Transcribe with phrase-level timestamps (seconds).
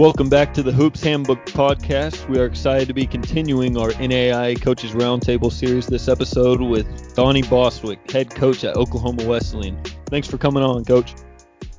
[0.00, 2.26] Welcome back to the Hoops Handbook podcast.
[2.26, 7.42] We are excited to be continuing our NAIA Coaches Roundtable series this episode with Donnie
[7.42, 9.78] Bostwick, head coach at Oklahoma Wesleyan.
[10.06, 11.12] Thanks for coming on, coach.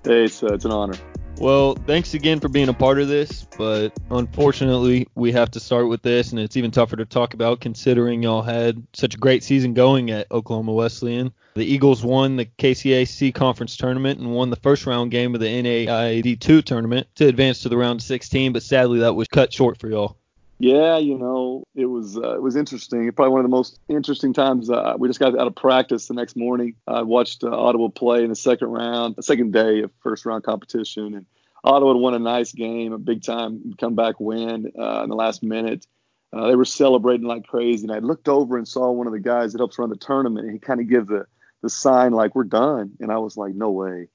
[0.04, 0.94] Hey, it's, uh, it's an honor.
[1.42, 5.88] Well, thanks again for being a part of this, but unfortunately, we have to start
[5.90, 9.44] with this, and it's even tougher to talk about considering y'all had such a great
[9.44, 11.34] season going at Oklahoma Wesleyan.
[11.56, 15.48] The Eagles won the KCAC conference tournament and won the first round game of the
[15.48, 19.52] NAIA D2 tournament to advance to the round of 16, but sadly that was cut
[19.52, 20.18] short for y'all.
[20.62, 23.12] Yeah, you know, it was uh, it was interesting.
[23.14, 24.70] Probably one of the most interesting times.
[24.70, 26.76] Uh, we just got out of practice the next morning.
[26.86, 30.44] I watched uh, Ottawa play in the second round, the second day of first round
[30.44, 31.26] competition, and
[31.64, 35.86] Ottawa won a nice game, a big time comeback win uh, in the last minute.
[36.34, 39.20] Uh, they were celebrating like crazy, and I looked over and saw one of the
[39.20, 41.26] guys that helps run the tournament, and he kind of gave the
[41.62, 44.08] the sign like we're done, and I was like, no way.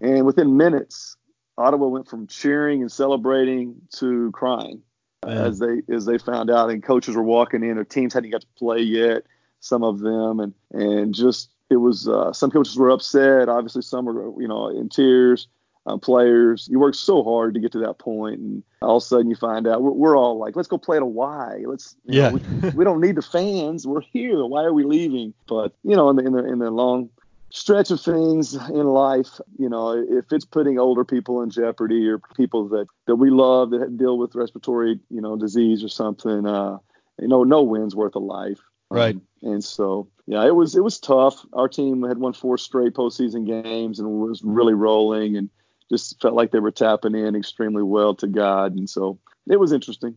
[0.00, 1.16] And within minutes,
[1.58, 4.82] Ottawa went from cheering and celebrating to crying
[5.26, 7.74] as they as they found out, and coaches were walking in.
[7.74, 9.24] Their teams hadn't got to play yet,
[9.60, 13.48] some of them, and and just it was uh, some coaches were upset.
[13.48, 15.48] Obviously, some were you know in tears.
[15.86, 19.06] Uh, players, you work so hard to get to that point, and all of a
[19.06, 21.62] sudden you find out we're, we're all like, let's go play at a Y.
[21.66, 23.86] Let's, yeah, know, we, we, don't need the fans.
[23.86, 24.46] We're here.
[24.46, 25.34] Why are we leaving?
[25.46, 27.10] But you know, in the in the, in the long
[27.54, 32.18] stretch of things in life, you know, if it's putting older people in jeopardy or
[32.36, 36.78] people that, that we love that deal with respiratory, you know, disease or something, uh,
[37.20, 38.58] you know, no win's worth a life.
[38.90, 39.14] Right.
[39.14, 41.44] Um, and so, yeah, it was it was tough.
[41.52, 45.48] Our team had won four straight postseason games and was really rolling and
[45.94, 48.74] just felt like they were tapping in extremely well to God.
[48.74, 50.16] And so it was interesting.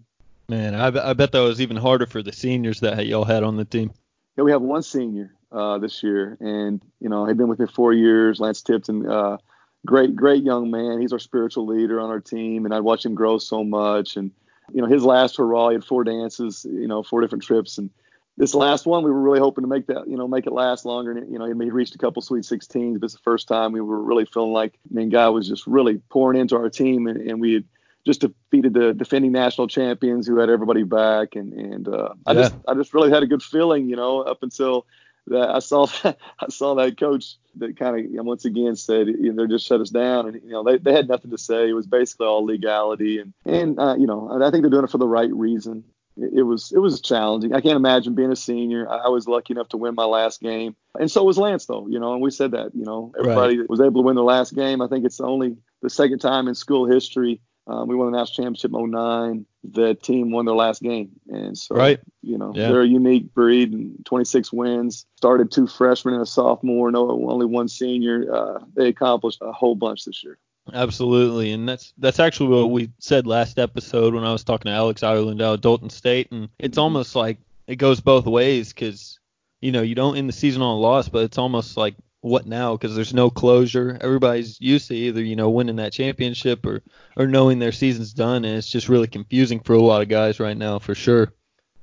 [0.49, 3.57] Man, I, I bet that was even harder for the seniors that y'all had on
[3.57, 3.91] the team.
[4.37, 7.67] Yeah, we have one senior uh, this year, and you know he'd been with me
[7.67, 8.39] four years.
[8.39, 9.37] Lance Tipton, uh,
[9.85, 11.01] great, great young man.
[11.01, 14.15] He's our spiritual leader on our team, and I watched him grow so much.
[14.15, 14.31] And
[14.71, 17.89] you know his last hurrah, he had four dances, you know, four different trips, and
[18.37, 20.85] this last one we were really hoping to make that, you know, make it last
[20.85, 21.11] longer.
[21.11, 23.81] And you know he reached a couple Sweet 16s, but it's the first time we
[23.81, 27.19] were really feeling like, I mean, guy was just really pouring into our team, and,
[27.19, 27.63] and we had
[28.05, 32.55] just defeated the defending national champions who had everybody back and and uh, I just
[32.67, 34.85] I just really had a good feeling you know up until
[35.27, 38.77] that I saw that, I saw that coach that kind of you know, once again
[38.77, 41.31] said you know they just shut us down and you know they, they had nothing
[41.31, 41.69] to say.
[41.69, 44.91] It was basically all legality and and uh, you know I think they're doing it
[44.91, 45.83] for the right reason.
[46.17, 47.53] It, was it was challenging.
[47.53, 48.89] I can't imagine being a senior.
[48.89, 51.87] I, I was lucky enough to win my last game, and so was Lance though.
[51.87, 52.73] You know, and we said that.
[52.73, 53.69] You know, everybody right.
[53.69, 54.81] was able to win their last game.
[54.81, 58.45] I think it's only the second time in school history um, we won the national
[58.45, 59.45] championship in 09.
[59.65, 61.11] The team won their last game.
[61.27, 61.99] And so, right.
[62.21, 62.69] you know, yeah.
[62.69, 65.05] they're a unique breed and 26 wins.
[65.17, 68.33] Started two freshmen and a sophomore, no, only one senior.
[68.33, 70.37] Uh, they accomplished a whole bunch this year.
[70.73, 74.75] Absolutely, and that's that's actually what we said last episode when I was talking to
[74.75, 76.81] Alex Ireland out of Dalton State, and it's mm-hmm.
[76.81, 79.19] almost like it goes both ways because
[79.61, 82.45] you know you don't end the season on a loss, but it's almost like what
[82.45, 83.97] now because there's no closure.
[84.01, 86.81] Everybody's used to either you know winning that championship or
[87.15, 90.39] or knowing their season's done, and it's just really confusing for a lot of guys
[90.39, 91.33] right now for sure.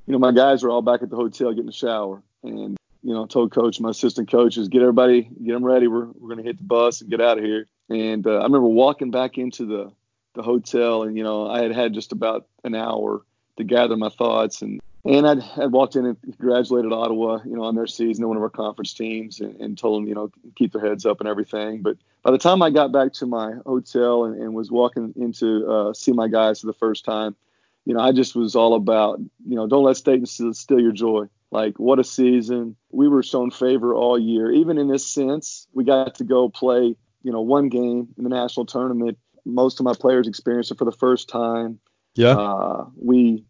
[0.06, 3.12] You know, my guys are all back at the hotel getting a shower, and you
[3.12, 5.88] know, I told coach, my assistant coaches, get everybody, get them ready.
[5.88, 7.68] We're we're gonna hit the bus and get out of here.
[7.88, 9.92] And uh, I remember walking back into the
[10.34, 13.22] the hotel, and you know, I had had just about an hour
[13.56, 17.64] to gather my thoughts and and I'd, I'd walked in and congratulated Ottawa, you know,
[17.64, 20.72] on their season, one of our conference teams, and, and, told them, you know, keep
[20.72, 21.82] their heads up and everything.
[21.82, 25.70] But by the time I got back to my hotel and, and was walking into
[25.70, 27.36] uh, see my guys for the first time,
[27.84, 31.26] you know, I just was all about, you know, don't let Satan steal your joy.
[31.50, 32.74] Like, what a season.
[32.90, 34.50] We were shown favor all year.
[34.50, 38.30] Even in this sense, we got to go play, you know, one game in the
[38.30, 39.18] national tournament.
[39.44, 41.80] Most of my players experienced it for the first time.
[42.14, 42.36] Yeah.
[42.36, 43.44] Uh, we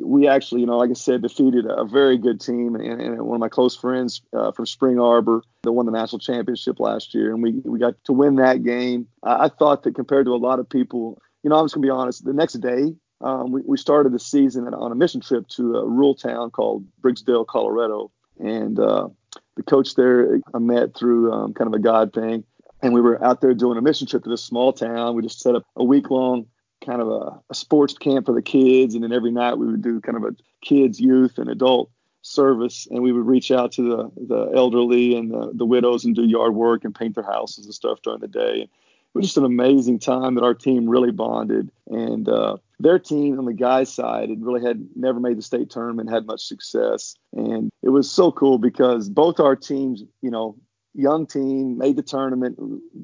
[0.00, 3.36] we actually, you know, like I said, defeated a very good team and, and one
[3.36, 7.34] of my close friends uh, from Spring Arbor that won the national championship last year,
[7.34, 9.08] and we we got to win that game.
[9.22, 11.82] I, I thought that compared to a lot of people, you know, I'm just gonna
[11.86, 12.24] be honest.
[12.24, 15.86] The next day, um, we, we started the season on a mission trip to a
[15.86, 19.08] rural town called Briggsdale, Colorado, and uh,
[19.56, 22.44] the coach there I met through um, kind of a God thing,
[22.82, 25.14] and we were out there doing a mission trip to this small town.
[25.14, 26.46] We just set up a week long
[26.84, 29.82] kind of a, a, sports camp for the kids, and then every night we would
[29.82, 31.90] do kind of a kids, youth, and adult
[32.22, 36.14] service, and we would reach out to the the elderly and the, the widows and
[36.14, 38.62] do yard work and paint their houses and stuff during the day.
[38.62, 43.38] It was just an amazing time that our team really bonded, and uh, their team
[43.38, 47.16] on the guys' side had really had never made the state tournament, had much success,
[47.32, 50.56] and it was so cool because both our teams, you know,
[50.96, 52.58] young team, made the tournament.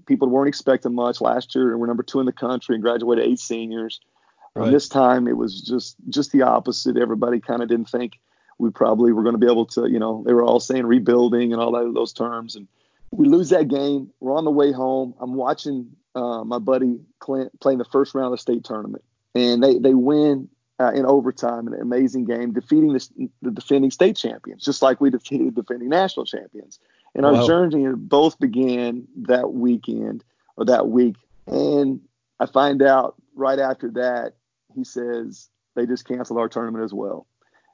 [0.06, 3.24] People weren't expecting much last year, and we're number two in the country and graduated
[3.24, 4.00] eight seniors.
[4.54, 4.70] Right.
[4.70, 6.98] this time it was just just the opposite.
[6.98, 8.18] Everybody kind of didn't think
[8.58, 11.52] we probably were going to be able to, you know, they were all saying rebuilding
[11.52, 12.54] and all that, those terms.
[12.54, 12.68] And
[13.10, 14.10] we lose that game.
[14.20, 15.14] We're on the way home.
[15.20, 19.04] I'm watching uh, my buddy Clint playing the first round of the state tournament,
[19.34, 20.48] and they they win
[20.78, 25.10] uh, in overtime, an amazing game, defeating the, the, defending state champions, just like we
[25.10, 26.78] defeated the defending national champions.
[27.14, 27.46] And our wow.
[27.46, 30.24] journey both began that weekend
[30.56, 31.16] or that week.
[31.46, 32.00] And
[32.40, 34.34] I find out right after that,
[34.74, 37.26] he says they just canceled our tournament as well.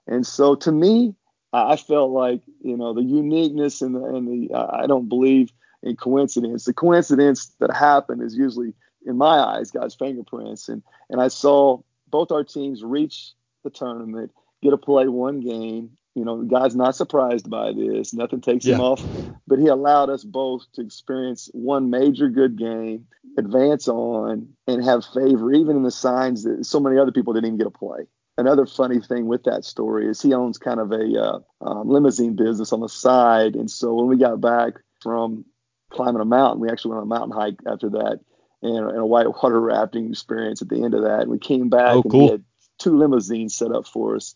[0.06, 1.14] And so to me,
[1.52, 5.50] I felt like you know the uniqueness and the and the uh, I don't believe
[5.82, 6.64] in coincidence.
[6.64, 8.75] The coincidence that happened is usually
[9.06, 10.69] in my eyes God's fingerprints.
[10.69, 11.81] And and I saw
[12.11, 13.32] both our teams reach
[13.64, 14.32] the tournament,
[14.62, 15.91] get to play one game.
[16.19, 18.12] You know, God's not surprised by this.
[18.12, 18.75] Nothing takes yeah.
[18.75, 19.03] him off,
[19.47, 23.06] but He allowed us both to experience one major good game,
[23.38, 27.47] advance on, and have favor, even in the signs that so many other people didn't
[27.47, 28.06] even get to play.
[28.37, 32.37] Another funny thing with that story is he owns kind of a uh, um, limousine
[32.37, 35.44] business on the side, and so when we got back from
[35.91, 38.20] climbing a mountain, we actually went on a mountain hike after that
[38.62, 41.23] and, and a whitewater rafting experience at the end of that.
[41.23, 42.44] And we came back oh, and we had
[42.79, 44.35] two limousines set up for us.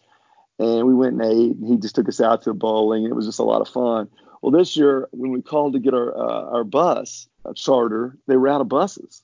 [0.63, 3.05] And we went and ate, and he just took us out to bowling.
[3.05, 4.09] And it was just a lot of fun.
[4.41, 8.37] Well, this year, when we called to get our uh, our bus a charter, they
[8.37, 9.23] were out of buses.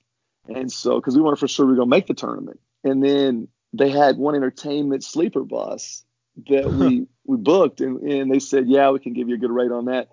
[0.49, 2.59] And so, because we weren't for sure we were going to make the tournament.
[2.83, 6.05] And then they had one entertainment sleeper bus
[6.49, 9.51] that we, we booked, and, and they said, yeah, we can give you a good
[9.51, 10.09] rate on that.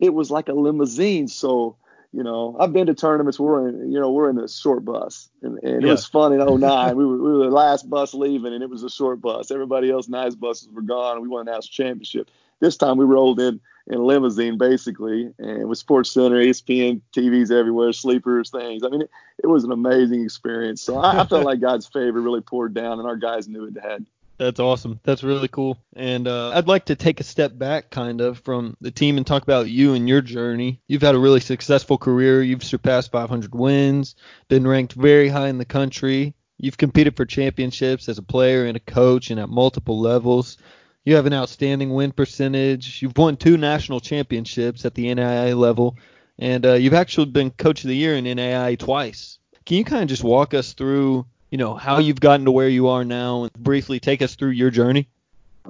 [0.00, 1.28] It was like a limousine.
[1.28, 1.76] So
[2.16, 3.38] you know, I've been to tournaments.
[3.38, 5.88] We're in, you know, we're in a short bus, and, and yeah.
[5.88, 6.96] it was fun in 09.
[6.96, 9.50] we were we were the last bus leaving, and it was a short bus.
[9.50, 12.30] Everybody else nice buses were gone, and we won a national championship.
[12.58, 17.50] This time we rolled in in a limousine basically, and with Sports Center, ESPN, TVs
[17.50, 18.82] everywhere, sleepers, things.
[18.82, 19.10] I mean, it,
[19.44, 20.80] it was an amazing experience.
[20.80, 23.76] So I, I felt like God's favor really poured down, and our guys knew it
[23.78, 24.06] had.
[24.38, 25.00] That's awesome.
[25.02, 25.78] That's really cool.
[25.94, 29.26] And uh, I'd like to take a step back, kind of, from the team and
[29.26, 30.80] talk about you and your journey.
[30.86, 32.42] You've had a really successful career.
[32.42, 34.14] You've surpassed 500 wins,
[34.48, 36.34] been ranked very high in the country.
[36.58, 40.58] You've competed for championships as a player and a coach and at multiple levels.
[41.04, 43.00] You have an outstanding win percentage.
[43.00, 45.96] You've won two national championships at the NAIA level,
[46.38, 49.38] and uh, you've actually been coach of the year in NAIA twice.
[49.64, 52.68] Can you kind of just walk us through you know how you've gotten to where
[52.68, 55.08] you are now and briefly take us through your journey?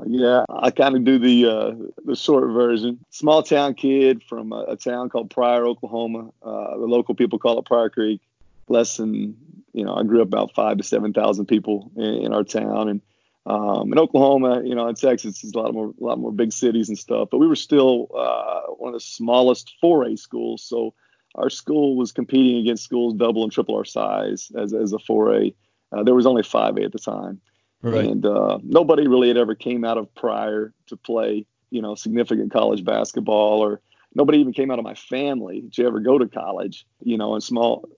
[0.07, 1.75] Yeah i kind of do the uh,
[2.05, 3.05] the short version.
[3.11, 6.31] Small town kid from a, a town called pryor oklahoma.
[6.43, 8.21] Uh, the local people call it pryor creek.
[8.69, 9.37] Less than
[9.73, 12.89] you know i grew up about five to seven thousand people in, in, our town.
[12.89, 13.01] And
[13.47, 16.53] um, in Oklahoma, you know, in Texas, there's a lot more, a lot more big
[16.53, 17.29] cities and stuff.
[17.31, 20.95] But we were still uh, one of the smallest 4A schools, so
[21.37, 25.55] our school was competing against schools double and triple our size as, as a 4A.
[25.97, 27.41] Uh, there was only 5A at the time,
[27.81, 28.05] right.
[28.05, 32.53] and uh, nobody really had ever came out of Pryor to play, you know, significant
[32.53, 33.81] college basketball, or
[34.17, 37.41] nobody even came out of my family to ever go to college, you know, in
[37.41, 37.89] small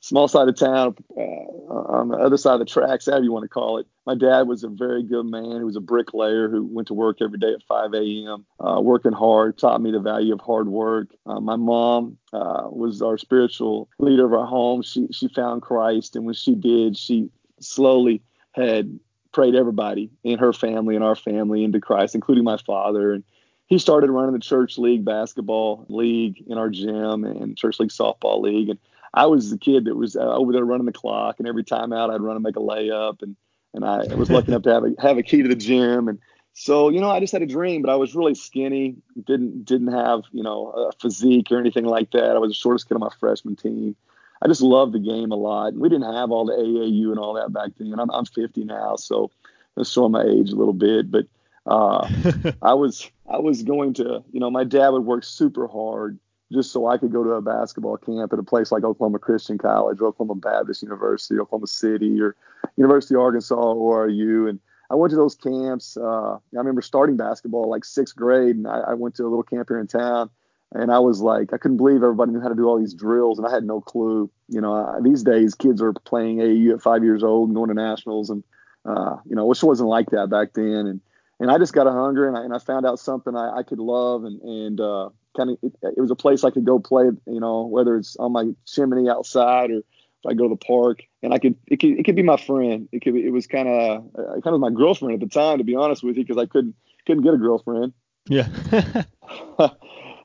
[0.00, 3.44] small side of town uh, on the other side of the tracks, however you want
[3.44, 3.86] to call it.
[4.06, 5.58] My dad was a very good man.
[5.58, 9.12] He was a bricklayer who went to work every day at 5 a.m., uh, working
[9.12, 11.14] hard, taught me the value of hard work.
[11.26, 14.82] Uh, my mom uh, was our spiritual leader of our home.
[14.82, 17.30] She, she found Christ, and when she did, she
[17.60, 18.98] slowly had
[19.32, 23.12] prayed everybody in her family and our family into Christ, including my father.
[23.12, 23.24] And
[23.72, 28.42] he started running the church league basketball league in our gym and church league softball
[28.42, 28.68] league.
[28.68, 28.78] And
[29.14, 31.90] I was the kid that was uh, over there running the clock, and every time
[31.90, 33.34] out I'd run and make a layup, and
[33.72, 36.18] and I was lucky enough to have a have a key to the gym, and
[36.52, 39.90] so you know I just had a dream, but I was really skinny, didn't didn't
[39.90, 42.36] have you know a physique or anything like that.
[42.36, 43.96] I was the shortest kid on my freshman team.
[44.42, 45.72] I just loved the game a lot.
[45.72, 47.98] We didn't have all the AAU and all that back then.
[47.98, 49.30] I'm I'm 50 now, so
[49.76, 51.24] that's showing my age a little bit, but
[51.66, 52.08] uh,
[52.62, 56.18] I was I was going to you know my dad would work super hard
[56.52, 59.58] just so I could go to a basketball camp at a place like Oklahoma Christian
[59.58, 62.36] College or Oklahoma Baptist University, Oklahoma City, or
[62.76, 64.50] University of Arkansas, or ORU.
[64.50, 65.96] And I went to those camps.
[65.96, 69.42] Uh, I remember starting basketball like sixth grade, and I, I went to a little
[69.42, 70.30] camp here in town.
[70.74, 73.38] And I was like, I couldn't believe everybody knew how to do all these drills,
[73.38, 74.30] and I had no clue.
[74.48, 77.68] You know, I, these days kids are playing AAU at five years old and going
[77.68, 78.42] to nationals, and
[78.84, 80.86] uh, you know, which wasn't like that back then.
[80.86, 81.00] And
[81.42, 83.62] and I just got a hunger, and I, and I found out something I, I
[83.64, 86.78] could love, and and uh, kind of it, it, was a place I could go
[86.78, 90.56] play, you know, whether it's on my chimney outside or if I go to the
[90.56, 92.88] park, and I could it could it could be my friend.
[92.92, 95.58] It could be, it was kind of uh, kind of my girlfriend at the time,
[95.58, 97.92] to be honest with you, because I couldn't couldn't get a girlfriend.
[98.28, 98.46] Yeah.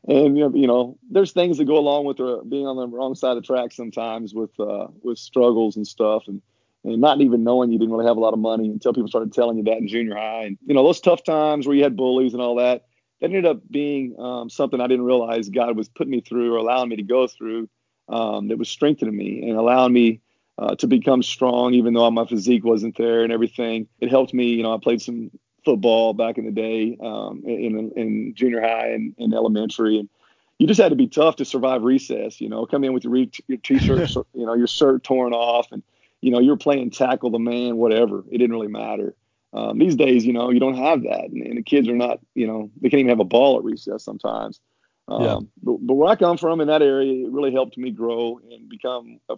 [0.08, 3.36] and you know, there's things that go along with uh, being on the wrong side
[3.36, 6.44] of the track sometimes with uh, with struggles and stuff, and
[6.88, 9.34] and not even knowing you didn't really have a lot of money until people started
[9.34, 10.44] telling you that in junior high.
[10.44, 12.86] And you know those tough times where you had bullies and all that.
[13.20, 16.58] That ended up being um, something I didn't realize God was putting me through or
[16.58, 17.68] allowing me to go through.
[18.10, 20.22] Um, that was strengthening me and allowing me
[20.58, 23.88] uh, to become strong, even though my physique wasn't there and everything.
[24.00, 24.46] It helped me.
[24.46, 25.32] You know, I played some
[25.66, 30.10] football back in the day um, in, in junior high and, and elementary, and
[30.58, 32.40] you just had to be tough to survive recess.
[32.40, 35.68] You know, come in with your, re- your t-shirt, you know, your shirt torn off,
[35.72, 35.84] and
[36.22, 38.24] you know you're playing tackle the man, whatever.
[38.30, 39.16] It didn't really matter.
[39.54, 42.20] Um, these days, you know, you don't have that, and, and, the kids are not,
[42.36, 44.60] you know, they can't even have a ball at recess sometimes.
[45.08, 45.40] Um, yeah.
[45.64, 48.68] but, but, where I come from in that area, it really helped me grow and
[48.68, 49.36] become uh,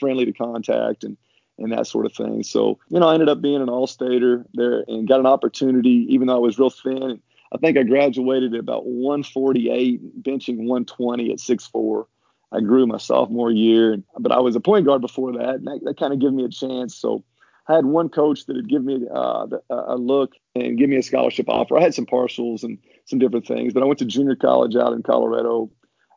[0.00, 1.16] friendly to contact and
[1.58, 2.42] and that sort of thing.
[2.42, 6.26] So, you know, I ended up being an all-stater there and got an opportunity, even
[6.26, 7.20] though I was real thin.
[7.52, 12.06] I think I graduated at about 148, benching 120 at 6'4.
[12.52, 15.80] I grew my sophomore year, but I was a point guard before that, and that,
[15.84, 16.94] that kind of gave me a chance.
[16.94, 17.24] So
[17.68, 21.02] I had one coach that had given me uh, a look and give me a
[21.02, 21.78] scholarship offer.
[21.78, 24.92] I had some partials and some different things, but I went to junior college out
[24.92, 25.70] in Colorado.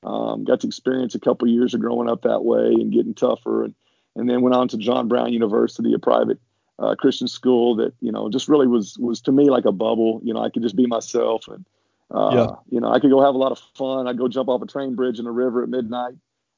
[0.03, 3.63] Um, got to experience a couple years of growing up that way and getting tougher,
[3.63, 3.75] and
[4.15, 6.39] and then went on to John Brown University, a private
[6.79, 10.21] uh, Christian school that you know just really was was to me like a bubble.
[10.23, 11.65] You know, I could just be myself, and
[12.11, 12.55] uh, yeah.
[12.69, 14.07] you know, I could go have a lot of fun.
[14.07, 16.13] I'd go jump off a train bridge in a river at midnight,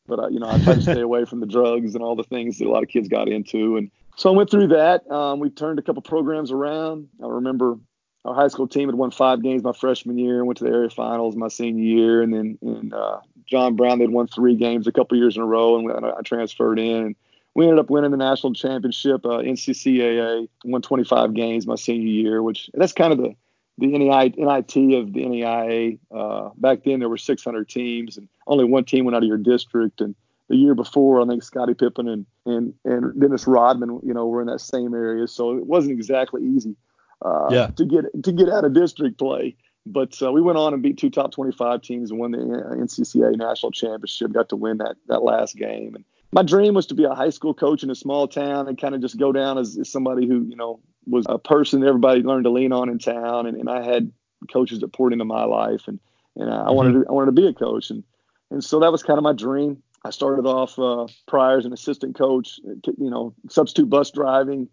[0.08, 2.24] but uh, you know, I tried to stay away from the drugs and all the
[2.24, 3.78] things that a lot of kids got into.
[3.78, 5.10] And so I went through that.
[5.12, 7.08] Um, we turned a couple programs around.
[7.24, 7.78] I remember
[8.26, 10.72] our high school team had won five games my freshman year and went to the
[10.72, 12.22] area finals my senior year.
[12.22, 15.46] And then in uh, John Brown, they'd won three games a couple years in a
[15.46, 17.06] row, and I transferred in.
[17.06, 17.16] And
[17.54, 22.44] we ended up winning the national championship, uh, NCCAA, won 25 games my senior year,
[22.44, 23.34] which that's kind of the
[23.78, 26.00] the NEI, NIT of the NAIA.
[26.12, 29.38] Uh, back then, there were 600 teams, and only one team went out of your
[29.38, 30.02] district.
[30.02, 30.16] And
[30.50, 34.42] the year before, I think Scottie Pippen and and and Dennis Rodman, you know, were
[34.42, 36.76] in that same area, so it wasn't exactly easy
[37.24, 37.68] uh, yeah.
[37.68, 39.56] to get to get out of district play.
[39.86, 43.38] But uh, we went on and beat two top 25 teams and won the NCCA
[43.38, 44.34] national championship.
[44.34, 47.30] Got to win that that last game, and my dream was to be a high
[47.30, 50.28] school coach in a small town and kind of just go down as, as somebody
[50.28, 53.46] who, you know, was a person everybody learned to lean on in town.
[53.46, 54.12] And, and I had
[54.52, 56.00] coaches that poured into my life and,
[56.36, 56.76] and I, mm-hmm.
[56.76, 57.90] wanted to, I wanted to be a coach.
[57.90, 58.04] And,
[58.52, 59.82] and so that was kind of my dream.
[60.04, 64.70] I started off uh, Pryor as an assistant coach, you know, substitute bus driving,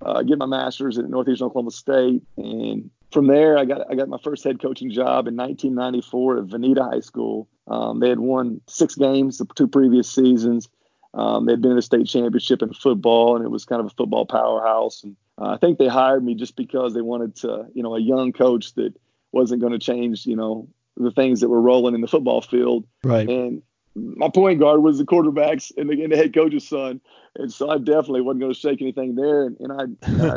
[0.00, 2.22] uh, get my master's at Northeastern Oklahoma State.
[2.36, 6.44] And from there, I got I got my first head coaching job in 1994 at
[6.44, 7.48] Vinita High School.
[7.66, 10.68] Um, they had won six games the two previous seasons.
[11.12, 13.90] Um, they'd been in the state championship in football, and it was kind of a
[13.90, 15.02] football powerhouse.
[15.02, 18.00] And uh, I think they hired me just because they wanted to, you know, a
[18.00, 18.94] young coach that
[19.32, 22.86] wasn't going to change, you know, the things that were rolling in the football field.
[23.02, 23.28] Right.
[23.28, 23.62] And
[23.96, 27.00] my point guard was the quarterback's and the, and the head coach's son,
[27.36, 29.44] and so I definitely wasn't going to shake anything there.
[29.44, 30.36] And, and I, I,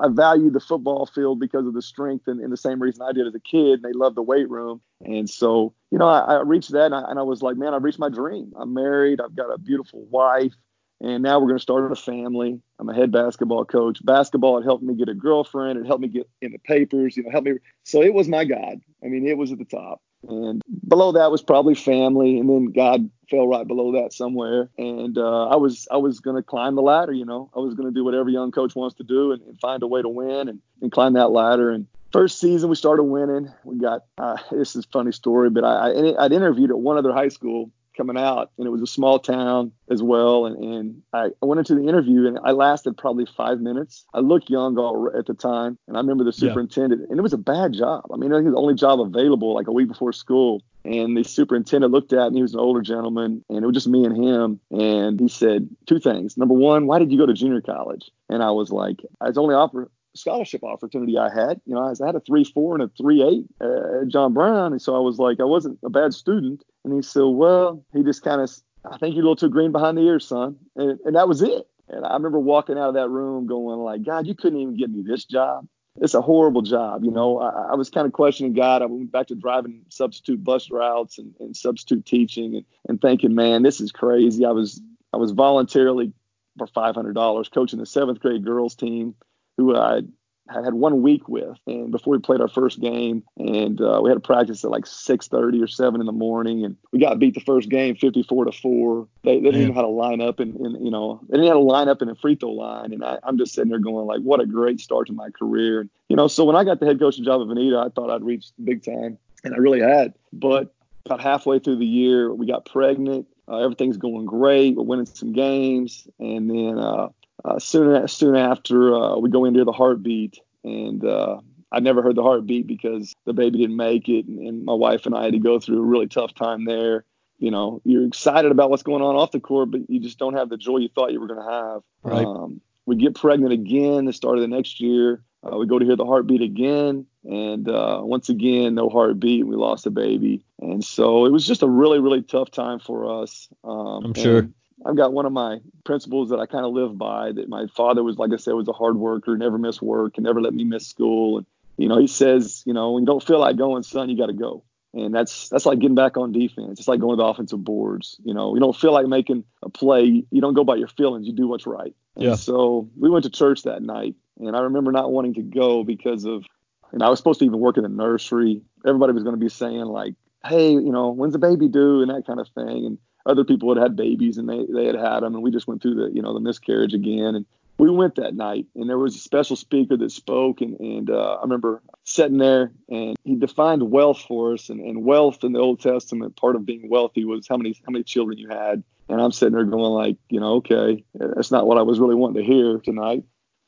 [0.06, 3.12] I valued the football field because of the strength and, and, the same reason I
[3.12, 3.74] did as a kid.
[3.74, 6.94] And they loved the weight room, and so you know I, I reached that and
[6.94, 8.52] I, and I was like, man, I reached my dream.
[8.56, 9.20] I'm married.
[9.20, 10.54] I've got a beautiful wife.
[11.00, 12.60] And now we're going to start a family.
[12.78, 13.98] I'm a head basketball coach.
[14.04, 15.78] Basketball had helped me get a girlfriend.
[15.78, 17.16] It helped me get in the papers.
[17.16, 17.54] You know, helped me.
[17.82, 18.80] So it was my God.
[19.04, 20.00] I mean, it was at the top.
[20.28, 24.70] And below that was probably family, and then God fell right below that somewhere.
[24.78, 27.50] And uh, I was I was to climb the ladder, you know.
[27.54, 29.86] I was to do what every young coach wants to do and, and find a
[29.86, 31.70] way to win and, and climb that ladder.
[31.70, 33.52] And first season we started winning.
[33.64, 37.12] We got uh, this is funny story, but I, I I'd interviewed at one other
[37.12, 40.46] high school coming out, and it was a small town as well.
[40.46, 44.04] And, and I, I went into the interview, and I lasted probably five minutes.
[44.14, 47.06] I looked young all, at the time, and I remember the superintendent, yeah.
[47.10, 48.06] and it was a bad job.
[48.12, 50.62] I mean, it was the only job available, like a week before school.
[50.86, 52.40] And the superintendent looked at me.
[52.40, 54.60] He was an older gentleman, and it was just me and him.
[54.70, 56.36] And he said two things.
[56.36, 58.10] Number one, why did you go to junior college?
[58.28, 61.60] And I was like, I was only offered scholarship opportunity I had.
[61.66, 64.72] You know, I had a three four and a three eight uh, at John Brown,
[64.72, 66.62] and so I was like, I wasn't a bad student.
[66.84, 68.50] And he said, well, he just kind of,
[68.90, 71.42] I think you're a little too green behind the ears, son, and and that was
[71.42, 71.66] it.
[71.88, 74.90] And I remember walking out of that room going like, God, you couldn't even get
[74.90, 75.66] me this job.
[76.00, 77.38] It's a horrible job, you know.
[77.38, 78.82] I, I was kind of questioning God.
[78.82, 83.34] I went back to driving substitute bus routes and, and substitute teaching and, and thinking,
[83.34, 84.44] man, this is crazy.
[84.44, 84.80] I was
[85.12, 86.12] I was voluntarily
[86.58, 89.14] for five hundred dollars coaching the seventh grade girls team
[89.56, 90.02] who I
[90.50, 94.18] had one week with, and before we played our first game, and uh, we had
[94.18, 97.40] a practice at like 6:30 or 7 in the morning, and we got beat the
[97.40, 99.08] first game 54 to four.
[99.22, 101.58] They, they didn't know how to line up, and, you know they didn't know how
[101.58, 104.06] to line up in a free throw line, and I, I'm just sitting there going
[104.06, 106.28] like, what a great start to my career, and you know.
[106.28, 108.84] So when I got the head coaching job at Vinita, I thought I'd reached big
[108.84, 110.74] time, and I really had, but
[111.06, 113.26] about halfway through the year, we got pregnant.
[113.46, 114.74] Uh, everything's going great.
[114.74, 117.08] We're winning some games, and then uh,
[117.44, 121.38] uh, soon soon after uh, we go into the heartbeat, and uh,
[121.72, 125.06] I never heard the heartbeat because the baby didn't make it, and, and, my wife
[125.06, 127.04] and I had to go through a really tough time there.
[127.38, 130.34] You know, you're excited about what's going on off the court, but you just don't
[130.34, 131.82] have the joy you thought you were going to have.
[132.02, 132.24] Right.
[132.24, 135.22] Um, we get pregnant again the start of the next year.
[135.42, 139.46] Uh, we go to hear the heartbeat again, and uh, once again, no heartbeat.
[139.46, 143.22] We lost a baby, and so it was just a really, really tough time for
[143.22, 143.48] us.
[143.62, 144.48] Um, I'm sure.
[144.84, 147.32] I've got one of my principles that I kind of live by.
[147.32, 150.24] That my father was, like I said, was a hard worker, never missed work, and
[150.24, 151.38] never let me miss school.
[151.38, 154.16] And you know, he says, you know, when you don't feel like going, son, you
[154.16, 154.62] got to go.
[154.92, 156.78] And that's that's like getting back on defense.
[156.78, 158.16] It's like going to the offensive boards.
[158.24, 160.24] You know, you don't feel like making a play.
[160.30, 161.26] You don't go by your feelings.
[161.26, 161.94] You do what's right.
[162.14, 162.34] And yeah.
[162.36, 166.24] so we went to church that night, and I remember not wanting to go because
[166.24, 166.44] of,
[166.92, 168.62] and I was supposed to even work in the nursery.
[168.86, 170.14] Everybody was going to be saying like,
[170.46, 172.86] hey, you know, when's the baby due, and that kind of thing.
[172.86, 175.66] And other people had had babies, and they they had had them, and we just
[175.66, 177.34] went through the, you know, the miscarriage again.
[177.34, 177.46] And
[177.78, 181.34] we went that night and there was a special speaker that spoke and, and uh,
[181.34, 185.58] i remember sitting there and he defined wealth for us and, and wealth in the
[185.58, 189.20] old testament part of being wealthy was how many how many children you had and
[189.20, 192.42] i'm sitting there going like you know okay that's not what i was really wanting
[192.42, 193.24] to hear tonight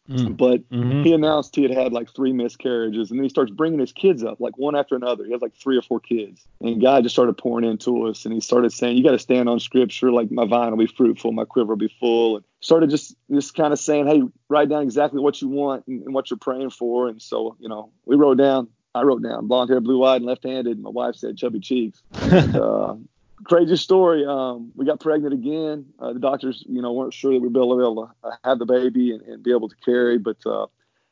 [0.08, 0.36] Mm.
[0.36, 1.02] But mm-hmm.
[1.02, 4.22] he announced he had had like three miscarriages, and then he starts bringing his kids
[4.22, 5.24] up, like one after another.
[5.24, 8.32] He has like three or four kids, and God just started pouring into us, and
[8.32, 10.12] he started saying, "You got to stand on Scripture.
[10.12, 13.54] Like my vine will be fruitful, my quiver will be full." And started just just
[13.54, 16.70] kind of saying, "Hey, write down exactly what you want and, and what you're praying
[16.70, 18.68] for." And so, you know, we wrote down.
[18.94, 20.78] I wrote down blonde hair, blue eyed, and left handed.
[20.78, 22.02] My wife said chubby cheeks.
[22.14, 22.94] And, uh,
[23.44, 24.24] crazy story.
[24.26, 25.86] Um, we got pregnant again.
[25.98, 29.12] Uh, the doctors, you know, weren't sure that we'd be able to have the baby
[29.12, 30.66] and, and, be able to carry, but uh,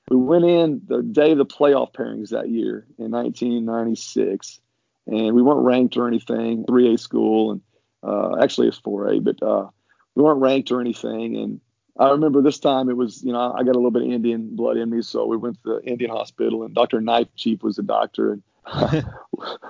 [0.09, 4.61] we went in the day of the playoff pairings that year in 1996,
[5.07, 6.65] and we weren't ranked or anything.
[6.65, 7.61] 3A school, and
[8.03, 9.69] uh, actually it's 4A, but uh,
[10.15, 11.37] we weren't ranked or anything.
[11.37, 11.61] And
[11.99, 14.55] I remember this time it was, you know, I got a little bit of Indian
[14.57, 17.01] blood in me, so we went to the Indian hospital, and Dr.
[17.01, 18.43] Knife Chief was the doctor, and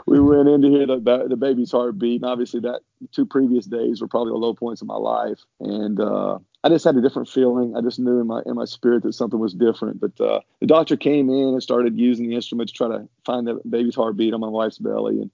[0.06, 2.80] we went in to hear the, the baby's heartbeat, and obviously that
[3.12, 5.40] two previous days were probably the low points of my life.
[5.60, 7.76] And uh, I just had a different feeling.
[7.76, 10.00] I just knew in my in my spirit that something was different.
[10.00, 13.46] But uh, the doctor came in and started using the instrument to try to find
[13.46, 15.20] the baby's heartbeat on my wife's belly.
[15.20, 15.30] And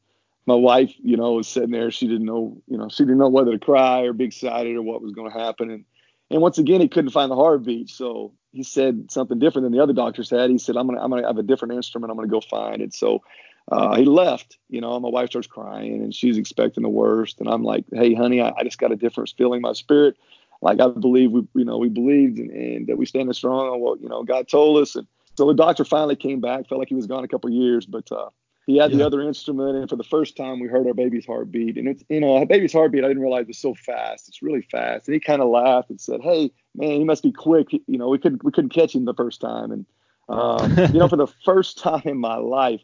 [0.46, 1.90] my wife, you know, was sitting there.
[1.90, 4.82] She didn't know, you know, she didn't know whether to cry or be excited or
[4.82, 5.70] what was going to happen.
[5.70, 5.84] And
[6.30, 7.90] and once again, he couldn't find the heartbeat.
[7.90, 10.50] So he said something different than the other doctors had.
[10.50, 12.10] He said, "I'm gonna I'm gonna have a different instrument.
[12.10, 13.22] I'm gonna go find it." So
[13.70, 17.40] uh, he left, you know, my wife starts crying and she's expecting the worst.
[17.40, 20.16] And I'm like, hey, honey, I, I just got a different feeling in my spirit.
[20.60, 23.80] Like I believe we, you know, we believed and, and that we stand strong on
[23.80, 24.96] what, you know, God told us.
[24.96, 25.06] And
[25.36, 27.86] so the doctor finally came back, felt like he was gone a couple of years,
[27.86, 28.28] but uh,
[28.66, 28.98] he had yeah.
[28.98, 29.76] the other instrument.
[29.76, 31.78] And for the first time, we heard our baby's heartbeat.
[31.78, 34.28] And it's, you know, a baby's heartbeat, I didn't realize was so fast.
[34.28, 35.06] It's really fast.
[35.06, 37.72] And he kind of laughed and said, hey, man, he must be quick.
[37.72, 39.70] You know, we couldn't, we couldn't catch him the first time.
[39.70, 39.86] And,
[40.28, 42.82] um, you know, for the first time in my life,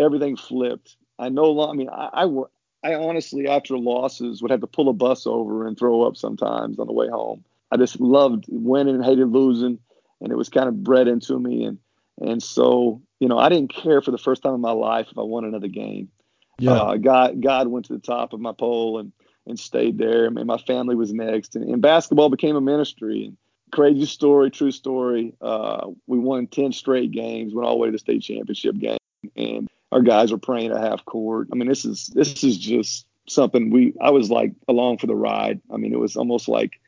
[0.00, 0.96] everything flipped.
[1.18, 4.88] I no longer, I mean, I, I, I honestly, after losses, would have to pull
[4.88, 7.44] a bus over and throw up sometimes on the way home.
[7.70, 9.78] I just loved winning and hated losing,
[10.20, 11.64] and it was kind of bred into me.
[11.64, 11.78] And
[12.20, 15.18] and so, you know, I didn't care for the first time in my life if
[15.18, 16.10] I won another game.
[16.58, 16.72] Yeah.
[16.72, 19.12] Uh, God, God went to the top of my pole and
[19.46, 20.26] and stayed there.
[20.26, 23.26] I mean, my family was next, and, and basketball became a ministry.
[23.26, 23.36] And
[23.72, 25.34] crazy story, true story.
[25.40, 28.98] Uh, we won ten straight games, went all the way to the state championship game,
[29.36, 31.48] and our guys are praying at half court.
[31.52, 35.14] I mean, this is this is just something we I was like along for the
[35.14, 35.60] ride.
[35.72, 36.80] I mean, it was almost like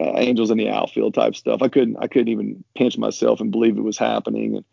[0.00, 1.62] uh, angels in the outfield type stuff.
[1.62, 4.56] I couldn't I couldn't even pinch myself and believe it was happening.
[4.56, 4.64] And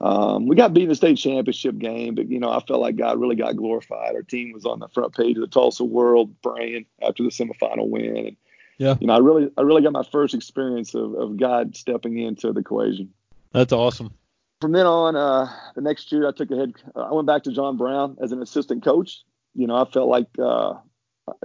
[0.00, 2.96] um, we got beat in the state championship game, but you know I felt like
[2.96, 4.14] God really got glorified.
[4.14, 7.88] Our team was on the front page of the Tulsa World praying after the semifinal
[7.88, 8.16] win.
[8.16, 8.36] And
[8.78, 12.18] yeah, you know I really I really got my first experience of, of God stepping
[12.18, 13.12] into the equation.
[13.52, 14.12] That's awesome
[14.60, 16.72] from then on, uh, the next year I took a head.
[16.94, 19.22] I went back to John Brown as an assistant coach.
[19.54, 20.74] You know, I felt like uh,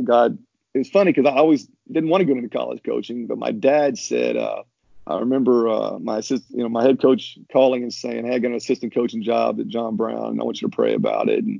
[0.04, 0.38] God.
[0.74, 3.52] It was funny because I always didn't want to go into college coaching, but my
[3.52, 4.38] dad said.
[4.38, 4.63] Uh,
[5.08, 8.39] I remember uh, my assist, you know, my head coach calling and saying, "Hey, I
[8.39, 11.28] got an assistant coaching job at John Brown, and I want you to pray about
[11.28, 11.60] it." And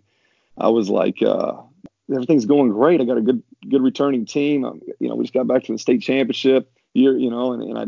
[0.60, 1.54] I was like, uh,
[2.14, 3.02] "Everything's going great.
[3.02, 4.64] I got a good, good returning team.
[4.64, 7.64] I'm, you know, we just got back to the state championship year, you know, and,
[7.64, 7.86] and I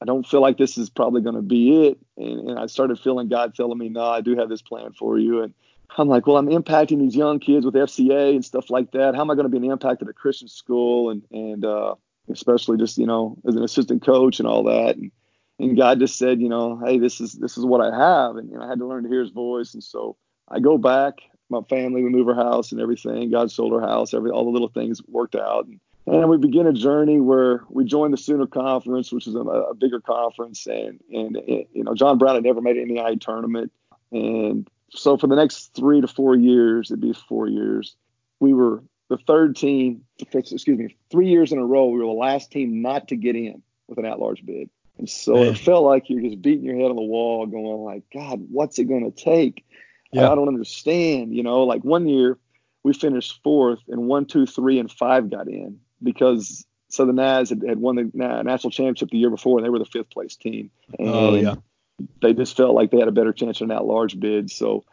[0.00, 1.98] I don't feel like this is probably going to be it.
[2.16, 5.18] And, and I started feeling God telling me, no, I do have this plan for
[5.18, 5.42] you.
[5.42, 5.52] And
[5.96, 9.14] I'm like, well, I'm impacting these young kids with FCA and stuff like that.
[9.14, 11.10] How am I going to be an impact at a Christian school?
[11.10, 11.96] And, and, uh,
[12.30, 14.96] especially just, you know, as an assistant coach and all that.
[14.96, 15.10] And,
[15.58, 18.36] and God just said, you know, hey, this is, this is what I have.
[18.36, 19.74] And, I had to learn to hear his voice.
[19.74, 20.16] And so
[20.48, 21.18] I go back,
[21.50, 23.30] my family, we move our house and everything.
[23.30, 25.66] God sold our house, every, all the little things worked out.
[25.66, 25.80] And,
[26.10, 29.74] And we begin a journey where we join the Sooner Conference, which is a, a
[29.74, 33.70] bigger conference, and and you know John Brown had never made an NAIA tournament,
[34.10, 37.94] and so for the next three to four years, it'd be four years,
[38.40, 40.02] we were the third team.
[40.18, 43.36] Excuse me, three years in a row, we were the last team not to get
[43.36, 44.68] in with an at-large bid.
[44.98, 45.46] And so Man.
[45.46, 48.78] it felt like you're just beating your head on the wall, going like, God, what's
[48.78, 49.64] it going to take?
[50.12, 50.30] Yeah.
[50.30, 51.34] I don't understand.
[51.34, 52.36] You know, like one year
[52.82, 57.62] we finished fourth, and one, two, three, and five got in because Southern Naz had,
[57.66, 60.70] had won the national championship the year before, and they were the fifth place team.
[60.98, 61.54] And oh yeah.
[62.22, 64.50] They just felt like they had a better chance in that large bid.
[64.50, 64.84] So,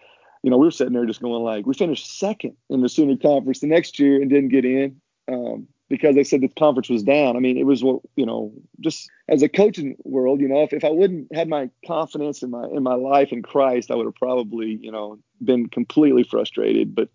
[0.43, 3.15] you know, we were sitting there just going like, we finished second in the Sooner
[3.15, 4.99] Conference the next year and didn't get in.
[5.29, 7.37] Um, because they said the conference was down.
[7.37, 10.73] I mean, it was what you know just as a coaching world, you know, if,
[10.73, 14.05] if I wouldn't had my confidence in my in my life in Christ, I would
[14.05, 16.93] have probably you know been completely frustrated.
[16.95, 17.09] But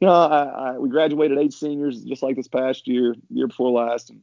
[0.00, 3.70] you know, I, I, we graduated eight seniors just like this past year, year before
[3.70, 4.20] last, and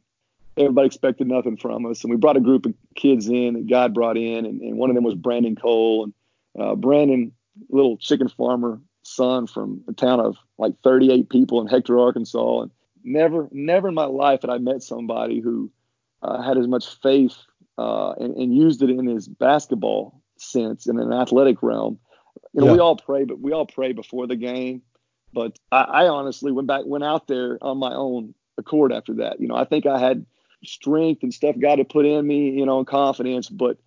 [0.57, 2.03] everybody expected nothing from us.
[2.03, 4.89] And we brought a group of kids in that God brought in, and, and one
[4.89, 6.13] of them was Brandon Cole, and
[6.61, 7.31] uh, Brandon,
[7.69, 12.71] little chicken farmer son from a town of like 38 people in Hector, Arkansas, and
[13.03, 15.71] never, never in my life had I met somebody who
[16.21, 17.35] uh, had as much faith
[17.77, 21.99] uh, and, and, used it in his basketball sense in an athletic realm.
[22.53, 22.73] You know, yeah.
[22.73, 24.81] we all pray, but we all pray before the game.
[25.35, 29.39] But I, I honestly went back, went out there on my own accord after that.
[29.41, 30.25] You know, I think I had
[30.63, 33.49] strength and stuff God had put in me, you know, and confidence.
[33.49, 33.77] But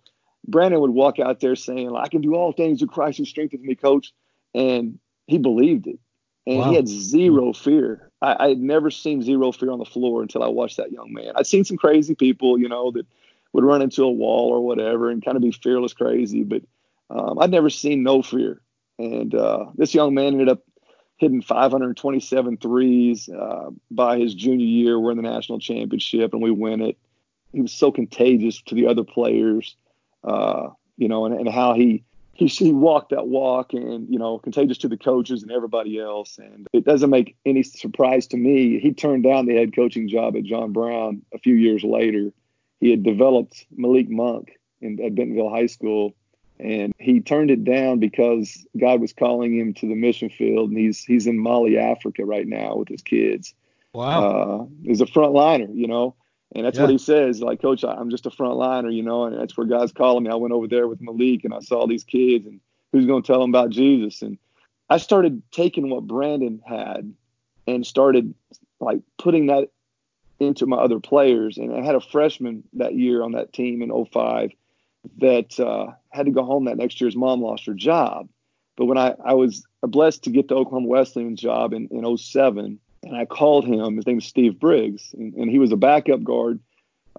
[0.47, 3.63] Brandon would walk out there saying, I can do all things through Christ who strengthens
[3.63, 4.13] me, coach.
[4.53, 5.99] And he believed it.
[6.45, 6.69] And wow.
[6.69, 8.11] he had zero fear.
[8.21, 11.13] I, I, had never seen zero fear on the floor until I watched that young
[11.13, 11.33] man.
[11.35, 13.05] I'd seen some crazy people, you know, that
[13.53, 16.61] would run into a wall or whatever and kind of be fearless crazy, but
[17.09, 18.61] um, I'd never seen no fear.
[18.97, 20.63] And uh, this young man ended up
[21.19, 24.99] hitting 527 threes uh, by his junior year.
[24.99, 26.97] We're in the national championship and we win it.
[27.51, 29.75] He was so contagious to the other players,
[30.23, 32.03] uh, you know, and, and how he
[32.39, 36.37] he he walked that walk and you know contagious to the coaches and everybody else
[36.37, 40.37] and it doesn't make any surprise to me he turned down the head coaching job
[40.37, 42.31] at john brown a few years later
[42.79, 46.15] he had developed malik monk in, at bentonville high school
[46.59, 50.77] and he turned it down because god was calling him to the mission field and
[50.77, 53.53] he's he's in mali africa right now with his kids
[53.93, 56.15] wow uh, he's a front liner you know
[56.55, 56.85] and that's yeah.
[56.85, 59.67] what he says, like, Coach, I'm just a front liner, you know, and that's where
[59.67, 60.31] God's calling me.
[60.31, 62.59] I went over there with Malik and I saw these kids and
[62.91, 64.21] who's going to tell them about Jesus?
[64.21, 64.37] And
[64.89, 67.13] I started taking what Brandon had
[67.67, 68.33] and started
[68.79, 69.69] like putting that
[70.39, 71.57] into my other players.
[71.57, 74.51] And I had a freshman that year on that team in 05
[75.17, 77.07] that uh, had to go home that next year.
[77.07, 78.29] His mom lost her job.
[78.77, 82.79] But when I, I was blessed to get the Oklahoma Wesleyan job in, in 07,
[83.03, 83.95] and I called him.
[83.95, 86.59] His name is Steve Briggs, and, and he was a backup guard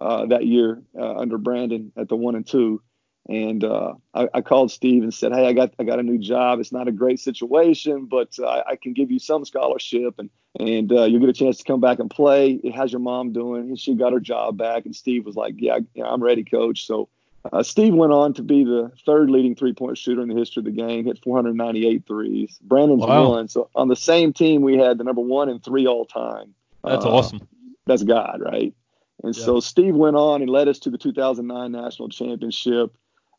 [0.01, 2.83] uh, that year uh, under Brandon at the one and two.
[3.29, 6.19] And uh, I, I, called Steve and said, "Hey, I got I got a new
[6.19, 6.59] job.
[6.59, 10.91] It's not a great situation, but uh, I can give you some scholarship, and and
[10.91, 12.61] uh, you'll get a chance to come back and play.
[12.75, 16.07] How's your mom doing?" she got her job back, and Steve was like, "Yeah, yeah
[16.07, 17.11] I'm ready, coach." So
[17.53, 20.61] uh, Steve went on to be the third leading three point shooter in the history
[20.61, 22.59] of the game, hit 498 threes.
[22.63, 23.31] Brandon's wow.
[23.31, 23.49] one.
[23.49, 26.55] So on the same team, we had the number one and three all time.
[26.85, 27.49] That's uh, awesome.
[27.87, 28.75] That's God, right?
[29.23, 29.45] And yeah.
[29.45, 32.97] so Steve went on and led us to the 2009 national championship.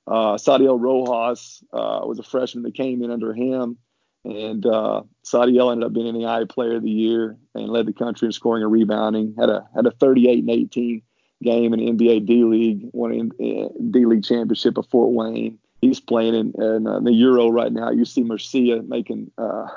[0.07, 3.77] Uh, Sadiel Rojas uh, was a freshman that came in under him.
[4.23, 7.93] And uh, Sadiel ended up being the NAIA player of the year and led the
[7.93, 9.35] country in scoring and rebounding.
[9.39, 11.01] Had a had a 38 and 18
[11.43, 15.57] game in the NBA D League, won an D League championship at Fort Wayne.
[15.81, 17.89] He's playing in, in uh, the Euro right now.
[17.89, 19.67] You see Mercia making uh,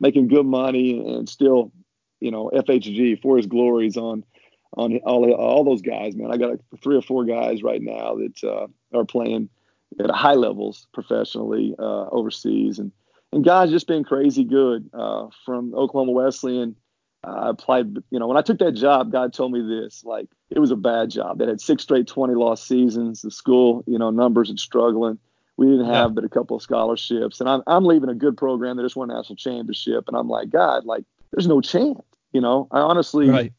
[0.00, 1.72] making good money and still,
[2.20, 4.24] you know, FHG for his glories on
[4.76, 6.14] on all all those guys.
[6.14, 9.48] Man, I got three or four guys right now that uh, are playing
[10.00, 12.92] at high levels professionally uh, overseas, and
[13.32, 16.76] and guys just been crazy good uh, from Oklahoma Wesleyan
[17.24, 20.58] I applied, you know, when I took that job, God told me this, like it
[20.58, 21.38] was a bad job.
[21.38, 23.22] They had six straight 20 loss seasons.
[23.22, 25.18] The school, you know, numbers and struggling.
[25.56, 26.14] We didn't have yeah.
[26.14, 27.40] but a couple of scholarships.
[27.40, 30.04] And I'm, I'm leaving a good program that just won a national championship.
[30.08, 32.00] And I'm like, God, like there's no chance,
[32.32, 33.52] you know, I honestly, right.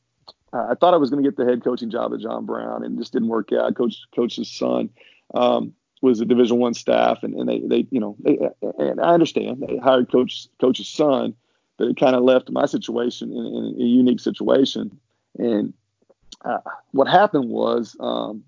[0.54, 2.84] uh, I thought I was going to get the head coaching job at John Brown
[2.84, 3.75] and just didn't work out.
[3.75, 4.89] Coach, coach's son,
[5.34, 8.38] um, was a division one staff and, and they, they, you know, they,
[8.78, 11.34] and I understand they hired coach, coach's son,
[11.77, 14.97] but it kind of left my situation in, in, a unique situation.
[15.38, 15.73] And
[16.43, 16.59] uh,
[16.91, 18.43] what happened was, um,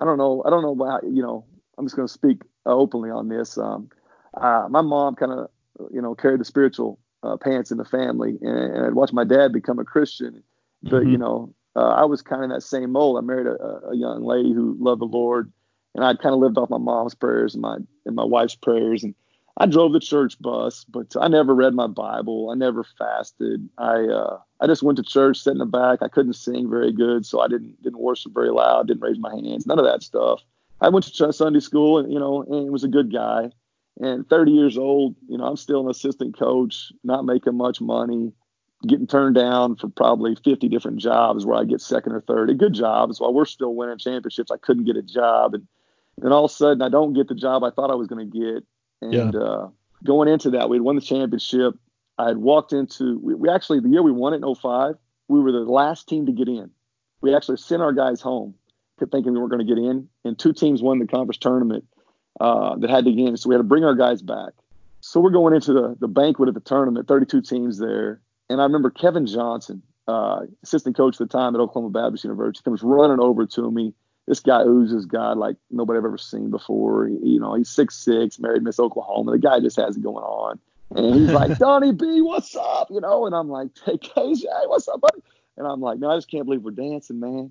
[0.00, 1.44] I don't know, I don't know about, you know,
[1.76, 3.58] I'm just going to speak openly on this.
[3.58, 3.90] Um,
[4.34, 5.50] uh, my mom kind of,
[5.92, 9.24] you know, carried the spiritual uh, pants in the family, and, and I'd watched my
[9.24, 10.42] dad become a Christian.
[10.82, 11.12] but Mhm.
[11.12, 13.18] you know, uh, I was kind of in that same mold.
[13.18, 15.52] I married a, a young lady who loved the Lord,
[15.94, 19.04] and I'd kind of lived off my mom's prayers and my and my wife's prayers,
[19.04, 19.14] and
[19.58, 22.50] I drove the church bus, but I never read my Bible.
[22.50, 23.68] I never fasted.
[23.76, 25.98] I uh, I just went to church, sat in the back.
[26.00, 28.88] I couldn't sing very good, so I didn't didn't worship very loud.
[28.88, 29.66] Didn't raise my hands.
[29.66, 30.40] None of that stuff.
[30.80, 33.50] I went to Sunday school, and you know, and was a good guy.
[34.00, 38.32] And 30 years old, you know, I'm still an assistant coach, not making much money,
[38.86, 42.48] getting turned down for probably 50 different jobs where I get second or third.
[42.48, 44.50] A good jobs while we're still winning championships.
[44.50, 45.66] I couldn't get a job, and
[46.16, 48.30] then all of a sudden, I don't get the job I thought I was going
[48.30, 48.64] to get
[49.02, 49.68] and uh,
[50.04, 51.74] going into that, we had won the championship.
[52.18, 54.94] I had walked into, we, we, actually, the year we won it in 05,
[55.28, 56.70] we were the last team to get in.
[57.20, 58.54] We actually sent our guys home
[59.10, 60.08] thinking we weren't going to get in.
[60.24, 61.84] And two teams won the conference tournament
[62.40, 63.36] uh, that had to get in.
[63.36, 64.52] So we had to bring our guys back.
[65.00, 68.20] So we're going into the, the banquet at the tournament, 32 teams there.
[68.48, 72.62] And I remember Kevin Johnson, uh, assistant coach at the time at Oklahoma Baptist University,
[72.62, 73.94] comes running over to me
[74.26, 77.06] this guy oozes God like nobody I've ever seen before.
[77.06, 79.32] He, you know, he's six six, married Miss Oklahoma.
[79.32, 80.58] The guy just has it going on.
[80.94, 82.88] And he's like, Donnie B, what's up?
[82.90, 85.22] You know, and I'm like, hey KJ, what's up, buddy?
[85.56, 87.50] And I'm like, no, I just can't believe we're dancing, man.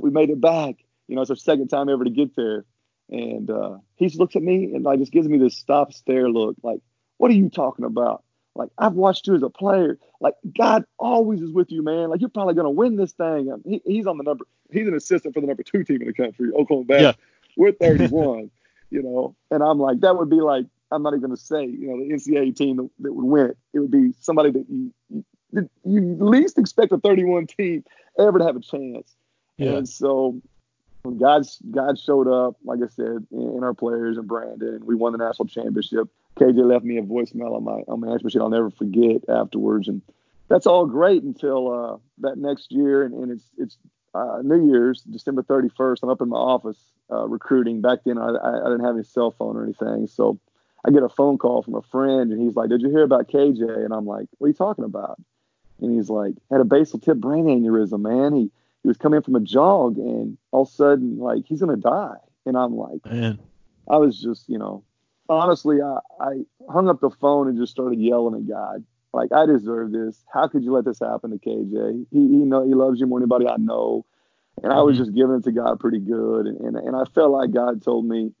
[0.00, 0.76] We made it back.
[1.06, 2.64] You know, it's our second time ever to get there.
[3.08, 6.28] And uh, he just looks at me and like just gives me this stop stare
[6.28, 6.80] look, like,
[7.18, 8.24] what are you talking about?
[8.56, 9.98] Like I've watched you as a player.
[10.20, 12.08] Like God always is with you, man.
[12.08, 13.52] Like you're probably gonna win this thing.
[13.64, 14.44] He, he's on the number.
[14.70, 17.18] He's an assistant for the number two team in the country, Oklahoma Baptist.
[17.18, 17.24] Yeah.
[17.56, 18.50] We're 31,
[18.90, 19.34] you know.
[19.50, 22.12] And I'm like, that would be like, I'm not even gonna say, you know, the
[22.12, 23.58] NCAA team that, that would win it.
[23.72, 24.92] It would be somebody that you,
[25.52, 27.84] you, you least expect a 31 team
[28.18, 29.14] ever to have a chance.
[29.56, 29.72] Yeah.
[29.72, 30.40] And so
[31.02, 34.94] when God God showed up, like I said, in, in our players and Brandon, we
[34.94, 36.08] won the national championship.
[36.36, 38.42] KJ left me a voicemail on my on my answer machine.
[38.42, 40.02] I'll never forget afterwards, and
[40.48, 43.78] that's all great until uh, that next year, and, and it's it's
[44.16, 45.98] uh, New Year's, December 31st.
[46.02, 46.78] I'm up in my office
[47.10, 47.80] uh, recruiting.
[47.80, 50.38] Back then, I, I, didn't have any cell phone or anything, so
[50.84, 53.28] I get a phone call from a friend, and he's like, "Did you hear about
[53.28, 55.20] KJ?" And I'm like, "What are you talking about?"
[55.80, 58.34] And he's like, "Had a basilar tip brain aneurysm, man.
[58.34, 58.50] He
[58.82, 62.16] he was coming from a jog, and all of a sudden, like, he's gonna die."
[62.44, 63.38] And I'm like, "Man."
[63.88, 64.82] I was just, you know,
[65.28, 68.84] honestly, I, I hung up the phone and just started yelling at God.
[69.16, 70.22] Like, I deserve this.
[70.32, 72.06] How could you let this happen to KJ?
[72.12, 74.04] He, he know he loves you more than anybody I know.
[74.62, 74.98] And I was Mm-hmm.
[74.98, 76.46] just giving it to God pretty good.
[76.46, 78.32] And, and, and I felt like God told me,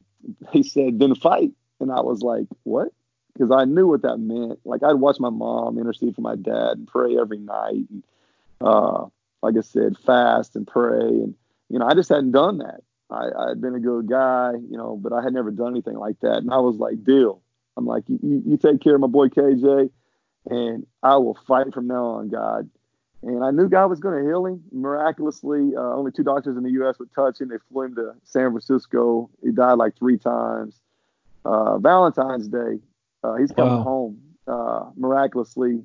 [0.52, 1.52] He said, then fight.
[1.80, 2.88] And I was like, what?
[3.32, 4.60] Because I knew what that meant.
[4.64, 7.84] Like, I'd watch my mom intercede for my dad and pray every night.
[7.90, 8.02] And,
[8.60, 9.06] uh,
[9.42, 11.06] like I said, fast and pray.
[11.08, 11.34] And,
[11.68, 12.80] you know, I just hadn't done that.
[13.10, 15.96] I, I had been a good guy, you know, but I had never done anything
[15.96, 16.38] like that.
[16.38, 17.42] And I was like, deal.
[17.76, 19.90] I'm like, you, you take care of my boy KJ,
[20.46, 22.68] and I will fight from now on, God.
[23.22, 25.72] And I knew God was going to heal him miraculously.
[25.76, 26.98] Uh, only two doctors in the U.S.
[26.98, 27.48] would touch him.
[27.48, 29.30] They flew him to San Francisco.
[29.42, 30.78] He died like three times.
[31.44, 32.80] Uh, Valentine's Day,
[33.24, 33.82] uh, he's coming Wow.
[33.82, 35.82] home uh, miraculously,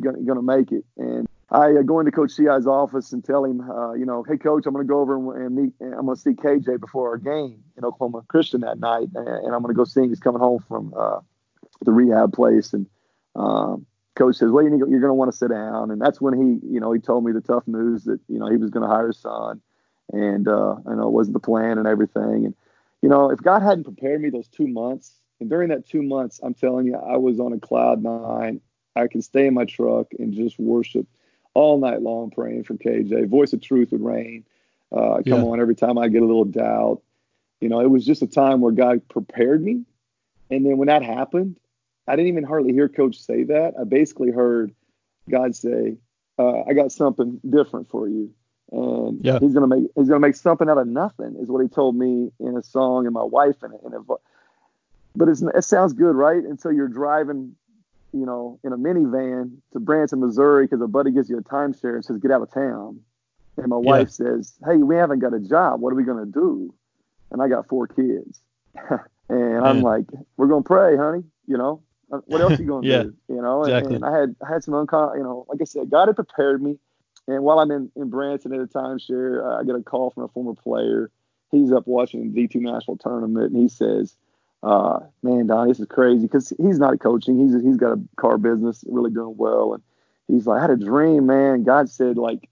[0.00, 0.84] going to make it.
[0.96, 4.38] And I uh, go into Coach Ci's office and tell him, uh, you know, hey,
[4.38, 6.80] Coach, I'm going to go over and, and meet, and I'm going to see KJ
[6.80, 10.00] before our game in Oklahoma Christian that night, and, and I'm going to go see
[10.00, 10.08] him.
[10.08, 11.20] He's coming home from uh,
[11.84, 12.86] the rehab place, and
[13.36, 16.34] um, Coach says, well, you you're going to want to sit down, and that's when
[16.34, 18.82] he, you know, he told me the tough news that you know he was going
[18.82, 19.60] to hire his son,
[20.12, 22.54] and uh, I know it wasn't the plan and everything, and
[23.00, 26.40] you know, if God hadn't prepared me those two months, and during that two months,
[26.42, 28.60] I'm telling you, I was on a cloud nine.
[28.94, 31.06] I can stay in my truck and just worship
[31.54, 33.28] all night long praying for KJ.
[33.28, 34.44] Voice of truth would rain.
[34.92, 35.44] Uh, come Yeah.
[35.44, 37.00] on every time I get a little doubt.
[37.60, 39.84] You know, it was just a time where God prepared me.
[40.50, 41.58] And then when that happened,
[42.06, 43.74] I didn't even hardly hear Coach say that.
[43.80, 44.74] I basically heard
[45.30, 45.96] God say,
[46.38, 48.32] uh, "I got something different for you,"
[48.70, 49.38] and Yeah.
[49.38, 51.36] He's gonna make He's gonna make something out of nothing.
[51.36, 53.80] Is what He told me in a song, and my wife in it.
[53.84, 54.00] In a,
[55.14, 56.42] but it's, it sounds good, right?
[56.42, 57.54] And so you're driving
[58.12, 61.94] you know, in a minivan to Branson, Missouri, because a buddy gives you a timeshare
[61.94, 63.00] and says, get out of town.
[63.56, 65.80] And my wife says, hey, we haven't got a job.
[65.80, 66.74] What are we going to do?
[67.30, 68.40] And I got four kids.
[69.28, 70.04] and I'm like,
[70.36, 71.24] we're going to pray, honey.
[71.46, 71.82] You know,
[72.26, 73.14] what else you going to Yeah, do?
[73.28, 73.96] You know, and, exactly.
[73.96, 76.62] and I had, I had some uncon, you know, like I said, God had prepared
[76.62, 76.78] me.
[77.28, 80.24] And while I'm in, in Branson at a timeshare, uh, I get a call from
[80.24, 81.10] a former player.
[81.50, 84.16] He's up watching the D2 national tournament, and he says,
[84.62, 87.38] uh, man, Don, this is crazy because he's not coaching.
[87.38, 89.82] He's he's got a car business, really doing well, and
[90.28, 91.62] he's like, I had a dream, man.
[91.64, 92.48] God said like,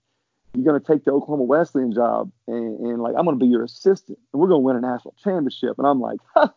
[0.53, 4.19] you're gonna take the Oklahoma Wesleyan job, and, and like I'm gonna be your assistant,
[4.33, 5.77] and we're gonna win a national championship.
[5.79, 6.53] And I'm like, ha,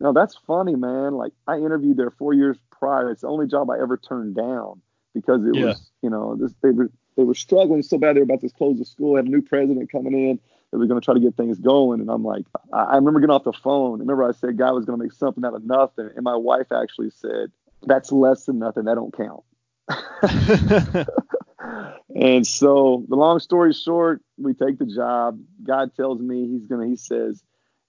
[0.00, 1.14] no, that's funny, man.
[1.14, 3.10] Like I interviewed there four years prior.
[3.10, 4.80] It's the only job I ever turned down
[5.14, 5.66] because it Yeah.
[5.66, 8.50] was, you know, this they were they were struggling so bad they were about to
[8.50, 10.38] close the school, had a new president coming in
[10.70, 12.00] They were going to try to get things going.
[12.00, 14.00] And I'm like, I, I remember getting off the phone.
[14.00, 16.72] Remember I said God was going to make something out of nothing, and my wife
[16.72, 17.50] actually said,
[17.86, 18.84] "That's less than nothing.
[18.84, 19.42] That don't count."
[22.14, 25.40] and so the long story short, we take the job.
[25.62, 26.86] God tells me he's gonna.
[26.86, 27.42] He says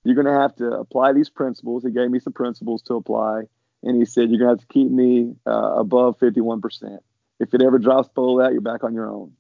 [0.08, 1.84] you're gonna have to apply these principles.
[1.84, 3.44] He gave me some principles to apply,
[3.84, 7.04] and he said you're gonna have to keep me uh, above 51 percent.
[7.40, 9.34] If it ever drops below that, you're back on your own.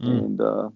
[0.00, 0.18] Mm.
[0.18, 0.70] And uh,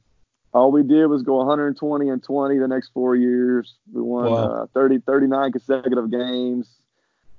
[0.52, 3.74] all we did was go 120 and 20 the next four years.
[3.92, 4.36] We won wow.
[4.36, 6.68] uh, 30, 39 consecutive games.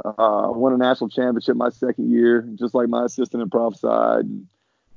[0.04, 4.26] Uh, won a national championship my second year, just like my assistant in prophesied.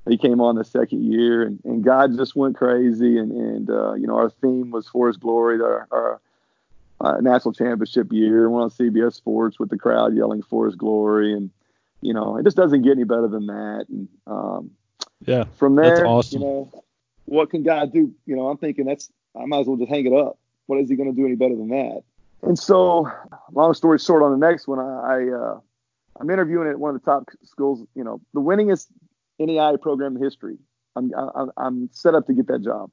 [0.08, 3.18] He came on the second year, and, and God just went crazy.
[3.18, 6.20] And, and uh, you know, our theme was for His glory, our, our
[7.00, 8.48] uh, national championship year.
[8.48, 11.50] We're on CBS Sports with the crowd yelling for His glory, and
[12.00, 13.86] you know, it just doesn't get any better than that.
[13.88, 14.70] And um,
[15.24, 16.40] yeah, from there, awesome.
[16.40, 16.84] you know,
[17.26, 18.14] what can God do?
[18.26, 20.38] You know, I'm thinking that's I might as well just hang it up.
[20.66, 22.02] What is He going to do any better than that?
[22.42, 23.10] And so,
[23.52, 25.60] long story short, on the next one, I, I uh,
[26.20, 27.86] I'm interviewing at one of the top schools.
[27.94, 28.86] You know, the winningest
[29.38, 30.56] NEI program in history.
[30.94, 32.90] I'm I, I'm set up to get that job.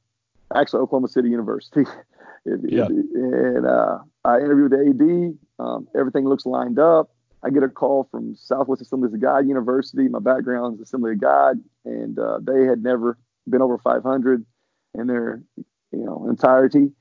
[0.55, 1.85] Actually, Oklahoma City University.
[2.45, 2.85] yeah.
[2.85, 5.65] And uh, I interviewed the AD.
[5.65, 7.09] Um, everything looks lined up.
[7.43, 10.07] I get a call from Southwest Assemblies of God University.
[10.07, 13.17] My background is Assembly of God, and uh, they had never
[13.49, 14.45] been over 500
[14.93, 16.91] in their you know entirety.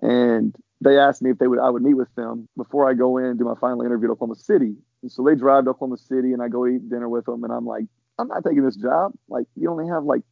[0.00, 3.18] And they asked me if they would I would meet with them before I go
[3.18, 4.74] in and do my final interview at Oklahoma City.
[5.02, 7.52] And so they drive to Oklahoma City and I go eat dinner with them and
[7.52, 7.84] I'm like,
[8.18, 9.12] I'm not taking this job.
[9.28, 10.22] Like you only have like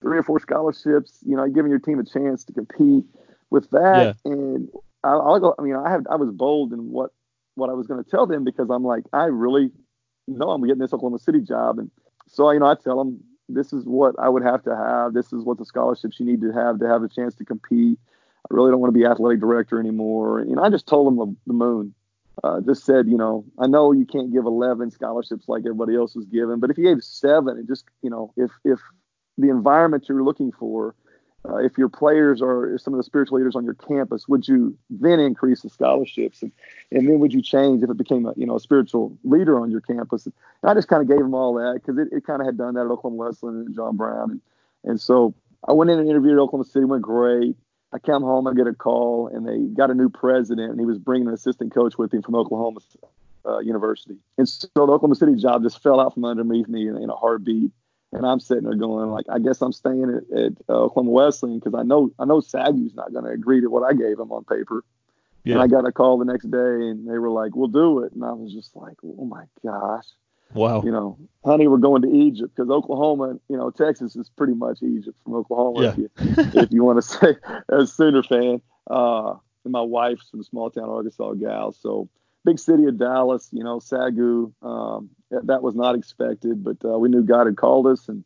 [0.00, 3.04] three or four scholarships, you know, giving your team a chance to compete
[3.50, 4.16] with that.
[4.24, 4.32] Yeah.
[4.32, 4.68] And
[5.04, 5.54] I, I'll go.
[5.58, 7.10] I mean, I have I was bold in what
[7.54, 9.70] what I was going to tell them because I'm like, I really
[10.26, 11.90] know I'm getting this Oklahoma City job, and
[12.28, 15.14] so you know, I tell them this is what I would have to have.
[15.14, 17.98] This is what the scholarships you need to have to have a chance to compete.
[18.50, 20.40] I really don't want to be athletic director anymore.
[20.40, 21.94] And you know, I just told them the, the moon.
[22.44, 26.14] Uh, just said, you know, I know you can't give 11 scholarships like everybody else
[26.14, 28.78] is given, but if you gave seven, and just, you know, if if
[29.38, 30.94] the environment you're looking for
[31.48, 34.76] uh, if your players are some of the spiritual leaders on your campus, would you
[34.90, 36.50] then increase the scholarships, and,
[36.90, 39.70] and then would you change if it became a you know a spiritual leader on
[39.70, 40.26] your campus?
[40.26, 42.58] And I just kind of gave them all that because it, it kind of had
[42.58, 44.40] done that at Oklahoma Wesleyan and John Brown, and
[44.84, 45.32] and so
[45.66, 47.56] I went in and interviewed at Oklahoma City, went great.
[47.92, 50.84] I come home, I get a call, and they got a new president, and he
[50.84, 52.80] was bringing an assistant coach with him from Oklahoma
[53.46, 56.96] uh, University, and so the Oklahoma City job just fell out from underneath me in,
[56.96, 57.70] in a heartbeat
[58.12, 61.58] and I'm sitting there going like, I guess I'm staying at, at uh, Oklahoma Wesleyan
[61.58, 64.32] because I know I know SAGU's not going to agree to what I gave him
[64.32, 64.84] on paper.
[65.44, 65.54] Yeah.
[65.54, 68.12] And I got a call the next day, and they were like, "We'll do it,"
[68.12, 70.04] and I was just like, "Oh my gosh."
[70.54, 70.82] Wow.
[70.82, 74.82] You know, honey, we're going to Egypt because Oklahoma, you know, Texas is pretty much
[74.82, 75.82] Egypt from Oklahoma.
[75.82, 76.06] Yeah.
[76.16, 77.36] If you, if you want to say
[77.70, 82.08] as a Sooner fan, uh, and my wife's from small town Arkansas gal, so
[82.48, 84.52] big city of Dallas, you know, Sagu.
[84.62, 88.24] Um, that, was not expected, but uh, we knew God had called us, and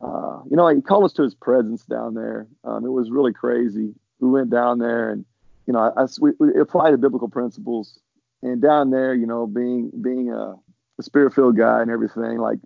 [0.00, 2.48] uh, you know, He called us to His presence down there.
[2.64, 3.94] Um, it was really crazy.
[4.18, 5.24] We went down there, and
[5.66, 8.00] you know, I, I we, we applied the biblical principles,
[8.42, 10.56] and down there, you know, being being a,
[10.98, 12.58] a spirit-filled guy and everything, like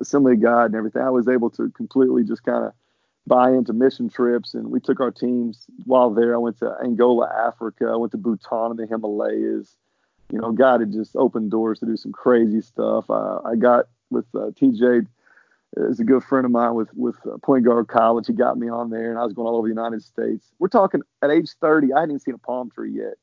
[0.00, 2.72] Assembly of God and everything, I was able to completely just kind of
[3.26, 6.32] buy into mission trips and we took our teams while there.
[6.32, 7.90] I went to Angola, Africa.
[7.92, 9.76] I went to Bhutan in the Himalayas
[10.32, 13.08] you know, God had just opened doors to do some crazy stuff.
[13.08, 15.06] Uh, I got with uh, TJ
[15.76, 18.26] is a good friend of mine with with uh, Point Guard College.
[18.26, 20.52] He got me on there, and I was going all over the United States.
[20.58, 23.14] We're talking at age 30, I hadn't even seen a palm tree yet.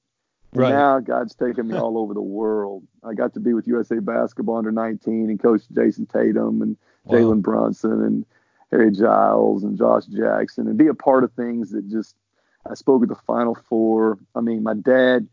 [0.54, 0.70] Right.
[0.70, 2.84] Now God's taken me all over the world.
[3.04, 7.18] I got to be with USA Basketball under 19 and coach Jayson Tatum and wow.
[7.18, 8.26] Jalen Brunson and
[8.70, 12.16] Harry Giles and Josh Jackson and be a part of things that just
[12.70, 14.20] I spoke at the Final Four.
[14.36, 15.28] I mean, my dad,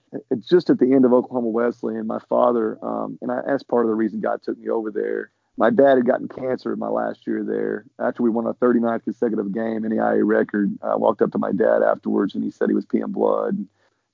[0.49, 3.91] just at the end of Oklahoma Wesleyan, my father, um, and I, that's part of
[3.91, 5.31] the reason God took me over there.
[5.57, 7.85] My dad had gotten cancer in my last year there.
[7.99, 11.83] After we won a 39th consecutive game, NAIA record, I walked up to my dad
[11.83, 13.67] afterwards and he said he was peeing blood.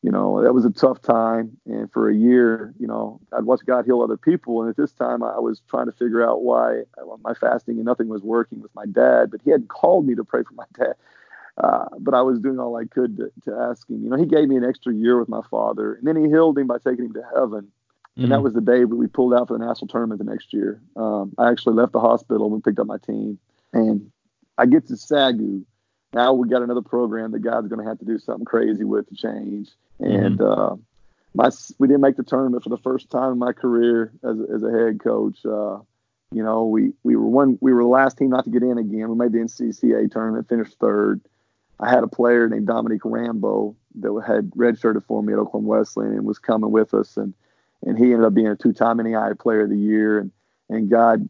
[0.02, 1.56] You know, that was a tough time.
[1.66, 4.60] And for a year, you know, I'd watched God heal other people.
[4.60, 6.82] And at this time, I was trying to figure out why
[7.22, 9.30] my fasting and nothing was working with my dad.
[9.30, 10.94] But he had called me to pray for my dad
[11.58, 14.02] uh, but I was doing all I could to, to, ask him.
[14.02, 16.58] You know, he gave me an extra year with my father, and then he healed
[16.58, 17.68] him by taking him to heaven.
[18.16, 18.32] And mm-hmm.
[18.32, 20.80] that was the day that we pulled out for the national tournament the next year.
[20.96, 23.38] Um, I actually left the hospital and picked up my team,
[23.72, 24.10] and
[24.58, 25.64] I get to SAGU.
[26.12, 29.08] Now we got another program that God's going to have to do something crazy with
[29.08, 29.70] to change.
[29.98, 30.62] And mm-hmm.
[30.62, 30.76] uh,
[31.34, 34.62] my we didn't make the tournament for the first time in my career as, as
[34.62, 35.44] a head coach.
[35.44, 35.78] Uh,
[36.32, 38.78] You know, we we were one we were the last team not to get in
[38.78, 39.08] again.
[39.08, 41.20] We made the NCCAA tournament, finished third.
[41.78, 46.12] I had a player named Dominic Rambo that had redshirted for me at Oklahoma Wesleyan
[46.12, 47.34] and was coming with us, and
[47.82, 50.30] and he ended up being a two-time NEI Player of the Year, and
[50.68, 51.28] and God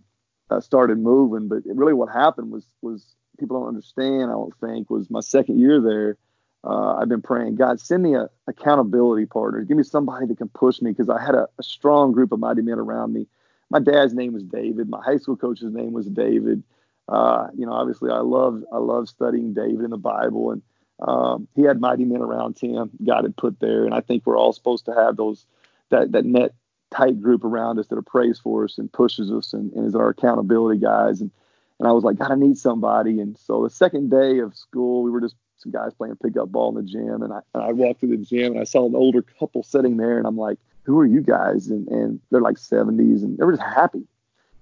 [0.51, 1.49] uh, started moving.
[1.49, 4.31] But really, what happened was was people don't understand.
[4.31, 6.17] I don't think was my second year there.
[6.65, 9.63] Uh, I've been praying, God, send me a accountability partner.
[9.63, 12.41] Give me somebody that can push me because I had a, a strong group of
[12.41, 13.29] mighty men around me.
[13.71, 14.89] My dad's name was David.
[14.89, 16.65] My high school coach's name was David.
[17.09, 20.63] Uh, you know, obviously, I love I love studying David in the Bible, and
[21.01, 22.91] um, he had mighty men around him.
[23.05, 25.47] God had put there, and I think we're all supposed to have those
[25.91, 26.55] that that net
[26.91, 30.09] tight group around us that prays for us and pushes us and, and is our
[30.09, 31.21] accountability guys.
[31.21, 31.31] And
[31.79, 33.21] and I was like, God, I need somebody.
[33.21, 36.77] And so the second day of school, we were just some guys playing pickup ball
[36.77, 38.95] in the gym, and I, and I walked through the gym and I saw an
[38.95, 41.69] older couple sitting there, and I'm like, who are you guys?
[41.69, 44.03] And and they're like 70s, and they were just happy.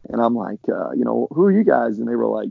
[0.09, 1.99] And I'm like, uh, you know, who are you guys?
[1.99, 2.51] And they were like,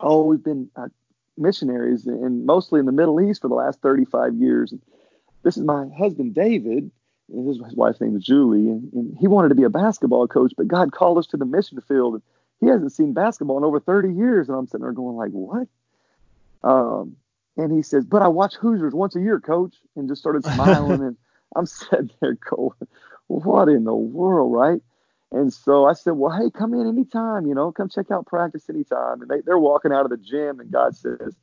[0.00, 0.88] oh, we've been uh,
[1.36, 4.72] missionaries and mostly in the Middle East for the last 35 years.
[4.72, 4.80] And
[5.42, 6.90] this is my husband, David.
[7.32, 8.68] And his, his wife's name is Julie.
[8.68, 11.46] And, and, he wanted to be a basketball coach, but God called us to the
[11.46, 12.14] mission field.
[12.14, 12.22] And
[12.60, 14.48] he hasn't seen basketball in over 30 years.
[14.48, 15.68] And I'm sitting there going like, what?
[16.62, 17.16] Um,
[17.56, 21.02] and he says, but I watch Hoosiers once a year, coach, and just started smiling.
[21.02, 21.16] and
[21.56, 22.76] I'm sitting there going,
[23.28, 24.80] what in the world, right?
[25.34, 28.70] And so I said, well, hey, come in anytime, you know, come check out practice
[28.70, 29.20] anytime.
[29.20, 31.34] And they, they're walking out of the gym, and God says,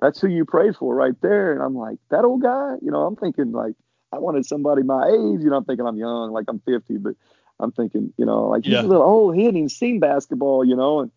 [0.00, 1.52] that's who you prayed for right there.
[1.52, 3.74] And I'm like, that old guy, you know, I'm thinking like,
[4.12, 7.14] I wanted somebody my age, you know, I'm thinking I'm young, like I'm 50, but
[7.60, 8.82] I'm thinking, you know, like he's yeah.
[8.82, 9.36] a little old.
[9.36, 11.00] He hadn't even seen basketball, you know.
[11.00, 11.12] And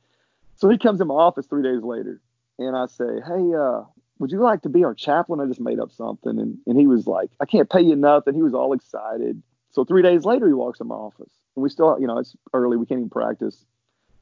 [0.57, 2.21] so he comes in my office three days later,
[2.59, 3.85] and I say, hey, uh,
[4.19, 5.39] would you like to be our chaplain?
[5.39, 6.37] I just made up something.
[6.37, 8.35] And, and he was like, I can't pay you nothing.
[8.35, 9.41] He was all excited.
[9.73, 11.31] So three days later, he walks in my office.
[11.55, 12.77] And we still, you know, it's early.
[12.77, 13.65] We can't even practice.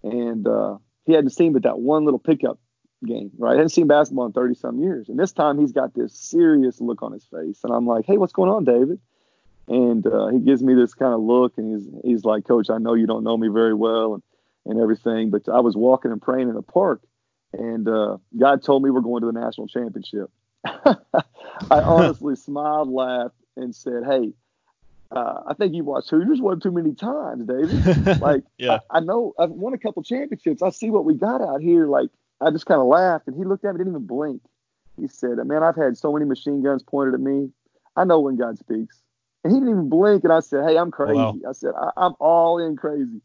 [0.04, 2.60] And uh, he hadn't seen but that one little pickup
[3.06, 3.54] game, right?
[3.54, 5.10] I hadn't seen basketball in 30 some years.
[5.10, 7.60] And this time he's got this serious look on his face.
[7.64, 8.99] And I'm like, hey, what's going on, David?
[9.68, 12.78] And uh, he gives me this kind of look and he's, he's like, Coach, I
[12.78, 14.24] know you don't know me very well and,
[14.66, 17.02] and everything, but I was walking and praying in the park
[17.54, 20.30] and uh, God told me we're going to the national championship.
[20.66, 20.93] I
[21.70, 24.34] honestly smiled, laughed, and said, hey,
[25.12, 28.18] uh, I think you watched Hoosiers one too many times, David.
[28.22, 28.80] Like, yeah.
[28.89, 30.62] I, I, know I've won a couple championships.
[30.62, 31.88] I see what we got out here.
[31.88, 32.09] Like,
[32.39, 34.41] I just kind of laughed, and he looked at me, didn't even blink.
[34.99, 37.49] He said, "Man, I've had so many machine guns pointed at me.
[37.95, 39.01] I know when God speaks."
[39.43, 40.24] And he didn't even blink.
[40.24, 41.38] And I said, "Hey, I'm crazy." Wow.
[41.47, 43.22] I said, I- "I'm all in crazy."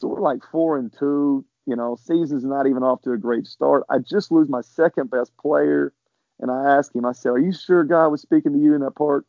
[0.00, 1.44] So we're like four and two.
[1.66, 3.84] You know, season's not even off to a great start.
[3.88, 5.92] I just lose my second best player,
[6.40, 7.06] and I asked him.
[7.06, 9.24] I said, "Are you sure God was speaking to you in that part?"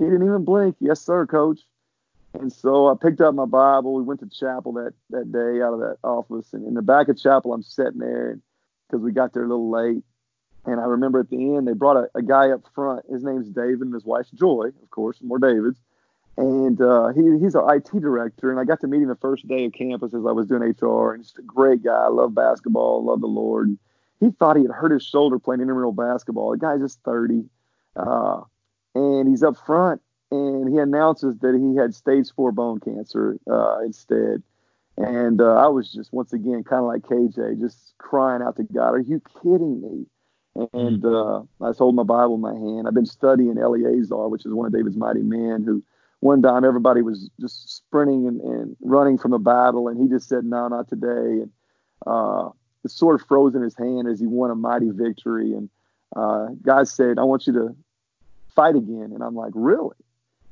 [0.00, 0.76] He didn't even blink.
[0.80, 1.60] Yes, sir, coach.
[2.32, 3.92] And so I picked up my Bible.
[3.94, 6.54] We went to chapel that, that day out of that office.
[6.54, 8.38] And in the back of chapel, I'm sitting there
[8.88, 10.02] because we got there a little late.
[10.64, 13.04] And I remember at the end, they brought a, a, guy up front.
[13.10, 15.78] His name's David and his wife's Joy, of course, more Davids.
[16.38, 18.50] And uh, he, he's our IT director.
[18.50, 20.62] And I got to meet him the first day of campus as I was doing
[20.62, 21.12] HR.
[21.12, 22.04] And just a great guy.
[22.04, 23.76] I love basketball, love the Lord.
[24.18, 26.52] He thought he had hurt his shoulder playing intramural basketball.
[26.52, 27.44] The guy's just 30.
[27.96, 28.42] Uh,
[28.94, 33.80] and he's up front and he announces that he had stage four bone cancer uh,
[33.80, 34.42] instead.
[34.96, 38.64] And uh, I was just once again kind of like KJ, just crying out to
[38.64, 40.06] God, "Are you kidding me?"
[40.72, 42.86] And uh, I was holding my Bible in my hand.
[42.86, 45.82] I've been studying Eleazar, which is one of David's mighty men, who
[46.18, 50.28] one time everybody was just sprinting and, and running from a battle, and he just
[50.28, 51.50] said, "No, not today." And
[52.06, 52.50] uh,
[52.82, 55.54] the sword froze in his hand as he won a mighty victory.
[55.54, 55.70] And
[56.14, 57.76] uh, God said, "I want you to
[58.50, 59.10] fight again.
[59.14, 59.96] And I'm like, really?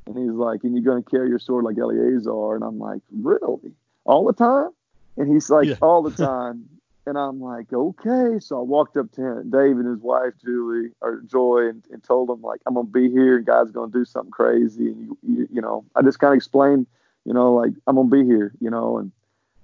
[0.09, 2.55] And he's like, and you're going to carry your sword like Eleazar.
[2.55, 3.72] And I'm like, really?
[4.05, 4.70] All the time?
[5.18, 5.74] And he's like, yeah.
[5.82, 6.66] all the time.
[7.07, 8.38] and I'm like, okay.
[8.40, 12.03] So I walked up to him, Dave and his wife, Julie, or Joy, and, and
[12.03, 14.88] told them, like, I'm going to be here and God's going to do something crazy.
[14.88, 16.86] And, you, you, you know, I just kind of explained,
[17.24, 18.96] you know, like, I'm going to be here, you know.
[18.99, 19.12] And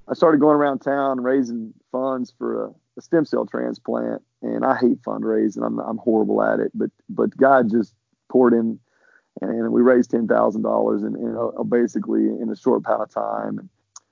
[0.09, 4.23] I started going around town raising funds for a, a stem cell transplant.
[4.43, 5.65] And I hate fundraising.
[5.65, 6.71] I'm, I'm horrible at it.
[6.75, 7.95] But, but God just
[8.53, 8.79] in,
[9.41, 13.59] and we raised ten thousand dollars in uh, basically in a short amount of time.
[13.59, 13.69] And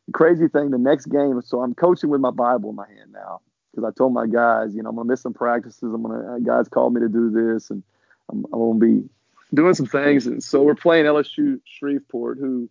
[0.07, 3.13] the crazy thing, the next game, so I'm coaching with my Bible in my hand
[3.13, 5.83] now because I told my guys, you know, I'm gonna miss some practices.
[5.83, 7.83] I'm gonna uh, guys called me to do this, and
[8.31, 9.09] I'm, I'm gonna be
[9.55, 10.27] doing some things.
[10.27, 12.69] And so we're playing LSU Shreveport, who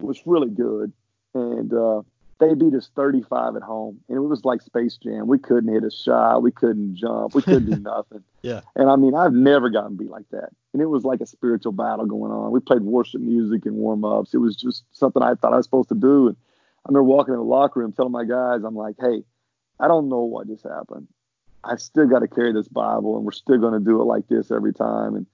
[0.00, 0.92] was really good,
[1.34, 2.02] and uh,
[2.38, 5.26] they beat us 35 at home, and it was like Space Jam.
[5.26, 8.22] We couldn't hit a shot, we couldn't jump, we couldn't do nothing.
[8.42, 8.60] Yeah.
[8.76, 11.72] And I mean, I've never gotten beat like that, and it was like a spiritual
[11.72, 12.52] battle going on.
[12.52, 14.34] We played worship music and warm ups.
[14.34, 16.36] It was just something I thought I was supposed to do, and
[16.86, 19.24] I remember walking in the locker room telling my guys, I'm like, hey,
[19.80, 21.08] I don't know what just happened.
[21.64, 24.28] I still got to carry this Bible, and we're still going to do it like
[24.28, 25.16] this every time.
[25.16, 25.26] And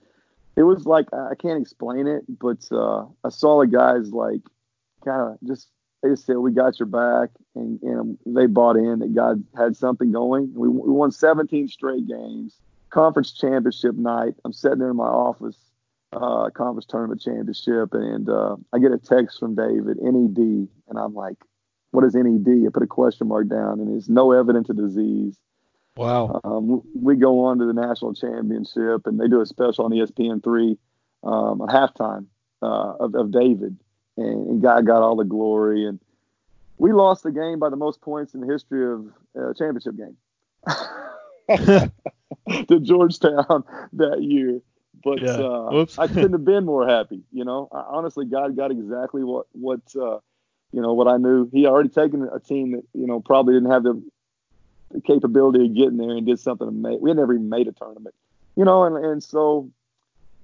[0.56, 4.40] it was like I can't explain it, but uh, I saw the guys like
[5.04, 5.68] kind of just
[6.04, 9.74] they just said we got your back, and, and they bought in that God had
[9.74, 10.52] something going.
[10.54, 14.34] We, we won 17 straight games, conference championship night.
[14.44, 15.56] I'm sitting there in my office,
[16.12, 21.14] uh, conference tournament championship, and uh, I get a text from David, NED, and I'm
[21.14, 21.38] like,
[21.92, 22.66] what is NED?
[22.66, 25.38] I put a question mark down, and it's no evidence of disease.
[25.96, 26.40] Wow.
[26.44, 30.76] Um, we go on to the national championship, and they do a special on ESPN3
[31.22, 32.26] um, at halftime
[32.60, 33.78] uh, of, of, David,
[34.16, 35.86] and, and, God got all the glory.
[35.86, 35.98] And
[36.78, 39.06] we lost the game by the most points in the history of
[39.36, 40.16] a uh, championship game
[42.68, 44.60] to Georgetown that year.
[45.02, 45.32] But yeah.
[45.32, 47.20] uh, I couldn't have been more happy.
[47.30, 50.18] You know, I, honestly, God got exactly what what uh,
[50.72, 51.50] you know what I knew.
[51.52, 54.02] He already taken a team that you know probably didn't have the
[54.92, 57.02] the capability of getting there and did something amazing.
[57.02, 58.14] We had never even made a tournament,
[58.56, 59.70] you know, and, and so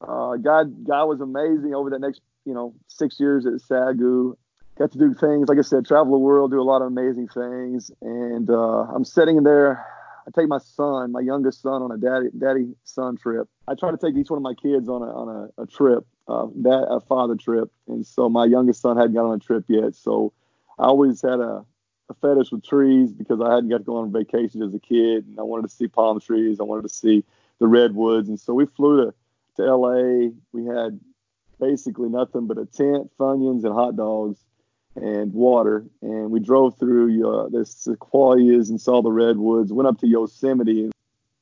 [0.06, 4.36] uh, God God was amazing over that next you know six years at SAGU.
[4.78, 7.28] Got to do things like I said, travel the world, do a lot of amazing
[7.28, 9.84] things, and uh, I'm sitting there.
[10.26, 13.48] I take my son, my youngest son, on a daddy daddy son trip.
[13.68, 16.06] I try to take each one of my kids on a on a, a trip,
[16.28, 19.64] uh, that a father trip, and so my youngest son hadn't got on a trip
[19.68, 20.32] yet, so
[20.78, 21.64] I always had a
[22.10, 25.26] a fetish with trees because I hadn't got to go on vacation as a kid,
[25.26, 26.58] and I wanted to see palm trees.
[26.60, 27.24] I wanted to see
[27.58, 29.14] the redwoods, and so we flew to
[29.56, 30.32] to L.A.
[30.52, 31.00] We had
[31.60, 34.40] basically nothing but a tent, funyuns, and hot dogs
[34.96, 39.72] and water, and we drove through uh, the sequoias and saw the redwoods.
[39.72, 40.90] Went up to Yosemite.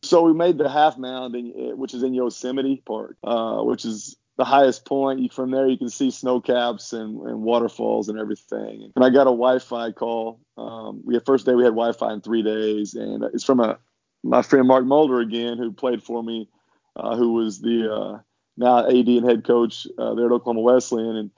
[0.02, 4.16] So we made the Half Dome, in, which is in Yosemite Park, uh, which is
[4.36, 5.32] the highest point.
[5.32, 8.92] From there, you can see snow caps and, and waterfalls and everything.
[8.94, 10.40] And I got a Wi-Fi call.
[10.56, 13.78] Um, we had first day we had Wi-Fi in three days, and it's from a
[14.22, 16.48] my friend Mark Mulder again, who played for me,
[16.96, 18.18] uh, who was the uh,
[18.58, 21.30] now AD and head coach uh, there at Oklahoma Wesleyan, and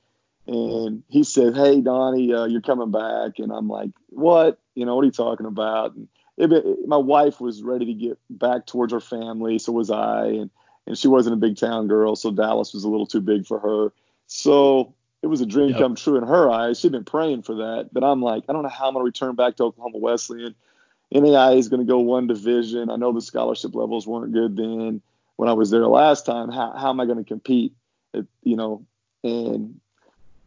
[0.46, 4.58] and he said, "Hey Donnie, uh, you're coming back," and I'm like, "What?
[4.74, 7.94] You know, what are you talking about?" And it, it, my wife was ready to
[7.94, 10.50] get back towards her family, so was I, and
[10.86, 13.60] and she wasn't a big town girl, so Dallas was a little too big for
[13.60, 13.92] her.
[14.26, 15.78] So it was a dream yep.
[15.78, 16.80] come true in her eyes.
[16.80, 19.06] She'd been praying for that, but I'm like, I don't know how I'm going to
[19.06, 20.54] return back to Oklahoma Wesleyan.
[21.12, 22.88] NAI is going to go one division.
[22.88, 25.02] I know the scholarship levels weren't good then
[25.40, 26.50] when I was there last time.
[26.50, 27.72] How, how am I going to compete?
[28.12, 28.84] It, you know,
[29.24, 29.80] and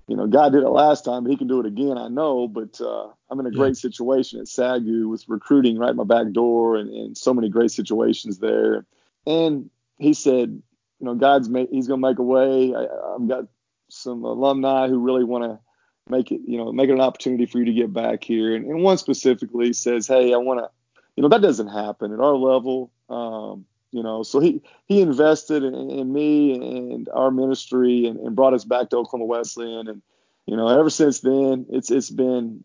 [0.07, 1.97] you know, God did it last time, but He can do it again.
[1.97, 6.03] I know, but uh, I'm in a great situation at SAGU with recruiting right my
[6.03, 8.85] back door, and, and so many great situations there.
[9.25, 10.61] And he said,
[10.99, 12.75] you know, God's made, he's going to make a way.
[12.75, 12.85] I,
[13.15, 13.45] I've got
[13.89, 15.59] some alumni who really want to
[16.07, 18.55] make it, you know, make it an opportunity for you to get back here.
[18.55, 20.69] And, and one specifically says, hey, I want to,
[21.15, 22.91] you know, that doesn't happen at our level.
[23.09, 28.35] Um, you know, so he he invested in, in me and our ministry and, and
[28.35, 29.87] brought us back to Oklahoma Wesleyan.
[29.87, 30.01] And
[30.45, 32.63] you know, ever since then, it's it's been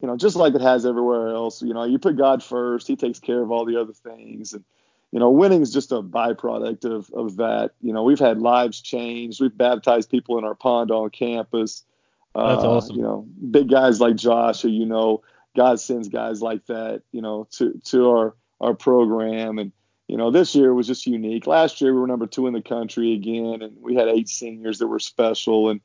[0.00, 1.62] you know, just like it has everywhere else.
[1.62, 4.64] You know, you put God first, He takes care of all the other things, and
[5.12, 7.70] you know, winning is just a byproduct of, of that.
[7.80, 9.40] You know, we've had lives changed.
[9.40, 11.84] We've baptized people in our pond on campus.
[12.34, 12.96] That's uh, awesome.
[12.96, 15.22] You know, big guys like Josh, who you know,
[15.56, 19.58] God sends guys like that, you know, to to our our program.
[19.58, 19.72] And
[20.08, 21.46] you know, this year was just unique.
[21.46, 24.78] Last year we were number two in the country again, and we had eight seniors
[24.78, 25.80] that were special, and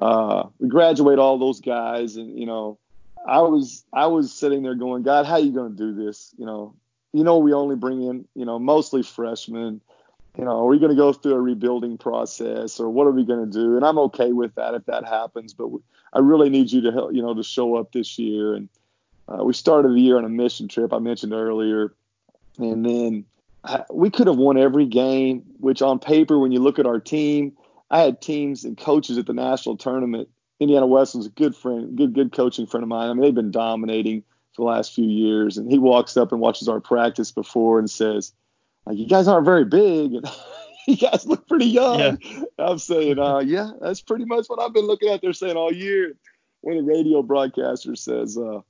[0.00, 2.16] uh, we graduate all those guys.
[2.16, 2.78] And you know,
[3.26, 6.34] I was I was sitting there going, God, how are you going to do this?
[6.36, 6.74] You know,
[7.12, 9.80] you know, we only bring in, you know, mostly freshmen.
[10.36, 13.24] You know, are we going to go through a rebuilding process or what are we
[13.24, 13.76] going to do?
[13.76, 15.68] And I'm okay with that if that happens, but
[16.14, 18.54] I really need you to help, you know, to show up this year.
[18.54, 18.70] And
[19.28, 21.92] uh, we started the year on a mission trip I mentioned earlier,
[22.58, 23.26] and then
[23.92, 25.42] we could have won every game.
[25.58, 27.56] Which on paper, when you look at our team,
[27.90, 30.28] I had teams and coaches at the national tournament.
[30.60, 33.10] Indiana Wesleyan was a good friend, good good coaching friend of mine.
[33.10, 34.22] I mean, they've been dominating
[34.54, 35.58] for the last few years.
[35.58, 38.32] And he walks up and watches our practice before and says,
[38.86, 40.12] like, you guys aren't very big.
[40.84, 42.00] And you guys look pretty young.
[42.00, 42.16] Yeah.
[42.58, 45.22] I'm saying, uh, yeah, that's pretty much what I've been looking at.
[45.22, 46.16] They're saying all year.
[46.62, 48.62] When the radio broadcaster says, uh,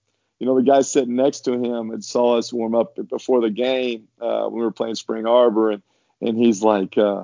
[0.42, 3.48] you know, the guy sitting next to him had saw us warm up before the
[3.48, 5.84] game uh, when we were playing Spring Arbor, and
[6.20, 7.22] and he's like, uh,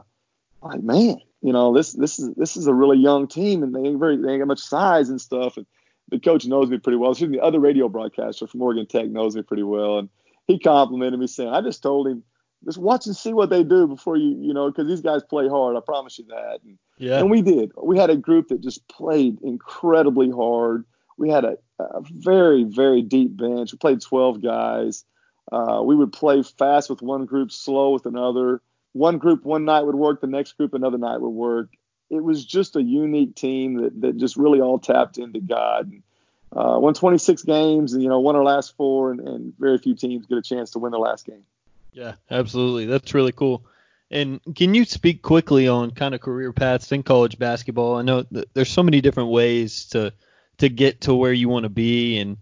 [0.63, 3.81] like man, you know, this this is this is a really young team, and they
[3.81, 5.57] ain't very they ain't got much size and stuff.
[5.57, 5.67] And
[6.13, 7.11] the coach knows me pretty well.
[7.11, 10.09] Excuse me, the other radio broadcaster from Oregon Tech knows me pretty well, and
[10.47, 12.23] he complimented me saying, "I just told him."
[12.65, 15.49] Just watch and see what they do before you, you know, because these guys play
[15.49, 15.77] hard.
[15.77, 16.59] I promise you that.
[16.65, 17.19] And, yeah.
[17.19, 17.71] And we did.
[17.81, 20.85] We had a group that just played incredibly hard.
[21.19, 23.73] We had a, a very very deep bench.
[23.73, 25.05] We played 12 guys.
[25.51, 28.61] Uh, we would play fast with one group, slow with another.
[28.93, 31.71] One group one night would work, the next group another night would work.
[32.11, 35.91] It was just a unique team that, that just really all tapped into God.
[35.91, 36.03] And,
[36.51, 39.95] uh, won 26 games and you know won our last four, and, and very few
[39.95, 41.45] teams get a chance to win the last game.
[41.93, 42.87] Yeah, absolutely.
[42.87, 43.67] That's really cool.
[44.11, 47.97] And can you speak quickly on kind of career paths in college basketball?
[47.97, 50.13] I know there's so many different ways to
[50.59, 52.37] to get to where you want to be, and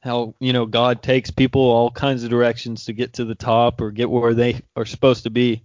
[0.00, 3.80] how you know God takes people all kinds of directions to get to the top
[3.80, 5.62] or get where they are supposed to be.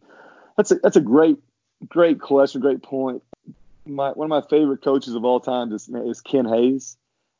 [0.55, 1.37] That's a that's a great
[1.87, 3.23] great question, great point.
[3.85, 6.97] My one of my favorite coaches of all time is, is Ken Hayes.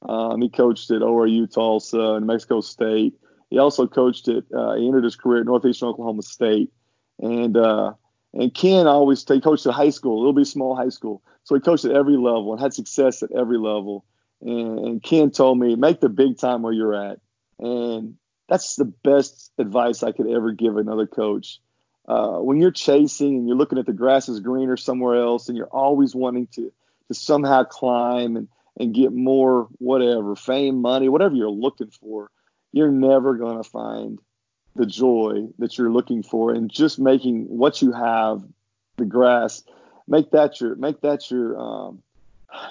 [0.07, 3.15] Um, he coached at ORU Tulsa and Mexico State.
[3.49, 6.71] He also coached at uh, he entered his career at Northeastern Oklahoma State,
[7.19, 7.93] and uh,
[8.33, 11.21] and Ken always he coached at high school, little bit small high school.
[11.43, 14.05] So he coached at every level and had success at every level.
[14.41, 17.19] And, Ken told me, make the big time where you're at.
[17.59, 18.15] And
[18.47, 21.59] that's the best advice I could ever give another coach.
[22.07, 25.57] Uh, when you're chasing and you're looking at the grass is greener somewhere else and
[25.57, 26.71] you're always wanting to,
[27.07, 28.47] to somehow climb and,
[28.79, 32.31] and get more, whatever, fame, money, whatever you're looking for,
[32.71, 34.19] you're never going to find
[34.75, 38.43] the joy that you're looking for and just making what you have
[38.97, 39.63] the grass
[40.07, 42.01] make that your make that your um,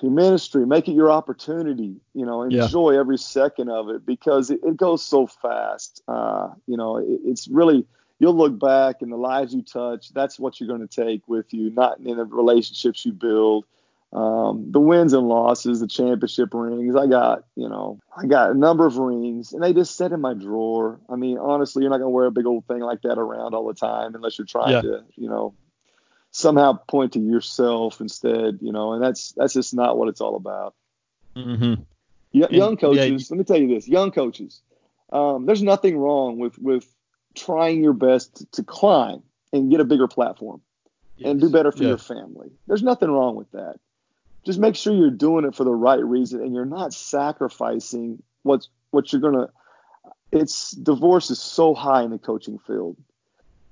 [0.03, 3.01] your ministry make it your opportunity you know enjoy yeah.
[3.01, 7.49] every second of it because it, it goes so fast uh, you know it, it's
[7.49, 7.85] really
[8.19, 11.53] you'll look back and the lives you touch that's what you're going to take with
[11.53, 13.65] you not in the relationships you build
[14.13, 16.97] um, the wins and losses, the championship rings.
[16.97, 20.21] I got, you know, I got a number of rings, and they just sit in
[20.21, 21.01] my drawer.
[21.11, 23.67] I mean, honestly, you're not gonna wear a big old thing like that around all
[23.67, 24.81] the time unless you're trying yeah.
[24.81, 25.55] to, you know,
[26.37, 28.93] somehow point to yourself instead, you know.
[28.93, 30.75] And that's that's just not what it's all about.
[31.35, 31.83] Mm-hmm.
[32.33, 33.35] Y- young coaches, yeah.
[33.35, 34.61] let me tell you this: young coaches,
[35.13, 36.87] um, there's nothing wrong with with
[37.35, 39.23] trying your best to climb
[39.53, 40.61] and get a bigger platform
[41.17, 41.31] yes.
[41.31, 42.51] and do better for your family.
[42.67, 43.77] There's nothing wrong with that
[44.47, 48.69] just make sure you're doing it for the right reason and you're not sacrificing what's
[48.91, 49.49] what you're gonna
[50.33, 52.97] it's divorce is so high in the coaching field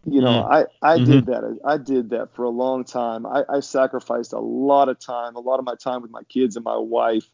[0.06, 0.50] you know mm.
[0.50, 1.10] i i mm-hmm.
[1.10, 4.98] did that i did that for a long time I, I sacrificed a lot of
[4.98, 7.24] time a lot of my time with my kids and my wife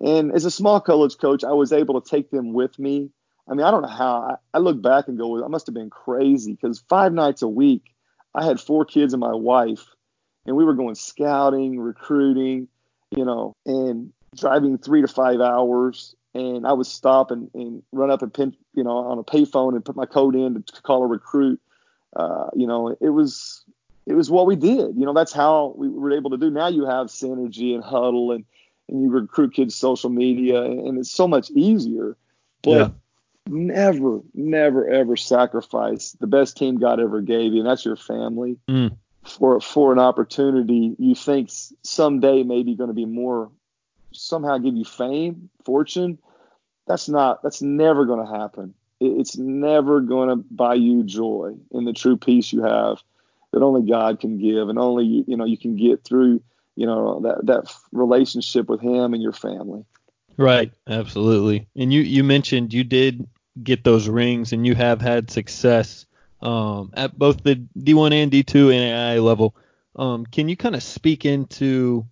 [0.00, 3.10] and as a small college coach i was able to take them with me
[3.48, 5.74] i mean i don't know how i, I look back and go i must have
[5.74, 7.94] been crazy because five nights a week
[8.34, 9.84] i had four kids and my wife
[10.46, 12.68] and we were going scouting recruiting
[13.16, 16.14] you know, and driving three to five hours.
[16.34, 19.74] And I would stop and, and run up and pin, you know, on a payphone
[19.74, 21.60] and put my code in to call a recruit.
[22.14, 23.64] Uh, you know, it was
[24.06, 24.96] it was what we did.
[24.96, 26.50] You know, that's how we were able to do.
[26.50, 28.44] Now you have synergy and Hudl and
[28.88, 32.16] and you recruit kids social media and it's so much easier.
[32.62, 32.88] But yeah.
[33.48, 38.58] never, never, ever sacrifice the best team God ever gave you, and that's your family.
[38.68, 41.48] Mm for for an opportunity you think
[41.82, 43.50] someday maybe going to be more
[44.12, 46.18] somehow give you fame, fortune.
[46.86, 48.74] That's not that's never going to happen.
[49.02, 53.02] It's never going to buy you joy in the true peace you have
[53.52, 56.42] that only God can give and only you know you can get through
[56.76, 59.84] you know that that relationship with him and your family.
[60.36, 61.68] Right, absolutely.
[61.76, 63.26] And you you mentioned you did
[63.62, 66.06] get those rings and you have had success
[66.40, 69.54] um, at both the D1 and D2 NAIA level.
[69.94, 72.06] Um, can you kind of speak into,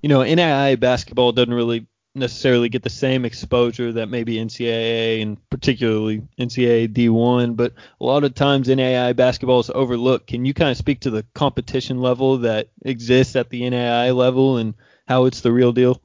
[0.00, 5.50] you know, NAIA basketball doesn't really necessarily get the same exposure that maybe NCAA and
[5.50, 10.26] particularly NCAA D1, but a lot of times NAI basketball is overlooked.
[10.26, 14.56] Can you kind of speak to the competition level that exists at the NAI level
[14.56, 14.74] and
[15.06, 16.00] how it's the real deal?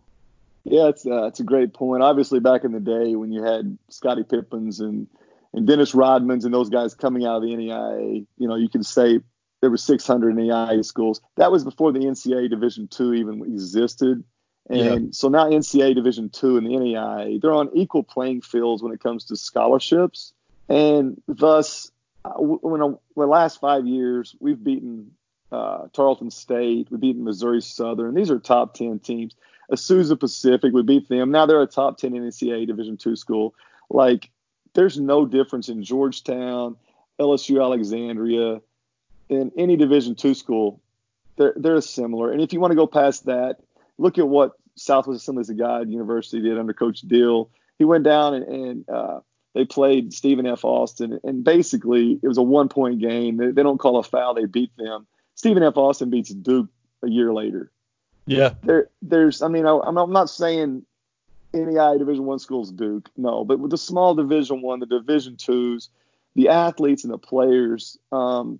[0.63, 2.03] Yeah, it's uh, it's a great point.
[2.03, 5.07] Obviously, back in the day when you had Scottie Pippens and
[5.53, 8.83] and Dennis Rodman's and those guys coming out of the NAIA, you know, you can
[8.83, 9.19] say
[9.61, 11.21] there were 600 NAIA schools.
[11.37, 14.23] That was before the NCAA Division two even existed.
[14.69, 15.09] And yeah.
[15.11, 19.01] so now NCAA Division two and the NAIA, they're on equal playing fields when it
[19.01, 20.33] comes to scholarships.
[20.69, 21.91] And thus,
[22.23, 25.11] uh, when the last five years, we've beaten
[25.51, 28.13] uh, Tarleton State, we've beaten Missouri Southern.
[28.13, 29.35] These are top 10 teams.
[29.71, 31.31] Azusa Pacific, we beat them.
[31.31, 33.55] Now they're a top 10 NCAA Division two school.
[33.89, 34.29] Like
[34.73, 36.77] there's no difference in Georgetown,
[37.19, 38.61] LSU Alexandria,
[39.29, 40.81] in any Division two school.
[41.37, 42.31] They're they're similar.
[42.31, 43.59] And if you want to go past that,
[44.01, 47.49] look at what Southwest Assemblies of God University did under Coach Dill.
[47.77, 49.19] He went down and, and uh,
[49.53, 50.65] they played Stephen F.
[50.65, 53.37] Austin, and basically it was a one point game.
[53.37, 55.07] They, they don't call a foul; they beat them.
[55.35, 55.77] Stephen F.
[55.77, 56.69] Austin beats Duke
[57.03, 57.71] a year later.
[58.25, 58.53] Yeah.
[58.63, 59.41] There, there's.
[59.41, 60.85] I mean, I, I'm, I'm not saying
[61.53, 65.89] NAIA Division One schools, Duke, no, but with the small Division One, the Division Twos,
[66.35, 67.97] the athletes and the players.
[68.11, 68.59] Um,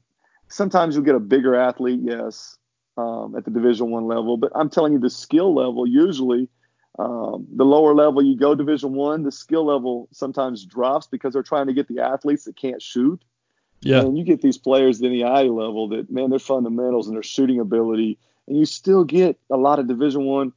[0.50, 2.58] sometimes you'll get a bigger athlete, yes,
[3.02, 6.50] um, at the Division One level, but I'm telling you, the skill level usually.
[7.00, 11.42] Um, the lower level you go division one the skill level sometimes drops because they're
[11.42, 13.24] trying to get the athletes that can't shoot
[13.80, 17.16] yeah and you get these players at the eye level that man their fundamentals and
[17.16, 20.52] their shooting ability and you still get a lot of division one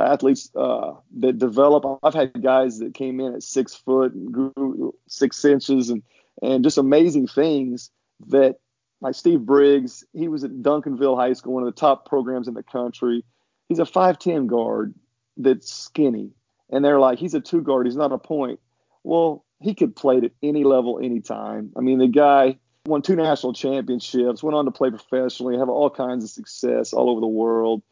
[0.00, 4.94] athletes uh, that develop i've had guys that came in at six foot and grew
[5.06, 6.02] six inches and
[6.40, 7.90] and just amazing things
[8.26, 8.56] that
[9.04, 12.54] like Steve Briggs, he was at Duncanville High School, one of the top programs in
[12.54, 13.22] the country.
[13.68, 14.94] He's a 5'10 guard
[15.36, 16.30] that's skinny.
[16.70, 18.60] And they're like, he's a two guard, he's not a point.
[19.02, 21.70] Well, he could play at any level, anytime.
[21.76, 25.90] I mean, the guy won two national championships, went on to play professionally, have all
[25.90, 27.82] kinds of success all over the world.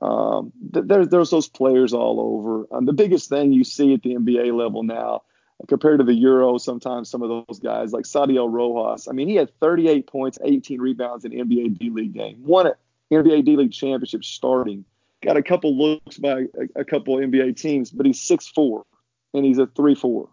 [0.00, 2.66] Um, there, there's those players all over.
[2.74, 5.24] Um, the biggest thing you see at the NBA level now
[5.68, 9.08] compared to the Euro, sometimes some of those guys like Sadiel Rojas.
[9.08, 12.42] I mean, he had 38 points, 18 rebounds in NBA D League game.
[12.44, 12.74] Won an
[13.10, 14.84] NBA D League championship starting.
[15.22, 18.82] Got a couple looks by a, a couple NBA teams, but he's 6'4
[19.34, 20.28] and he's a 3'4.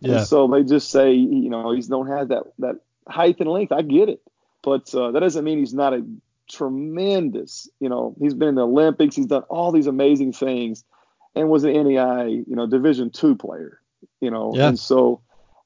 [0.00, 0.18] Yeah.
[0.18, 3.72] And so they just say, you know, he's don't have that that height and length.
[3.72, 4.20] I get it,
[4.62, 6.04] but uh, that doesn't mean he's not a
[6.50, 7.68] tremendous.
[7.80, 9.16] You know, he's been in the Olympics.
[9.16, 10.84] He's done all these amazing things,
[11.34, 13.79] and was an NAIA, you know, Division two player
[14.20, 14.52] you know.
[14.54, 14.68] Yeah.
[14.68, 15.20] And so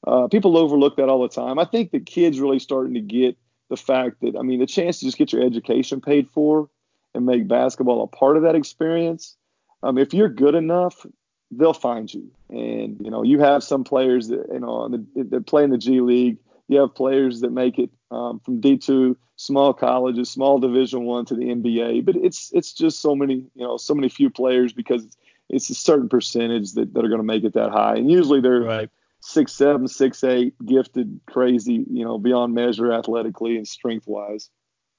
[0.05, 1.59] uh, people overlook that all the time.
[1.59, 3.37] I think the kids really starting to get
[3.69, 6.69] the fact that I mean the chance to just get your education paid for
[7.13, 9.35] and make basketball a part of that experience.
[9.83, 11.05] Um, if you're good enough,
[11.51, 12.29] they'll find you.
[12.49, 16.01] And you know you have some players that you know that play in the G
[16.01, 16.37] League.
[16.67, 21.35] You have players that make it um, from D2, small colleges, small Division One to
[21.35, 22.05] the NBA.
[22.05, 25.17] But it's it's just so many you know so many few players because
[25.49, 27.95] it's a certain percentage that, that are going to make it that high.
[27.95, 28.89] And usually they're right.
[29.19, 34.49] six seven, six eight, gifted, crazy, you know, beyond measure athletically and strength wise.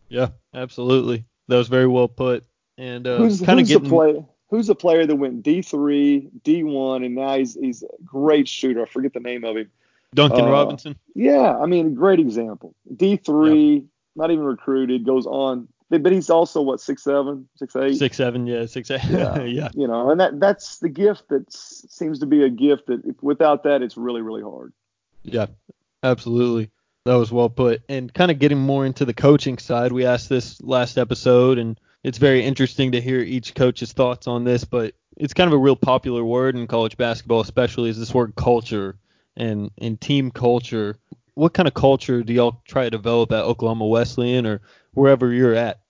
[0.08, 1.24] Yeah, absolutely.
[1.48, 2.44] That was very well put.
[2.78, 4.26] And uh, who's, kind of getting.
[4.48, 8.46] Who's a player that went D three, D one, and now he's he's a great
[8.46, 8.82] shooter.
[8.82, 9.70] I forget the name of him.
[10.14, 10.96] Duncan uh, Robinson.
[11.16, 12.72] Yeah, I mean, great example.
[12.94, 13.80] D three, yeah.
[14.14, 18.46] not even recruited, goes on but he's also what six seven, six eight, six seven,
[18.46, 19.68] yeah, six eight, yeah, yeah.
[19.74, 23.22] You know, and that that's the gift that seems to be a gift that if,
[23.22, 24.72] without that it's really really hard.
[25.22, 25.46] Yeah,
[26.02, 26.70] absolutely.
[27.04, 27.82] That was well put.
[27.88, 31.78] And kind of getting more into the coaching side, we asked this last episode, and
[32.02, 34.64] it's very interesting to hear each coach's thoughts on this.
[34.64, 38.34] But it's kind of a real popular word in college basketball, especially is this word
[38.34, 38.98] culture
[39.36, 40.96] and and team culture.
[41.34, 44.60] What kind of culture do y'all try to develop at Oklahoma Wesleyan, or
[44.96, 45.80] wherever you're at?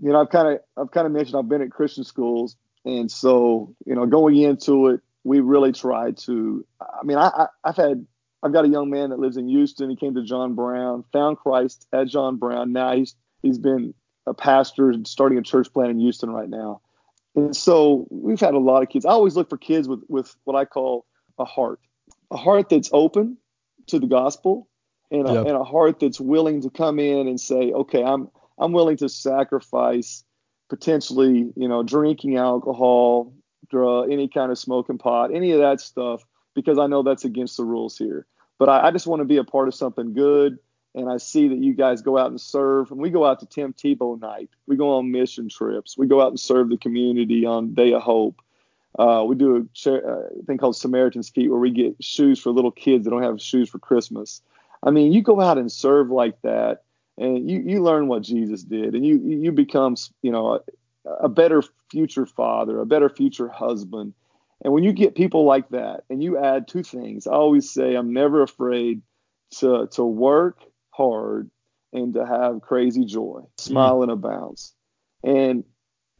[0.00, 3.10] You know, I've kind of I've kind of mentioned I've been at Christian schools, and
[3.10, 6.64] so you know, going into it, we really tried to.
[6.80, 8.06] I mean, I, I I've had
[8.42, 9.90] I've got a young man that lives in Houston.
[9.90, 12.72] He came to John Brown, found Christ at John Brown.
[12.72, 13.94] Now he's he's been
[14.26, 16.80] a pastor and starting a church plant in Houston right now.
[17.34, 19.04] And so we've had a lot of kids.
[19.04, 21.06] I always look for kids with with what I call
[21.38, 21.80] a heart,
[22.30, 23.38] a heart that's open
[23.86, 24.68] to the gospel,
[25.14, 25.46] and a, yep.
[25.46, 29.08] and a heart that's willing to come in and say, okay, I'm I'm willing to
[29.08, 30.24] sacrifice
[30.68, 33.32] potentially, you know, drinking alcohol,
[33.70, 37.56] drug, any kind of smoking pot, any of that stuff, because I know that's against
[37.56, 38.26] the rules here.
[38.58, 40.58] But I, I just want to be a part of something good.
[40.96, 42.92] And I see that you guys go out and serve.
[42.92, 44.48] And we go out to Tim Tebow night.
[44.68, 45.98] We go on mission trips.
[45.98, 48.40] We go out and serve the community on Day of Hope.
[48.96, 52.70] Uh, we do a, a thing called Samaritan's Feet where we get shoes for little
[52.70, 54.40] kids that don't have shoes for Christmas.
[54.84, 56.82] I mean, you go out and serve like that,
[57.16, 60.60] and you you learn what Jesus did, and you you become you know
[61.06, 64.14] a, a better future father, a better future husband.
[64.62, 67.94] And when you get people like that, and you add two things, I always say
[67.94, 69.02] I'm never afraid
[69.58, 70.58] to to work
[70.90, 71.50] hard
[71.92, 74.20] and to have crazy joy, smile mm.
[74.20, 74.74] bounce.
[75.22, 75.64] And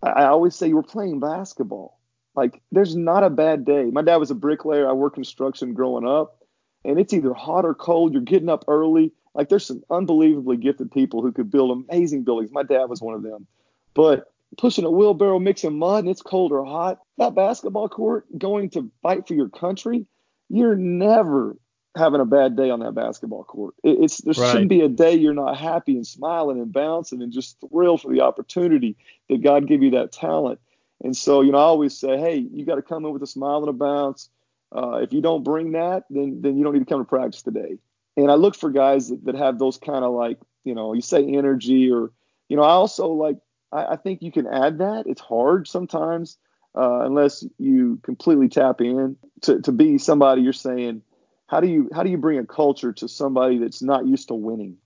[0.03, 2.01] I, I always say we're playing basketball.
[2.35, 3.85] Like there's not a bad day.
[3.85, 4.89] My dad was a bricklayer.
[4.89, 6.44] I worked construction growing up
[6.85, 8.13] and it's either hot or cold.
[8.13, 9.13] You're getting up early.
[9.35, 12.53] Like there's some unbelievably gifted people who could build amazing buildings.
[12.53, 13.47] My dad was one of them.
[13.95, 18.71] But pushing a wheelbarrow, mixing mud, and it's cold or hot, that basketball court, going
[18.71, 20.07] to fight for your country,
[20.49, 21.57] you're never
[21.97, 23.75] having a bad day on that basketball court.
[23.83, 24.51] It, it's there right.
[24.51, 28.13] shouldn't be a day you're not happy and smiling and bouncing and just thrilled for
[28.13, 28.97] the opportunity
[29.29, 30.61] that God give you that talent.
[31.03, 33.27] And so, you know, I always say, hey, you got to come in with a
[33.27, 34.29] smile and a bounce.
[34.73, 37.43] Uh, if you don't bring that, then then you don't need to come to practice
[37.43, 37.79] today.
[38.17, 41.01] And I look for guys that, that have those kind of like, you know, you
[41.01, 42.13] say energy or,
[42.49, 43.39] you know, I also like,
[43.73, 45.05] I, I think you can add that.
[45.07, 46.39] It's hard sometimes.
[46.75, 51.03] uh, unless you completely tap in to, to be somebody you're saying,
[51.47, 54.35] how do you how do you bring a culture to somebody that's not used to
[54.35, 54.77] winning?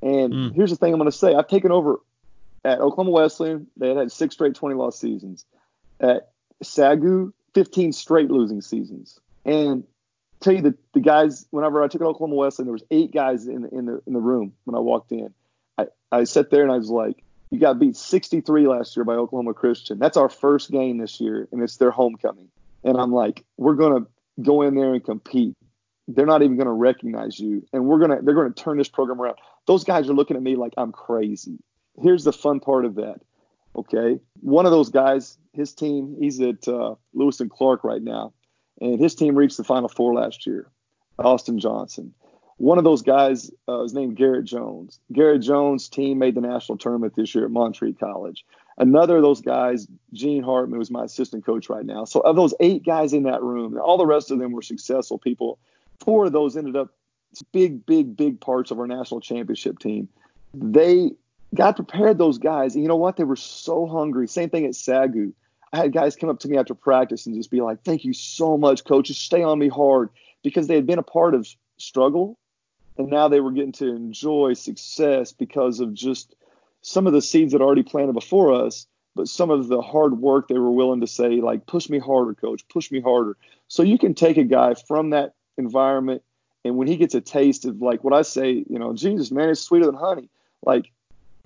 [0.00, 0.54] And mm.
[0.54, 2.00] here's the thing I'm going to say: I've taken over
[2.64, 3.66] at Oklahoma Wesleyan.
[3.76, 5.44] They had had six straight 20 loss seasons.
[6.00, 6.30] At
[6.62, 9.20] Sagu, 15 straight losing seasons.
[9.44, 9.84] And
[10.40, 13.46] tell you the, the guys, whenever I took at Oklahoma Wesleyan, there was eight guys
[13.46, 15.32] in, the, in the in the room when I walked in.
[15.78, 19.14] I, I sat there and I was like, you got beat 63 last year by
[19.14, 19.98] Oklahoma Christian.
[19.98, 22.48] That's our first game this year, and it's their homecoming.
[22.82, 24.06] And I'm like, we're gonna
[24.42, 25.56] go in there and compete.
[26.08, 29.36] They're not even gonna recognize you, and we're gonna they're gonna turn this program around.
[29.66, 31.58] Those guys are looking at me like I'm crazy.
[32.02, 33.20] Here's the fun part of that.
[33.76, 38.32] Okay, one of those guys, his team, he's at uh, Lewis and Clark right now,
[38.80, 40.68] and his team reached the Final Four last year.
[41.18, 42.14] Austin Johnson.
[42.56, 45.00] One of those guys uh, is named Garrett Jones.
[45.12, 48.44] Garrett Jones' team made the national tournament this year at Montreat College.
[48.78, 52.04] Another of those guys, Gene Hartman, was my assistant coach right now.
[52.04, 55.18] So of those eight guys in that room, all the rest of them were successful
[55.18, 55.58] people.
[56.00, 56.90] Four of those ended up
[57.52, 60.08] big, big, big parts of our national championship team.
[60.52, 61.12] They
[61.54, 62.74] God prepared those guys.
[62.74, 63.16] And you know what?
[63.16, 64.26] They were so hungry.
[64.26, 65.32] Same thing at Sagu.
[65.74, 68.12] I had guys come up to me after practice and just be like, "Thank you
[68.12, 69.08] so much, coach.
[69.08, 70.08] Just stay on me hard,"
[70.42, 72.38] because they had been a part of struggle
[72.96, 76.36] and now they were getting to enjoy success because of just
[76.82, 80.48] some of the seeds that already planted before us but some of the hard work
[80.48, 82.66] they were willing to say like push me harder coach.
[82.68, 83.36] Push me harder.
[83.68, 86.22] So you can take a guy from that environment
[86.64, 89.50] and when he gets a taste of like what i say you know jesus man
[89.50, 90.28] it's sweeter than honey.
[90.64, 90.90] Like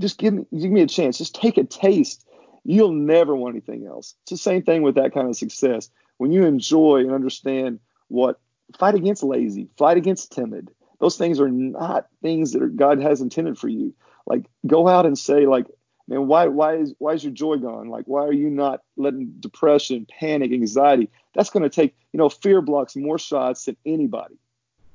[0.01, 1.18] just give me give me a chance.
[1.18, 2.26] Just take a taste
[2.69, 6.33] you'll never want anything else it's the same thing with that kind of success when
[6.33, 8.41] you enjoy and understand what
[8.79, 13.21] fight against lazy fight against timid those things are not things that are, God has
[13.21, 13.95] intended for you.
[14.27, 15.66] Like go out and say like,
[16.07, 17.89] man, why why is why is your joy gone?
[17.89, 21.11] Like why are you not letting depression, panic, anxiety?
[21.35, 24.37] That's going to take you know fear blocks more shots than anybody.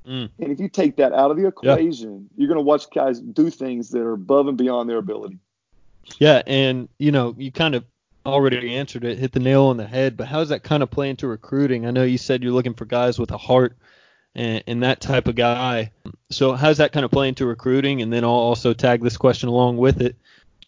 [0.05, 0.29] Mm.
[0.39, 2.35] And if you take that out of the equation, yeah.
[2.35, 5.39] you're going to watch guys do things that are above and beyond their ability.
[6.19, 7.85] Yeah, and you know, you kind of
[8.25, 10.17] already answered it, hit the nail on the head.
[10.17, 11.85] But how does that kind of play into recruiting?
[11.85, 13.77] I know you said you're looking for guys with a heart
[14.35, 15.91] and, and that type of guy.
[16.29, 18.01] So how's that kind of play into recruiting?
[18.01, 20.15] And then I'll also tag this question along with it.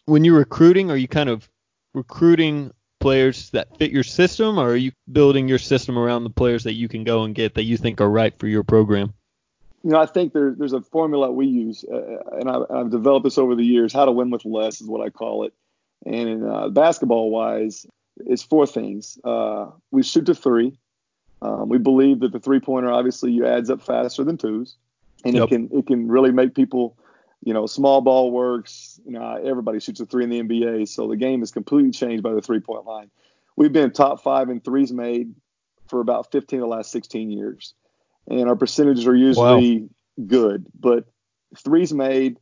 [0.05, 1.49] When you're recruiting, are you kind of
[1.93, 6.63] recruiting players that fit your system, or are you building your system around the players
[6.63, 9.13] that you can go and get that you think are right for your program?
[9.85, 13.23] You know, I think there, there's a formula we use, uh, and I, have developed
[13.23, 13.93] this over the years.
[13.93, 15.53] How to win with less is what I call it.
[16.07, 17.85] And uh, basketball wise,
[18.17, 19.19] it's four things.
[19.23, 20.75] Uh, we shoot to three.
[21.43, 24.75] Um, we believe that the three pointer obviously you adds up faster than twos,
[25.23, 25.43] and yep.
[25.43, 26.97] it can it can really make people,
[27.43, 28.99] you know, small ball works.
[29.05, 32.23] You know, everybody shoots a three in the NBA, so the game is completely changed
[32.23, 33.11] by the three point line.
[33.55, 35.35] We've been top five in threes made
[35.87, 37.73] for about 15 of the last 16 years,
[38.27, 39.89] and our percentages are usually wow.
[40.25, 40.65] good.
[40.79, 41.05] But
[41.57, 42.37] threes made,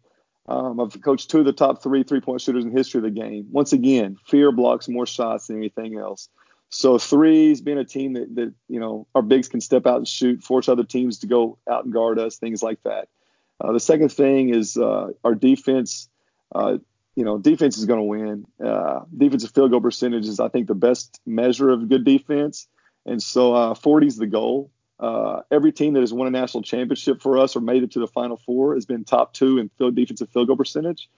[0.47, 3.11] um, I've coached two of the top three three point shooters in history of the
[3.11, 3.47] game.
[3.51, 6.29] Once again, fear blocks more shots than anything else.
[6.69, 10.07] So threes being a team that, that you know our bigs can step out and
[10.07, 13.07] shoot, force other teams to go out and guard us, things like that.
[13.61, 16.09] Uh, the second thing is uh, our defense.
[16.53, 16.77] Uh,
[17.15, 18.45] you know, defense is going to win.
[18.63, 22.67] Uh, defensive field goal percentage is, I think, the best measure of good defense.
[23.05, 24.71] And so uh, 40 is the goal.
[24.99, 27.99] Uh, every team that has won a national championship for us or made it to
[27.99, 31.09] the Final Four has been top two in field defensive field goal percentage.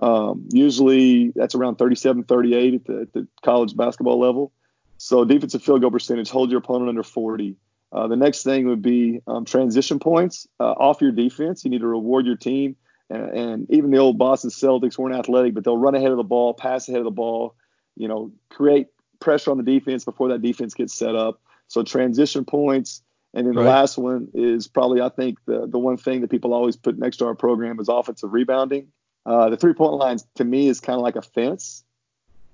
[0.00, 4.52] Um, usually that's around 37, 38 at the, at the college basketball level.
[4.98, 7.56] So defensive field goal percentage, hold your opponent under 40.
[7.92, 11.64] Uh, the next thing would be um, transition points uh, off your defense.
[11.64, 12.76] You need to reward your team.
[13.08, 16.24] And, and, even the old Boston Celtics weren't athletic, but they'll run ahead of the
[16.24, 17.54] ball, pass ahead of the ball,
[17.94, 18.88] you know, create
[19.20, 21.40] pressure on the defense before that defense gets set up.
[21.68, 23.02] So transition points.
[23.34, 26.54] And then the last one is probably, I think, the, the one thing that people
[26.54, 28.88] always put next to our program is offensive rebounding.
[29.26, 31.84] Uh, the three point lines to me is kind of like a fence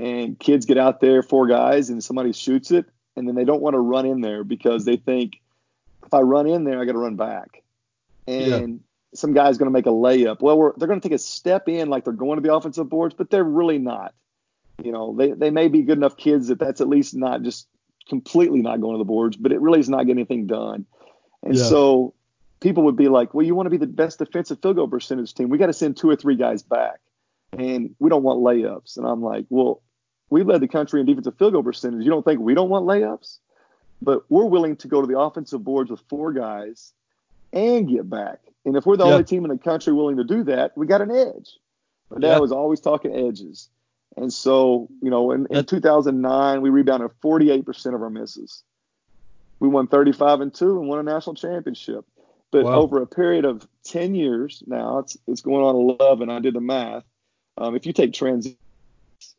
[0.03, 3.63] and kids get out there, four guys, and somebody shoots it, and then they don't
[3.63, 5.41] want to run in there because they think
[6.05, 7.63] if I run in there, I got to run back,
[8.27, 8.77] and yeah.
[9.15, 10.41] some guy's going to make a layup.
[10.41, 13.15] Well, they're going to take a step in like they're going to the offensive boards,
[13.15, 14.15] but they're really not.
[14.83, 17.69] You know, they they may be good enough kids that that's at least not just
[18.09, 20.87] completely not going to the boards, but it really is not getting anything done.
[21.43, 21.65] And yeah.
[21.65, 22.15] so
[22.61, 25.35] people would be like, well, you want to be the best defensive field goal percentage
[25.35, 25.49] team.
[25.49, 27.01] We got to send two or three guys back.
[27.59, 28.97] And we don't want layups.
[28.97, 29.83] And I'm like, well,
[30.31, 32.05] we led the country in defensive field goal percentage.
[32.05, 33.39] You don't think we don't want layups?
[34.01, 36.93] But we're willing to go to the offensive boards with four guys
[37.53, 38.41] and get back.
[38.65, 39.13] And if we're the yeah.
[39.13, 41.59] only team in the country willing to do that, we got an edge.
[42.11, 42.39] My dad yeah.
[42.39, 43.69] was always talking edges.
[44.17, 48.63] And so, you know, in, in 2009, we rebounded 48% of our misses.
[49.59, 52.05] We won 35 and 2 and won a national championship.
[52.51, 52.75] But wow.
[52.75, 56.29] over a period of 10 years now, it's, it's going on 11.
[56.29, 57.05] I did the math.
[57.57, 58.49] Um, if you take trans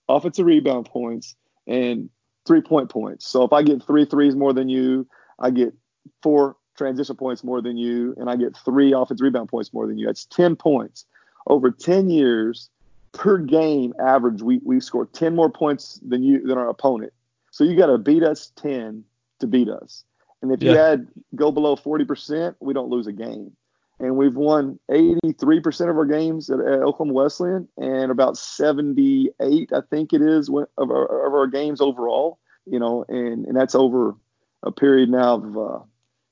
[0.09, 1.35] offensive rebound points
[1.67, 2.09] and
[2.45, 3.27] three point points.
[3.27, 5.07] So if I get three threes more than you,
[5.39, 5.73] I get
[6.21, 9.97] four transition points more than you, and I get three offensive rebound points more than
[9.97, 10.07] you.
[10.07, 11.05] That's 10 points.
[11.47, 12.69] Over 10 years,
[13.13, 17.13] per game average, we, we score 10 more points than you than our opponent.
[17.51, 19.03] So you got to beat us 10
[19.39, 20.03] to beat us.
[20.41, 20.71] And if yeah.
[20.71, 23.55] you add go below 40%, we don't lose a game.
[23.99, 29.81] And we've won 83% of our games at, at Oklahoma Wesleyan and about 78, I
[29.89, 32.39] think it is, of our, of our games overall.
[32.65, 34.15] You know, and, and that's over
[34.63, 35.79] a period now of, uh,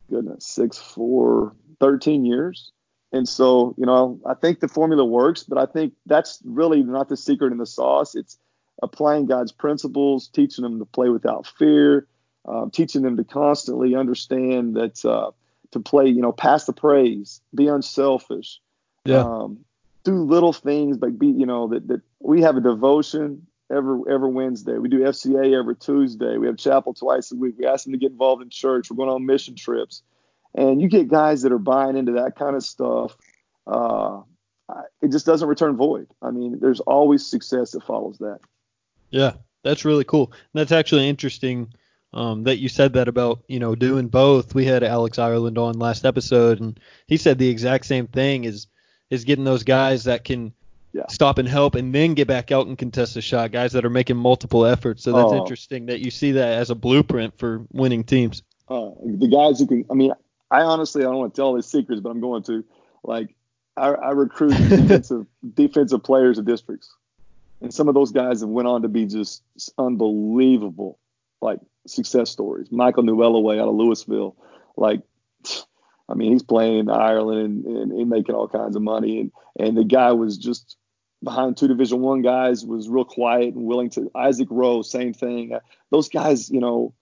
[0.10, 2.72] goodness, six, four, 13 years.
[3.14, 7.10] And so, you know, I think the formula works, but I think that's really not
[7.10, 8.16] the secret in the sauce.
[8.16, 8.38] It's
[8.82, 12.08] applying God's principles, teaching them to play without fear,
[12.46, 15.32] um, teaching them to constantly understand that uh,
[15.72, 18.60] to play, you know, pass the praise, be unselfish,
[19.06, 19.22] yeah.
[19.22, 19.66] Um,
[20.04, 24.32] do little things, but be, you know, that, that we have a devotion every every
[24.32, 24.78] Wednesday.
[24.78, 26.38] We do FCA every Tuesday.
[26.38, 27.56] We have chapel twice a week.
[27.58, 28.90] We ask them to get involved in church.
[28.90, 30.02] We're going on mission trips,
[30.56, 33.16] and you get guys that are buying into that kind of stuff.
[33.68, 34.22] Uh,
[35.02, 36.08] it just doesn't return void.
[36.22, 38.40] I mean, there's always success that follows that.
[39.10, 39.34] Yeah,
[39.64, 40.32] that's really cool.
[40.54, 41.74] that's actually interesting
[42.14, 44.54] um, that you said that about you know doing both.
[44.56, 48.68] We had Alex Ireland on last episode, and he said the exact same thing is
[49.10, 50.54] is getting those guys that can
[50.94, 51.08] yeah.
[51.10, 53.52] stop and help and then get back out and contest a shot.
[53.52, 55.04] Guys that are making multiple efforts.
[55.04, 55.38] So that's oh.
[55.38, 58.44] interesting that you see that as a blueprint for winning teams.
[58.68, 59.86] Uh, the guys who can.
[59.90, 60.14] I mean,
[60.52, 62.64] I honestly I don't want to tell all these secrets, but I'm going to.
[63.04, 63.36] Like,
[63.78, 65.26] I, I recruit defensive
[65.56, 66.94] defensive players of districts,
[67.62, 69.42] and some of those guys have went on to be just
[69.78, 71.00] unbelievable,
[71.42, 72.72] like success stories.
[72.72, 74.36] Michael Newellaway out of Louisville,
[74.76, 75.02] like
[76.10, 79.22] I mean, he's playing in Ireland and, and, and, making all kinds of money.
[79.22, 80.76] And and the guy was just
[81.24, 84.12] behind two Division One guys, was real quiet and willing to.
[84.14, 85.54] Isaac Rowe, same thing.
[85.54, 86.94] Uh, those guys, you know,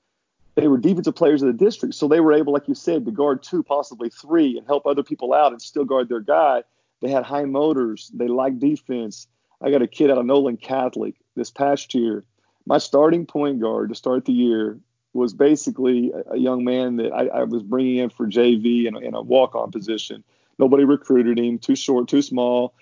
[0.60, 3.12] they were defensive players of the district, so they were able, like you said, to
[3.12, 6.64] guard two, possibly three, and help other people out and still guard their guy.
[7.02, 8.12] They had high motors.
[8.14, 9.28] They liked defense.
[9.62, 12.26] I got a kid out of Nolan Catholic this past year
[12.70, 14.80] my starting point guard to start the year
[15.14, 19.00] was basically a, young man that I, I, was bringing in for JV in a,
[19.00, 20.24] in a walk-on position.
[20.60, 22.76] Nobody recruited him, too short, too small,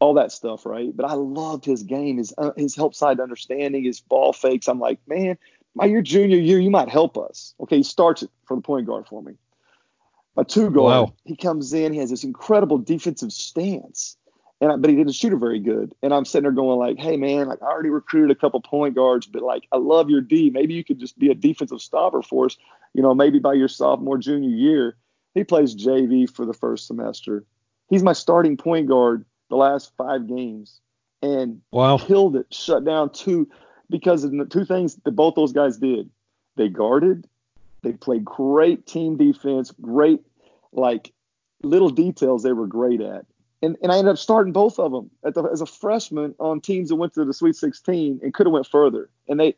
[0.00, 0.94] all that stuff, right?
[0.94, 4.68] But I loved his game, his uh, his help side understanding, his ball fakes.
[4.68, 5.38] I'm like, man,
[5.74, 7.54] my your junior year, you might help us.
[7.60, 9.32] Okay, he starts it for the point guard for me.
[10.36, 11.14] My two guard, wow.
[11.24, 14.16] he comes in, he has this incredible defensive stance
[14.62, 15.92] and I, but he didn't shoot it very good.
[16.04, 18.94] And I'm sitting there going like, hey man, like I already recruited a couple point
[18.94, 20.50] guards, but like I love your D.
[20.50, 22.56] Maybe you could just be a defensive stopper for us.
[22.94, 24.96] You know, maybe by your sophomore junior year.
[25.34, 27.44] He plays JV for the first semester.
[27.88, 30.80] He's my starting point guard the last five games,
[31.22, 31.98] and wow.
[31.98, 32.46] killed it.
[32.52, 33.48] Shut down two
[33.92, 36.10] because of the two things that both those guys did.
[36.56, 37.28] They guarded.
[37.82, 39.70] They played great team defense.
[39.80, 40.20] Great
[40.72, 41.12] like
[41.62, 43.24] little details they were great at
[43.62, 46.88] and, and I ended up starting both of them the, as a freshman on teams
[46.88, 49.08] that went to the Sweet 16 and could have went further.
[49.28, 49.54] And they,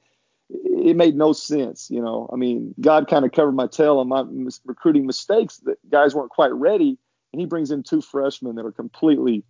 [0.51, 2.29] it made no sense, you know.
[2.33, 6.15] I mean, God kind of covered my tail on my mis- recruiting mistakes that guys
[6.15, 6.99] weren't quite ready,
[7.33, 9.43] and He brings in two freshmen that are completely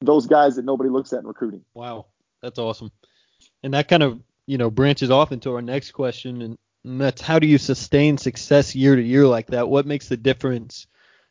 [0.00, 1.64] those guys that nobody looks at in recruiting.
[1.74, 2.06] Wow,
[2.40, 2.92] that's awesome.
[3.64, 7.38] And that kind of you know branches off into our next question, and, that's how
[7.38, 9.70] do you sustain success year to year like that?
[9.70, 10.86] What makes the difference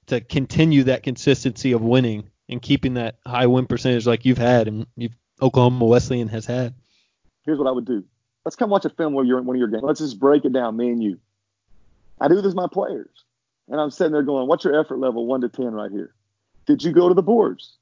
[0.08, 2.32] to continue that consistency of winning?
[2.50, 6.74] and keeping that high win percentage like you've had and you've Oklahoma Wesleyan has had.
[7.46, 8.04] Here's what I would do.
[8.46, 9.84] Let's come watch a film where you're in one of your games.
[9.84, 11.20] Let's just break it down, me and you.
[12.20, 13.10] I do this with my players.
[13.68, 16.14] And I'm sitting there going, what's your effort level, one to 10 right here?
[16.66, 17.78] Did you go to the boards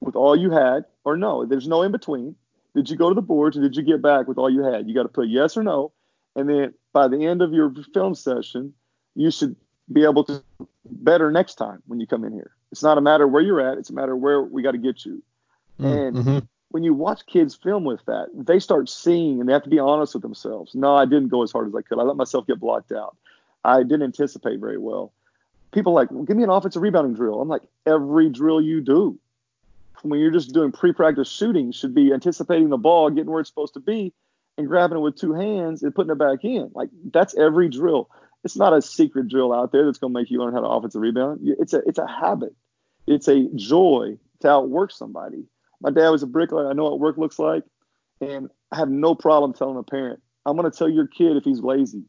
[0.00, 1.44] with all you had or no?
[1.44, 2.36] There's no in between.
[2.74, 4.88] Did you go to the boards and did you get back with all you had?
[4.88, 5.92] You got to put yes or no.
[6.34, 8.72] And then by the end of your film session,
[9.14, 9.56] you should
[9.92, 10.42] be able to
[10.84, 12.52] better next time when you come in here.
[12.70, 15.04] It's not a matter where you're at; it's a matter where we got to get
[15.04, 15.22] you.
[15.78, 16.38] Mm, and mm-hmm.
[16.70, 19.78] when you watch kids film with that, they start seeing and they have to be
[19.78, 20.74] honest with themselves.
[20.74, 21.98] No, I didn't go as hard as I could.
[21.98, 23.16] I let myself get blocked out.
[23.64, 25.12] I didn't anticipate very well.
[25.72, 27.40] People like, well, give me an offensive rebounding drill.
[27.40, 29.18] I'm like, every drill you do,
[30.02, 33.74] when you're just doing pre-practice shooting, should be anticipating the ball, getting where it's supposed
[33.74, 34.12] to be,
[34.58, 36.70] and grabbing it with two hands and putting it back in.
[36.74, 38.08] Like that's every drill
[38.44, 40.66] it's not a secret drill out there that's going to make you learn how to
[40.66, 41.40] offensive rebound.
[41.42, 42.54] It's a it's a habit.
[43.06, 45.44] It's a joy to outwork somebody.
[45.80, 46.68] My dad was a bricklayer.
[46.68, 47.64] I know what work looks like,
[48.20, 51.44] And I have no problem telling a parent, I'm going to tell your kid if
[51.44, 52.04] he's lazy.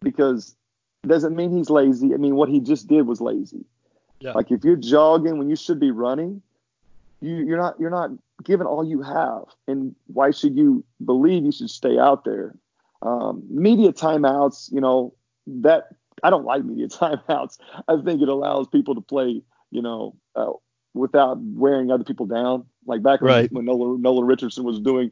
[0.00, 0.54] Because
[1.04, 2.14] it doesn't mean he's lazy.
[2.14, 3.64] I mean, what he just did was lazy.
[4.20, 4.32] Yeah.
[4.32, 6.42] Like if you're jogging when you should be running,
[7.20, 8.10] you, you're not you're not
[8.44, 9.44] giving all you have.
[9.66, 12.54] And why should you believe you should stay out there?
[13.02, 15.14] Um, media timeouts, you know,
[15.46, 15.88] that
[16.22, 17.58] I don't like media timeouts.
[17.86, 20.52] I think it allows people to play, you know, uh,
[20.94, 22.64] without wearing other people down.
[22.86, 23.50] Like back right.
[23.52, 25.10] when, when Nolan, Nolan Richardson was doing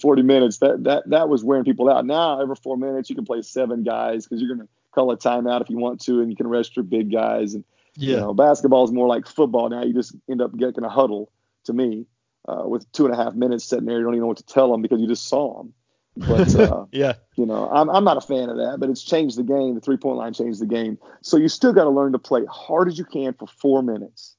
[0.00, 2.04] 40 minutes, that that that was wearing people out.
[2.04, 5.62] Now every four minutes you can play seven guys because you're gonna call a timeout
[5.62, 7.54] if you want to, and you can rest your big guys.
[7.54, 7.64] And
[7.96, 8.14] yeah.
[8.14, 9.82] you know, basketball is more like football now.
[9.82, 11.30] You just end up getting a huddle.
[11.66, 12.06] To me,
[12.48, 14.46] uh, with two and a half minutes sitting there, you don't even know what to
[14.46, 15.74] tell them because you just saw them.
[16.16, 18.76] But uh, yeah, you know, I'm I'm not a fan of that.
[18.78, 19.74] But it's changed the game.
[19.74, 20.98] The three point line changed the game.
[21.22, 24.36] So you still got to learn to play hard as you can for four minutes.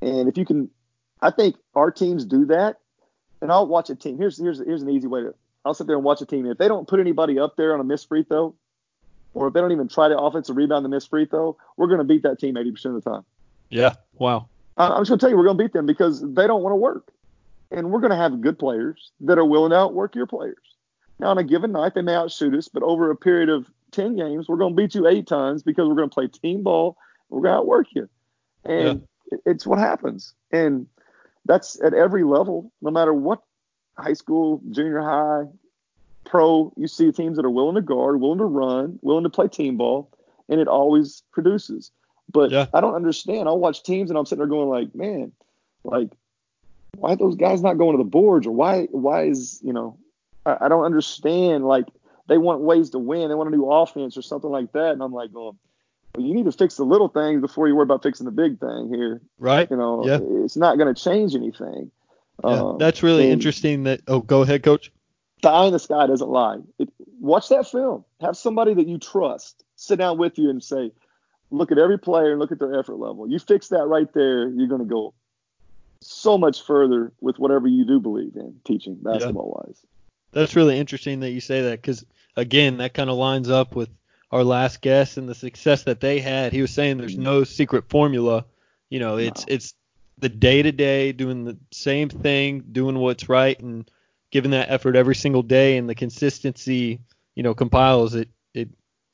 [0.00, 0.70] And if you can,
[1.20, 2.78] I think our teams do that.
[3.42, 4.18] And I'll watch a team.
[4.18, 5.34] Here's here's here's an easy way to.
[5.64, 6.46] I'll sit there and watch a team.
[6.46, 8.54] If they don't put anybody up there on a missed free throw,
[9.34, 11.98] or if they don't even try to offensive rebound the missed free throw, we're going
[11.98, 13.24] to beat that team 80% of the time.
[13.68, 13.94] Yeah.
[14.14, 14.48] Wow.
[14.82, 16.72] I'm just going to tell you, we're going to beat them because they don't want
[16.72, 17.12] to work.
[17.70, 20.56] And we're going to have good players that are willing to outwork your players.
[21.18, 24.16] Now, on a given night, they may outshoot us, but over a period of 10
[24.16, 26.96] games, we're going to beat you eight times because we're going to play team ball.
[27.28, 28.08] We're going to outwork you.
[28.64, 29.38] And yeah.
[29.46, 30.34] it's what happens.
[30.50, 30.86] And
[31.44, 33.42] that's at every level, no matter what
[33.98, 35.44] high school, junior high,
[36.24, 39.48] pro, you see teams that are willing to guard, willing to run, willing to play
[39.48, 40.10] team ball,
[40.48, 41.90] and it always produces.
[42.32, 42.66] But yeah.
[42.72, 43.48] I don't understand.
[43.48, 45.32] I'll watch teams and I'm sitting there going like, man,
[45.84, 46.10] like,
[46.96, 49.98] why are those guys not going to the boards or why why is you know
[50.44, 51.86] I, I don't understand like
[52.26, 55.02] they want ways to win they want a new offense or something like that and
[55.02, 55.56] I'm like going
[56.16, 58.58] well, you need to fix the little things before you worry about fixing the big
[58.58, 60.18] thing here right you know yeah.
[60.44, 61.90] it's not going to change anything
[62.42, 62.50] yeah.
[62.50, 64.90] Um, that's really interesting that oh go ahead coach
[65.42, 66.88] the eye in the sky doesn't lie it,
[67.20, 70.90] watch that film have somebody that you trust sit down with you and say
[71.50, 74.48] look at every player and look at their effort level you fix that right there
[74.48, 75.12] you're going to go
[76.00, 79.84] so much further with whatever you do believe in teaching basketball wise.
[80.32, 82.04] That's really interesting that you say that because
[82.36, 83.90] again, that kind of lines up with
[84.30, 86.52] our last guest and the success that they had.
[86.52, 87.24] He was saying there's mm-hmm.
[87.24, 88.44] no secret formula.
[88.88, 89.54] You know, it's no.
[89.54, 89.74] it's
[90.18, 93.90] the day to day doing the same thing, doing what's right, and
[94.30, 97.00] giving that effort every single day, and the consistency,
[97.34, 98.28] you know, compiles it.
[98.54, 98.70] It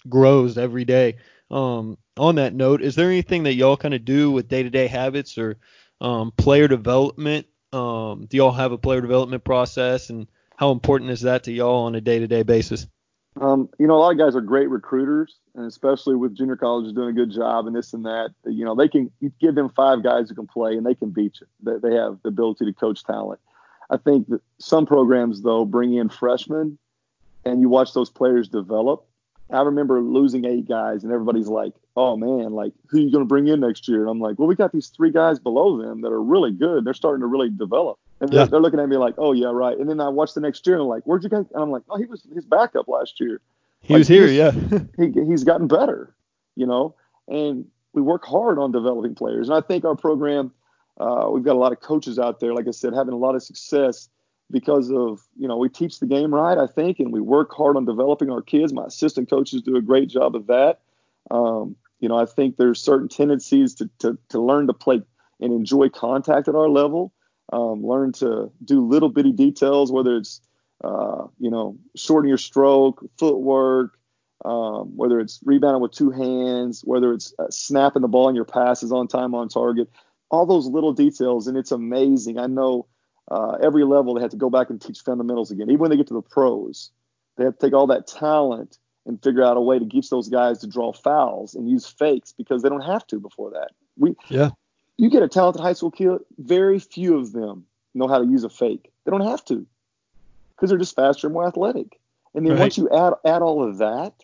[0.09, 1.17] grows every day.
[1.51, 4.71] Um, on that note, is there anything that y'all kind of do with day to
[4.71, 5.59] day habits or
[6.01, 7.47] um, player development.
[7.73, 10.27] Um, do y'all have a player development process, and
[10.57, 12.87] how important is that to y'all on a day-to-day basis?
[13.41, 16.95] Um, you know, a lot of guys are great recruiters, and especially with junior colleges
[16.95, 18.31] doing a good job and this and that.
[18.47, 21.39] You know, they can give them five guys who can play, and they can beat
[21.41, 21.47] you.
[21.63, 23.41] They, they have the ability to coach talent.
[23.91, 26.79] I think that some programs though bring in freshmen,
[27.45, 29.07] and you watch those players develop.
[29.51, 33.23] I remember losing eight guys, and everybody's like, "Oh man, like who are you going
[33.23, 35.81] to bring in next year?" And I'm like, "Well, we got these three guys below
[35.81, 36.85] them that are really good.
[36.85, 38.47] They're starting to really develop." And yeah.
[38.47, 40.77] they're, looking at me like, "Oh yeah, right." And then I watch the next year,
[40.77, 43.21] and I'm like, "Where'd you guys?" And I'm like, "Oh, he was his backup last
[43.21, 43.41] year.
[43.83, 44.51] He like, was here, yeah.
[44.97, 46.15] he, he's gotten better,
[46.57, 46.95] you know."
[47.29, 50.53] And we work hard on developing players, and I think our program,
[50.99, 53.37] uh, we've got a lot of coaches out there, like I said, having a lot
[53.37, 54.09] of success
[54.51, 57.77] because of you know we teach the game right i think and we work hard
[57.77, 58.73] on developing our kids.
[58.73, 60.81] My assistant coaches do a great job of that.
[61.31, 65.03] Um, you know i think there's certain tendencies to, to, to learn to play
[65.41, 67.13] and enjoy contact at our level
[67.53, 70.41] um, learn to do little bitty details whether it's
[70.85, 73.99] uh, you know shortening your stroke footwork
[74.45, 78.45] um, whether it's rebounding with two hands whether it's uh, snapping the ball in your
[78.45, 79.89] passes on time on target
[80.31, 81.47] all those little details.
[81.47, 82.39] And it's amazing.
[82.39, 82.87] I know
[83.31, 85.69] uh, every level they have to go back and teach fundamentals again.
[85.69, 86.91] Even when they get to the pros,
[87.37, 90.29] they have to take all that talent and figure out a way to get those
[90.29, 93.71] guys to draw fouls and use fakes because they don't have to before that.
[93.97, 94.51] We yeah.
[94.99, 98.45] You get a talented high school kid, very few of them know how to use
[98.45, 98.91] a fake.
[99.05, 99.67] They don't have to
[100.55, 102.01] because they're just faster and more athletic.
[102.35, 102.61] And then right.
[102.61, 104.15] once you add add all of that,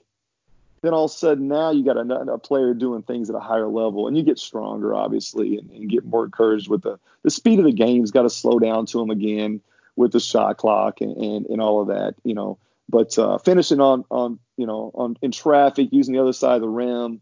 [0.82, 3.40] then all of a sudden now you got a, a, player doing things at a
[3.40, 7.30] higher level and you get stronger obviously and, and get more encouraged with the the
[7.30, 9.60] speed of the game's got to slow down to him again
[9.96, 12.58] with the shot clock and, and, and all of that you know.
[12.88, 16.60] But uh, finishing on on you know on in traffic using the other side of
[16.60, 17.20] the rim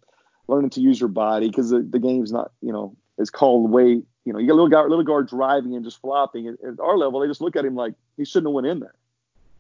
[0.49, 4.03] learning to use your body because the, the game's not you know it's called way
[4.25, 6.81] you know you got a little guard little guard driving and just flopping at, at
[6.81, 8.95] our level they just look at him like he shouldn't have went in there.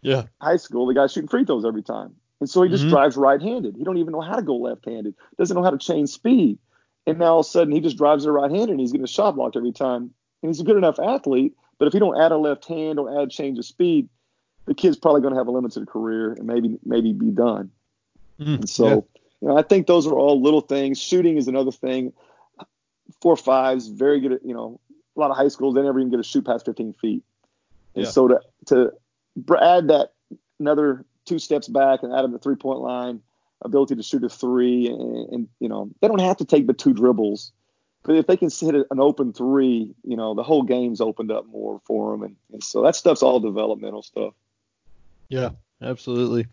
[0.02, 0.24] Yeah.
[0.40, 2.92] High school the guy's shooting free throws every time and so he just mm-hmm.
[2.92, 3.76] drives right-handed.
[3.76, 5.14] He don't even know how to go left-handed.
[5.36, 6.58] Doesn't know how to change speed.
[7.06, 9.08] And now all of a sudden he just drives it right-handed and he's getting a
[9.08, 10.10] shot blocked every time.
[10.42, 13.22] And he's a good enough athlete But if he don't add a left hand or
[13.22, 14.08] add change of speed,
[14.64, 17.70] the kid's probably going to have a limited career and maybe maybe be done.
[18.40, 18.94] Mm, and so, yeah.
[19.40, 20.98] you know, I think those are all little things.
[21.00, 22.12] Shooting is another thing.
[23.20, 24.80] Four fives, very good at, you know,
[25.16, 27.22] a lot of high schools, they never even get to shoot past 15 feet.
[27.94, 28.10] And yeah.
[28.10, 28.92] so to, to
[29.60, 30.12] add that
[30.58, 33.22] another two steps back and add them the three point line,
[33.62, 36.74] ability to shoot a three, and, and, you know, they don't have to take the
[36.74, 37.52] two dribbles.
[38.02, 41.46] But if they can hit an open three, you know, the whole game's opened up
[41.46, 42.22] more for them.
[42.22, 44.34] And, and so that stuff's all developmental stuff.
[45.28, 45.50] Yeah,
[45.80, 46.46] absolutely.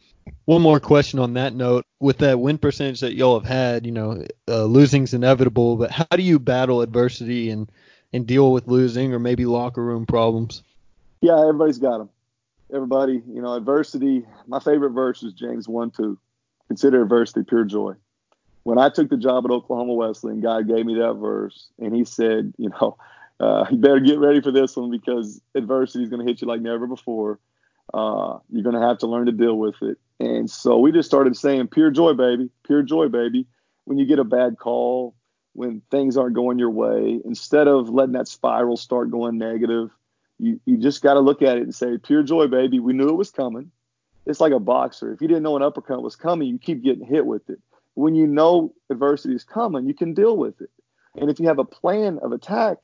[0.45, 1.85] One more question on that note.
[1.99, 6.05] With that win percentage that y'all have had, you know, uh, losing's inevitable, but how
[6.11, 7.71] do you battle adversity and
[8.13, 10.63] and deal with losing or maybe locker room problems?
[11.21, 12.09] Yeah, everybody's got them.
[12.73, 14.25] Everybody, you know, adversity.
[14.45, 16.17] My favorite verse is James 1 2.
[16.67, 17.93] Consider adversity pure joy.
[18.63, 22.03] When I took the job at Oklahoma Wesleyan, God gave me that verse, and He
[22.03, 22.97] said, you know,
[23.39, 26.47] uh, you better get ready for this one because adversity is going to hit you
[26.47, 27.39] like never before.
[27.93, 29.97] Uh, you're going to have to learn to deal with it.
[30.19, 33.45] And so we just started saying, pure joy, baby, pure joy, baby.
[33.85, 35.15] When you get a bad call,
[35.53, 39.89] when things aren't going your way, instead of letting that spiral start going negative,
[40.39, 42.79] you, you just got to look at it and say, pure joy, baby.
[42.79, 43.71] We knew it was coming.
[44.25, 45.11] It's like a boxer.
[45.11, 47.59] If you didn't know an uppercut was coming, you keep getting hit with it.
[47.95, 50.69] When you know adversity is coming, you can deal with it.
[51.15, 52.77] And if you have a plan of attack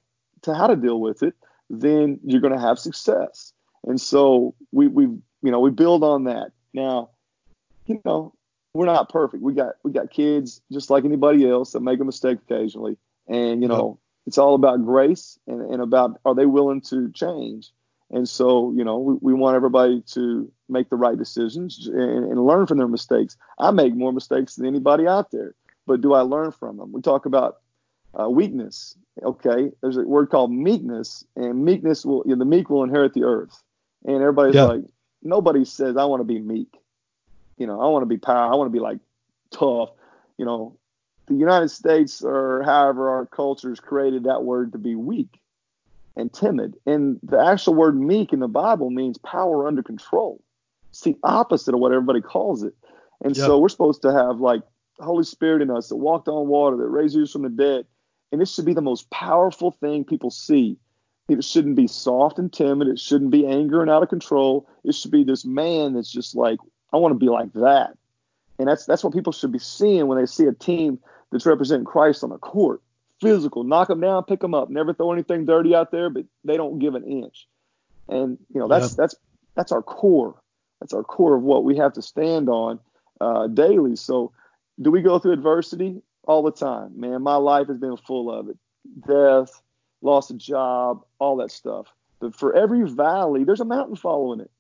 [0.43, 1.35] to how to deal with it,
[1.69, 3.53] then you're going to have success.
[3.85, 6.51] And so we we you know we build on that.
[6.73, 7.09] Now,
[7.85, 8.33] you know,
[8.73, 9.43] we're not perfect.
[9.43, 12.97] We got we got kids just like anybody else that make a mistake occasionally.
[13.27, 17.71] And you know, it's all about grace and, and about are they willing to change.
[18.09, 22.45] And so, you know, we, we want everybody to make the right decisions and, and
[22.45, 23.37] learn from their mistakes.
[23.57, 25.55] I make more mistakes than anybody out there,
[25.87, 26.91] but do I learn from them?
[26.91, 27.61] We talk about
[28.19, 28.95] uh, weakness.
[29.21, 33.13] Okay, there's a word called meekness, and meekness will you know, the meek will inherit
[33.13, 33.61] the earth.
[34.05, 34.63] And everybody's yeah.
[34.63, 34.83] like,
[35.21, 36.75] nobody says I want to be meek.
[37.57, 38.51] You know, I want to be power.
[38.51, 38.99] I want to be like
[39.51, 39.89] tough.
[40.37, 40.77] You know,
[41.27, 45.39] the United States or however our cultures created that word to be weak
[46.15, 46.75] and timid.
[46.85, 50.43] And the actual word meek in the Bible means power under control.
[50.89, 52.73] It's the opposite of what everybody calls it.
[53.23, 54.61] And so we're supposed to have like
[54.99, 57.85] Holy Spirit in us that walked on water, that raised you from the dead.
[58.31, 60.77] And this should be the most powerful thing people see
[61.29, 62.87] it shouldn't be soft and timid.
[62.87, 64.67] It shouldn't be anger and out of control.
[64.83, 66.59] It should be this man that's just like,
[66.91, 67.97] I want to be like that.
[68.59, 70.99] And that's that's what people should be seeing when they see a team
[71.31, 72.81] that's representing Christ on the court.
[73.21, 76.57] Physical, knock them down, pick them up, never throw anything dirty out there, but they
[76.57, 77.47] don't give an inch.
[78.09, 78.95] And you know that's yeah.
[78.97, 79.15] that's
[79.55, 80.35] that's our core.
[80.79, 82.79] That's our core of what we have to stand on
[83.21, 83.95] uh, daily.
[83.95, 84.33] So,
[84.81, 86.99] do we go through adversity all the time?
[86.99, 88.57] Man, my life has been full of it.
[89.07, 89.61] Death,
[90.01, 91.87] lost a job, all that stuff.
[92.19, 94.51] But for every valley, there's a mountain following it.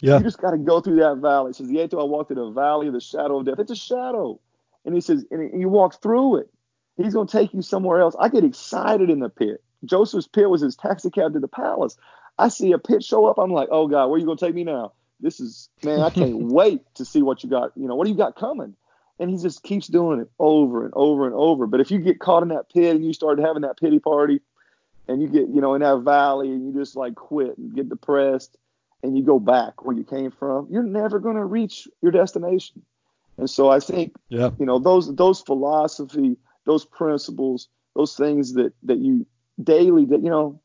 [0.00, 0.18] Yeah.
[0.18, 1.50] You just got to go through that valley.
[1.50, 3.58] It says, Yea, I walk through the valley of the shadow of death.
[3.58, 4.40] It's a shadow.
[4.84, 6.50] And he says, and you walk through it.
[6.96, 8.16] He's going to take you somewhere else.
[8.18, 9.62] I get excited in the pit.
[9.84, 11.96] Joseph's pit was his taxi cab to the palace.
[12.38, 13.38] I see a pit show up.
[13.38, 14.92] I'm like, oh God, where are you going to take me now?
[15.20, 17.72] This is, man, I can't wait to see what you got.
[17.76, 18.74] You know, what do you got coming?
[19.20, 21.66] And he just keeps doing it over and over and over.
[21.66, 24.40] But if you get caught in that pit and you start having that pity party,
[25.08, 27.88] and you get you know in that valley and you just like quit and get
[27.88, 28.56] depressed
[29.02, 32.82] and you go back where you came from you're never going to reach your destination
[33.36, 34.50] and so i think yeah.
[34.58, 39.26] you know those those philosophy those principles those things that that you
[39.62, 40.60] daily that you know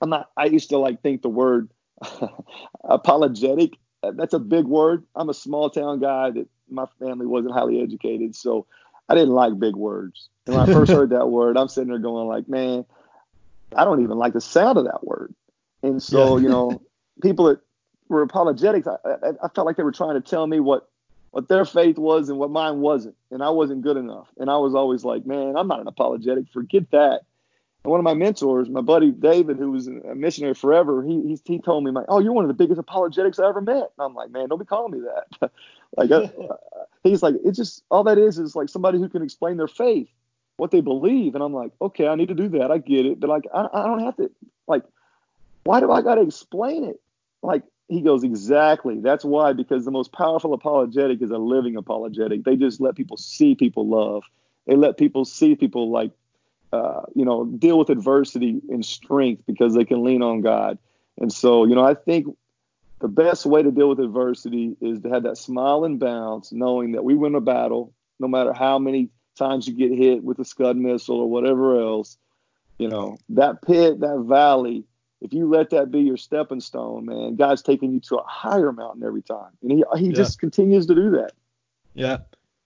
[0.00, 1.68] i'm not i used to like think the word
[2.84, 3.72] apologetic
[4.14, 8.34] that's a big word i'm a small town guy that my family wasn't highly educated
[8.34, 8.66] so
[9.08, 11.98] i didn't like big words and when i first heard that word i'm sitting there
[11.98, 12.84] going like man
[13.74, 15.34] I don't even like the sound of that word.
[15.82, 16.42] And so, yeah.
[16.42, 16.80] you know,
[17.22, 17.60] people that
[18.08, 20.88] were apologetics, I, I, I, felt like they were trying to tell me what
[21.30, 24.28] what their faith was and what mine wasn't, and I wasn't good enough.
[24.38, 26.48] And I was always like, man, I'm not an apologetic.
[26.50, 27.22] Forget that.
[27.84, 31.40] And one of my mentors, my buddy David, who was a missionary forever, he he,
[31.44, 33.74] he told me, like, oh, you're one of the biggest apologetics I ever met.
[33.76, 35.50] And I'm like, man, don't be calling me that.
[35.96, 36.28] like, uh,
[37.02, 40.08] he's like, it's just all that is is like somebody who can explain their faith
[40.56, 41.34] what they believe.
[41.34, 42.70] And I'm like, okay, I need to do that.
[42.70, 43.20] I get it.
[43.20, 44.30] But like, I, I don't have to,
[44.66, 44.82] like,
[45.64, 47.00] why do I got to explain it?
[47.42, 49.00] Like, he goes, exactly.
[49.00, 52.44] That's why, because the most powerful apologetic is a living apologetic.
[52.44, 54.24] They just let people see people love.
[54.66, 56.10] They let people see people like,
[56.72, 60.78] uh, you know, deal with adversity in strength because they can lean on God.
[61.18, 62.26] And so, you know, I think
[63.00, 66.92] the best way to deal with adversity is to have that smile and bounce, knowing
[66.92, 70.44] that we win a battle, no matter how many times you get hit with a
[70.44, 72.16] Scud missile or whatever else,
[72.78, 74.84] you know, that pit, that valley
[75.20, 78.72] if you let that be your stepping stone, man, God's taking you to a higher
[78.72, 79.50] mountain every time.
[79.62, 80.12] And he, he yeah.
[80.12, 81.32] just continues to do that.
[81.94, 82.18] Yeah.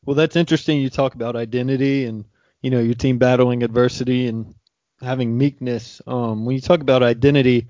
[0.05, 0.81] Well, that's interesting.
[0.81, 2.25] You talk about identity and,
[2.63, 4.55] you know, your team battling adversity and
[5.01, 6.03] having meekness.
[6.07, 7.69] Um, when you talk about identity,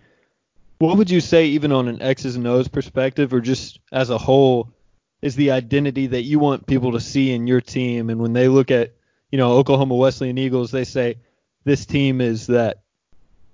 [0.78, 4.16] what would you say, even on an X's and O's perspective, or just as a
[4.16, 4.72] whole,
[5.20, 8.08] is the identity that you want people to see in your team?
[8.08, 8.94] And when they look at,
[9.30, 11.18] you know, Oklahoma Wesleyan Eagles, they say
[11.64, 12.80] this team is that.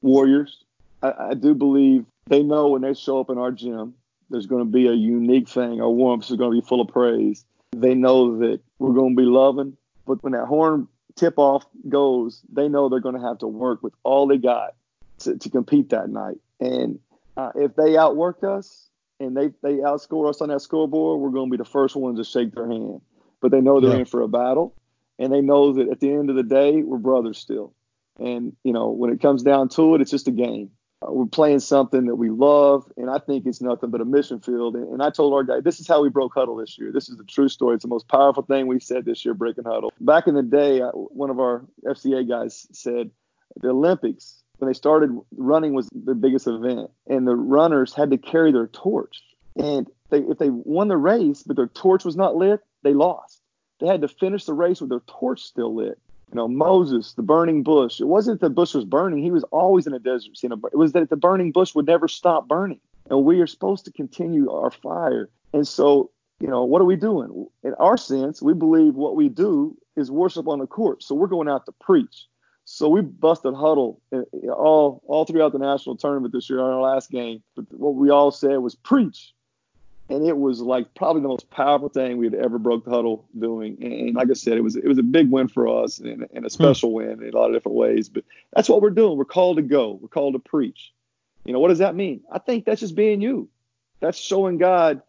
[0.03, 0.63] Warriors.
[1.03, 3.95] I, I do believe they know when they show up in our gym,
[4.31, 5.81] there's going to be a unique thing.
[5.81, 7.45] Our warmth is going to be full of praise.
[7.73, 12.41] They know that we're going to be loving, but when that horn tip off goes,
[12.53, 14.75] they know they're going to have to work with all they got
[15.21, 16.39] to, to compete that night.
[16.61, 16.99] And
[17.37, 18.89] uh, if they outwork us
[19.21, 22.19] and they, they outscore us on that scoreboard, we're going to be the first ones
[22.19, 23.01] to shake their hand.
[23.41, 23.99] But they know they're yeah.
[23.99, 24.75] in for a battle,
[25.19, 27.75] and they know that at the end of the day, we're brothers still.
[28.19, 30.71] And, you know, when it comes down to it, it's just a game.
[31.07, 34.41] Uh, we're playing something that we love, and I think it's nothing but a mission
[34.41, 34.77] field.
[34.77, 36.93] And, and, I told our guy, this is how we broke huddle this year.
[36.93, 37.75] This is the true story.
[37.75, 39.93] It's the most powerful thing we said this year, breaking huddle.
[40.01, 43.11] Back in the day, I, one of our FCA guys said
[43.61, 48.19] the Olympics, when they started running, was the biggest event, and the runners had to
[48.19, 49.23] carry their torch.
[49.57, 53.41] And they, if they won the race, but their torch was not lit, they lost.
[53.81, 55.99] They had to finish the race with their torch still lit.
[56.33, 58.01] You know, Moses, the burning bush.
[58.01, 59.23] It wasn't that the bush was burning.
[59.23, 61.87] He was always in a desert You know, It was that the burning bush would
[61.87, 62.81] never stop burning.
[63.09, 65.31] And we are supposed to continue our fire.
[65.53, 67.47] And so, you know, what are we doing?
[67.63, 71.03] In our sense, we believe what we do is worship on the court.
[71.03, 72.27] So we're going out to preach.
[72.65, 74.01] So we busted huddle
[74.53, 77.45] all all throughout the national tournament this year on our last game.
[77.55, 79.33] But what we all said was preach
[80.09, 83.27] and it was like probably the most powerful thing we had ever broke the huddle
[83.37, 83.77] doing.
[83.83, 86.47] And like I said, it was it was a big win for us and, and
[86.47, 86.97] a special hmm.
[86.97, 88.09] win in a lot of different ways.
[88.09, 88.25] But
[88.55, 89.19] that's what we're doing.
[89.19, 89.99] We're called to go.
[90.01, 90.93] We're called to preach.
[91.45, 92.23] You know what does that mean?
[92.31, 93.49] I think that's just being you.
[94.01, 95.03] That's showing God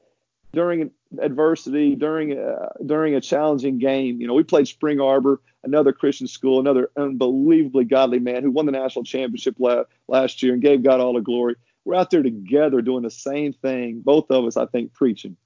[0.54, 4.22] during adversity, during a, during a challenging game.
[4.22, 8.66] You know, we played Spring Arbor, another Christian school, another unbelievably godly man who won
[8.66, 11.56] the national championship la- last year and gave God all the glory
[11.88, 14.02] we're out there together doing the same thing.
[14.02, 15.38] Both of us, I think, preaching.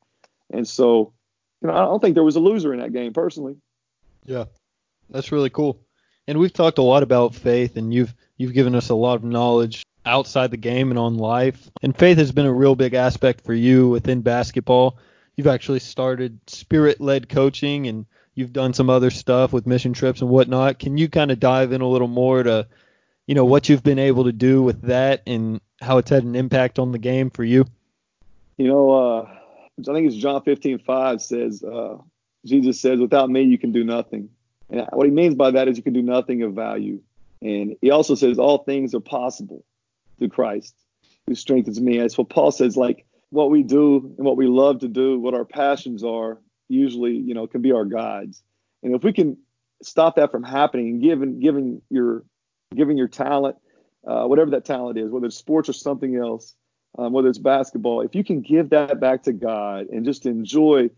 [0.51, 1.13] And so,
[1.61, 3.57] you know, I don't think there was a loser in that game personally.
[4.25, 4.45] Yeah,
[5.11, 5.79] that's really cool.
[6.27, 9.23] And we've talked a lot about faith, and you've you've given us a lot of
[9.23, 11.69] knowledge outside the game and on life.
[11.83, 14.97] And faith has been a real big aspect for you within basketball.
[15.35, 20.29] You've actually started spirit-led coaching, and you've done some other stuff with mission trips and
[20.29, 20.79] whatnot.
[20.79, 22.67] Can you kind of dive in a little more to,
[23.27, 26.35] you know, what you've been able to do with that and how it's had an
[26.35, 27.65] impact on the game for you?
[28.57, 29.29] You know, uh,
[29.79, 31.97] I think it's John 15, 5 says, uh,
[32.45, 34.29] Jesus says, without me, you can do nothing.
[34.69, 37.01] And what he means by that is you can do nothing of value.
[37.41, 39.63] And he also says, all things are possible
[40.19, 40.75] through Christ
[41.27, 41.97] who strengthens me.
[41.97, 45.33] That's what Paul says, like what we do and what we love to do, what
[45.33, 48.41] our passions are, usually, you know, can be our guides.
[48.83, 49.37] And if we can
[49.81, 52.23] stop that from happening and giving, giving your,
[52.75, 53.57] giving your talent
[54.05, 56.55] uh, whatever that talent is, whether it's sports or something else,
[56.97, 60.89] um, whether it's basketball, if you can give that back to God and just enjoy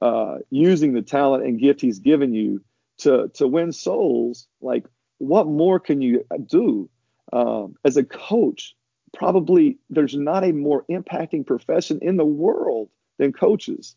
[0.00, 2.62] uh, using the talent and gift He's given you
[2.98, 4.86] to to win souls, like
[5.18, 6.88] what more can you do
[7.32, 8.74] um, as a coach?
[9.12, 12.88] Probably there's not a more impacting profession in the world
[13.18, 13.94] than coaches.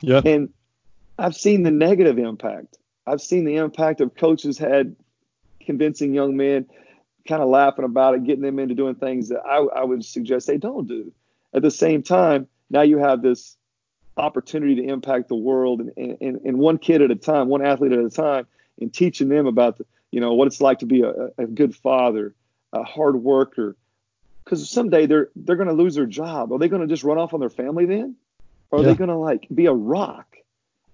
[0.00, 0.20] Yeah.
[0.24, 0.52] And
[1.18, 2.78] I've seen the negative impact.
[3.06, 4.96] I've seen the impact of coaches had
[5.66, 6.66] convincing young men
[7.26, 10.46] kind of laughing about it, getting them into doing things that I, I would suggest
[10.46, 11.12] they don't do.
[11.52, 13.56] At the same time, now you have this
[14.16, 17.92] opportunity to impact the world and, and, and one kid at a time, one athlete
[17.92, 18.46] at a time,
[18.80, 21.74] and teaching them about the, you know what it's like to be a, a good
[21.74, 22.34] father,
[22.72, 23.76] a hard worker.
[24.44, 26.52] Because someday they're they're going to lose their job.
[26.52, 28.14] Are they going to just run off on their family then?
[28.70, 28.90] Or are yeah.
[28.90, 30.36] they going to like be a rock?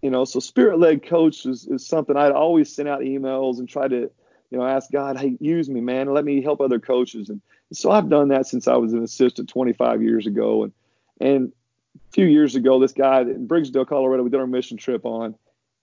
[0.01, 3.69] You know, so spirit led coach is, is something I'd always send out emails and
[3.69, 4.11] try to
[4.53, 6.13] you know, ask God, hey, use me, man.
[6.13, 7.31] Let me help other coaches.
[7.31, 7.41] And
[7.73, 10.65] so I've done that since I was an assistant 25 years ago.
[10.65, 10.73] And
[11.21, 11.53] and
[11.97, 15.37] a few years ago, this guy in Briggsdale, Colorado, we did our mission trip on.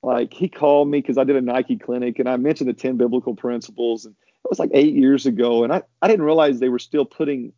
[0.03, 2.97] Like he called me because I did a Nike clinic and I mentioned the 10
[2.97, 4.05] biblical principles.
[4.05, 5.63] And it was like eight years ago.
[5.63, 7.53] And I, I didn't realize they were still putting,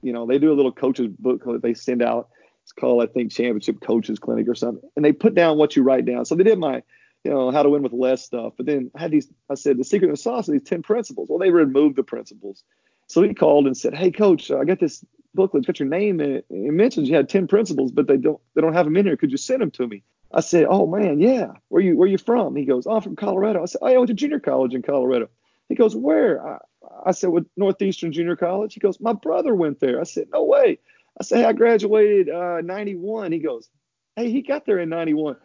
[0.00, 2.30] you know, they do a little coaches book that they send out.
[2.62, 4.88] It's called, I think, Championship Coaches Clinic or something.
[4.96, 6.24] And they put down what you write down.
[6.24, 6.82] So they did my
[7.24, 8.52] you know, how to win with less stuff.
[8.56, 11.28] But then I had these, I said, the secret of sauce are these 10 principles.
[11.28, 12.62] Well, they removed the principles.
[13.06, 16.20] So he called and said, Hey coach, I got this booklet, it's got your name
[16.20, 16.46] in it.
[16.50, 19.16] It mentions you had 10 principles, but they don't, they don't have them in here.
[19.16, 20.02] Could you send them to me?
[20.32, 21.52] I said, Oh man, yeah.
[21.68, 22.56] Where you, where you from?
[22.56, 23.62] He goes, Oh, I'm from Colorado.
[23.62, 25.28] I said, oh, I went to junior college in Colorado.
[25.68, 26.46] He goes, Where?
[26.46, 26.58] I,
[27.04, 28.74] I said, with Northeastern Junior College?
[28.74, 30.00] He goes, my brother went there.
[30.00, 30.78] I said, no way.
[31.20, 33.32] I said, hey, I graduated uh, 91.
[33.32, 33.68] He goes,
[34.16, 35.36] hey, he got there in 91.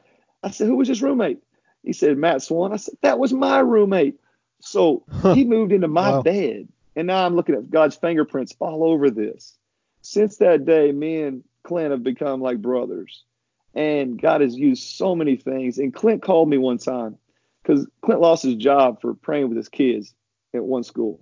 [0.41, 1.39] I said, who was his roommate?
[1.83, 2.73] He said, Matt Swan.
[2.73, 4.15] I said, that was my roommate.
[4.61, 6.21] So he moved into my wow.
[6.21, 6.67] bed.
[6.95, 9.57] And now I'm looking at God's fingerprints all over this.
[10.01, 13.23] Since that day, me and Clint have become like brothers.
[13.73, 15.77] And God has used so many things.
[15.77, 17.17] And Clint called me one time
[17.63, 20.13] because Clint lost his job for praying with his kids
[20.53, 21.21] at one school.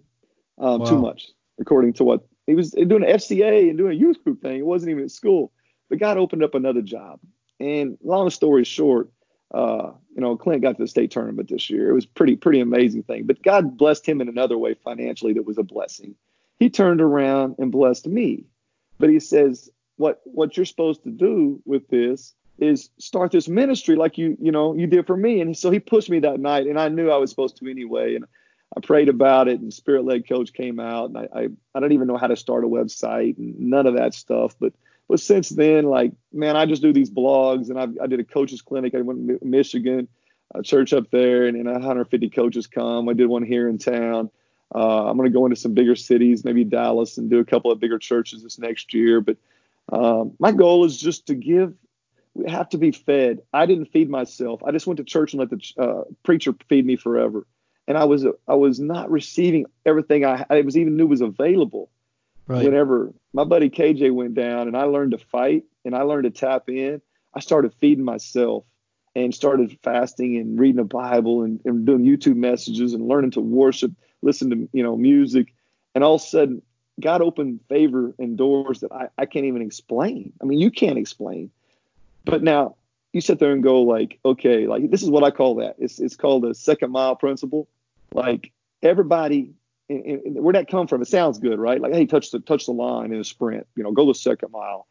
[0.57, 0.85] Um, wow.
[0.85, 1.27] Too much,
[1.59, 4.57] according to what he was doing an FCA and doing a youth group thing.
[4.57, 5.51] It wasn't even at school.
[5.89, 7.19] But God opened up another job.
[7.59, 9.09] And long story short,
[9.53, 11.89] uh, you know, Clint got to the state tournament this year.
[11.89, 13.25] It was pretty, pretty amazing thing.
[13.25, 16.15] But God blessed him in another way financially that was a blessing.
[16.59, 18.45] He turned around and blessed me.
[18.99, 23.95] But he says, what what you're supposed to do with this is start this ministry
[23.95, 25.41] like you, you know, you did for me.
[25.41, 28.15] And so he pushed me that night, and I knew I was supposed to anyway.
[28.15, 28.25] And
[28.75, 31.93] I prayed about it, and Spirit led coach came out, and I, I I don't
[31.93, 34.73] even know how to start a website and none of that stuff, but
[35.07, 38.23] but since then, like, man, I just do these blogs and I, I did a
[38.23, 38.93] coaches clinic.
[38.93, 40.07] I went to Michigan,
[40.53, 43.07] a church up there, and, and 150 coaches come.
[43.07, 44.29] I did one here in town.
[44.73, 47.71] Uh, I'm going to go into some bigger cities, maybe Dallas, and do a couple
[47.71, 49.21] of bigger churches this next year.
[49.21, 49.37] But
[49.91, 51.73] um, my goal is just to give.
[52.33, 53.39] We have to be fed.
[53.53, 54.61] I didn't feed myself.
[54.63, 57.47] I just went to church and let the uh, preacher feed me forever,
[57.87, 61.89] and I was I was not receiving everything I, I was even knew was available.
[62.47, 62.63] Right.
[62.63, 66.29] Whenever my buddy KJ went down and I learned to fight and I learned to
[66.29, 67.01] tap in,
[67.33, 68.63] I started feeding myself
[69.15, 73.41] and started fasting and reading the Bible and, and doing YouTube messages and learning to
[73.41, 73.91] worship,
[74.21, 75.53] listen to you know music,
[75.93, 76.61] and all of a sudden
[76.99, 80.33] God opened favor and doors that I, I can't even explain.
[80.41, 81.51] I mean, you can't explain.
[82.25, 82.75] But now
[83.13, 85.75] you sit there and go like, okay, like this is what I call that.
[85.79, 87.67] It's it's called the second mile principle.
[88.13, 88.51] Like
[88.81, 89.51] everybody
[89.89, 91.01] and, and where'd that come from?
[91.01, 91.79] It sounds good, right?
[91.79, 94.51] Like, hey, touch the touch the line in a sprint, you know, go the second
[94.51, 94.87] mile.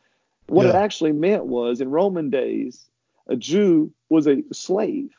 [0.47, 0.71] What yeah.
[0.71, 2.89] it actually meant was in Roman days,
[3.27, 5.11] a Jew was a slave.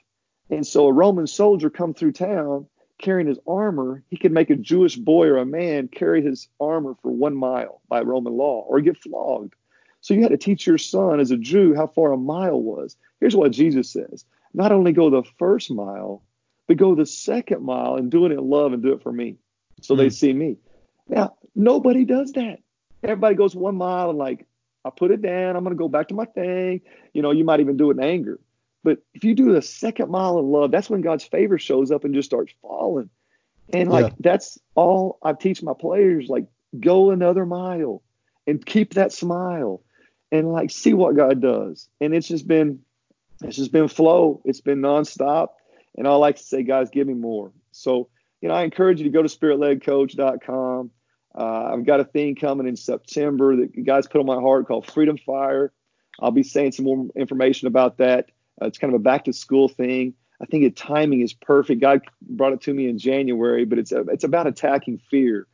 [0.49, 2.67] And so a Roman soldier come through town
[2.97, 6.95] carrying his armor, he could make a Jewish boy or a man carry his armor
[7.01, 9.53] for one mile by Roman law or get flogged.
[10.01, 12.95] So you had to teach your son as a Jew how far a mile was.
[13.19, 16.23] Here's what Jesus says not only go the first mile,
[16.67, 19.37] but go the second mile and do it in love and do it for me
[19.81, 19.97] so mm.
[19.97, 20.09] they hmm.
[20.09, 20.57] see me.
[21.07, 22.59] Now, nobody does that.
[23.03, 24.45] Everybody goes one mile and like,
[24.83, 25.55] I put it down.
[25.55, 26.81] I'm going to go back to my thing.
[27.13, 28.39] You know, you might even do it in anger.
[28.83, 32.05] But if you do the second mile in love, that's when God's favor shows up
[32.05, 33.09] and just starts falling.
[33.73, 34.15] And like, yeah.
[34.19, 36.29] that's all I teach my players.
[36.29, 36.45] Like,
[36.79, 38.01] go another mile
[38.45, 39.83] and keep that smile
[40.31, 41.89] and like see what God does.
[41.99, 42.79] And it's just been,
[43.43, 44.41] it's just been flow.
[44.45, 45.49] It's been nonstop.
[45.97, 47.51] And all I like to say, guys, give me more.
[47.71, 48.09] So
[48.47, 50.89] you know, I encourage you to go to spiritledcoach.com.
[51.37, 54.69] Uh, I've got a thing coming in September that you guys put on my heart
[54.69, 55.73] called Freedom Fire.
[56.21, 58.29] I'll be saying some more information about that.
[58.61, 60.13] Uh, it's kind of a back to school thing.
[60.41, 61.81] I think the timing is perfect.
[61.81, 65.45] God brought it to me in January, but it's a, it's about attacking fear,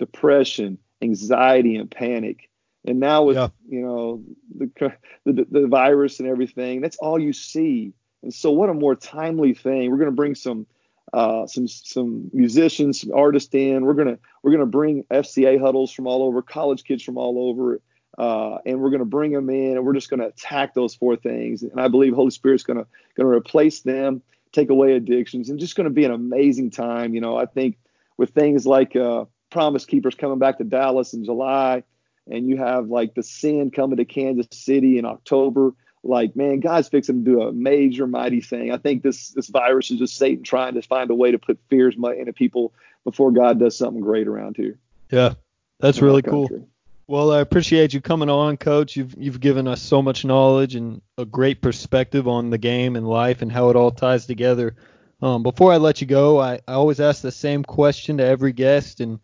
[0.00, 2.50] depression, anxiety, and panic.
[2.84, 3.50] And now with yeah.
[3.68, 4.24] you know
[4.58, 4.92] the,
[5.24, 7.92] the the virus and everything, that's all you see.
[8.24, 9.88] And so, what a more timely thing.
[9.88, 10.66] We're going to bring some
[11.12, 13.84] uh, some some musicians, some artists in.
[13.84, 17.80] We're gonna we're gonna bring FCA huddles from all over, college kids from all over,
[18.18, 21.62] uh, and we're gonna bring them in, and we're just gonna attack those four things.
[21.62, 24.22] And I believe Holy Spirit's gonna gonna replace them,
[24.52, 27.14] take away addictions, and just gonna be an amazing time.
[27.14, 27.78] You know, I think
[28.16, 31.82] with things like uh, Promise Keepers coming back to Dallas in July,
[32.30, 36.88] and you have like the Send coming to Kansas City in October like, man, God's
[36.88, 38.72] fixing to do a major, mighty thing.
[38.72, 41.58] I think this this virus is just Satan trying to find a way to put
[41.68, 42.72] fears into people
[43.04, 44.78] before God does something great around here.
[45.10, 45.34] Yeah,
[45.78, 46.48] that's really cool.
[47.06, 48.96] Well, I appreciate you coming on, Coach.
[48.96, 53.06] You've you've given us so much knowledge and a great perspective on the game and
[53.06, 54.76] life and how it all ties together.
[55.20, 58.52] Um, before I let you go, I, I always ask the same question to every
[58.52, 59.18] guest, and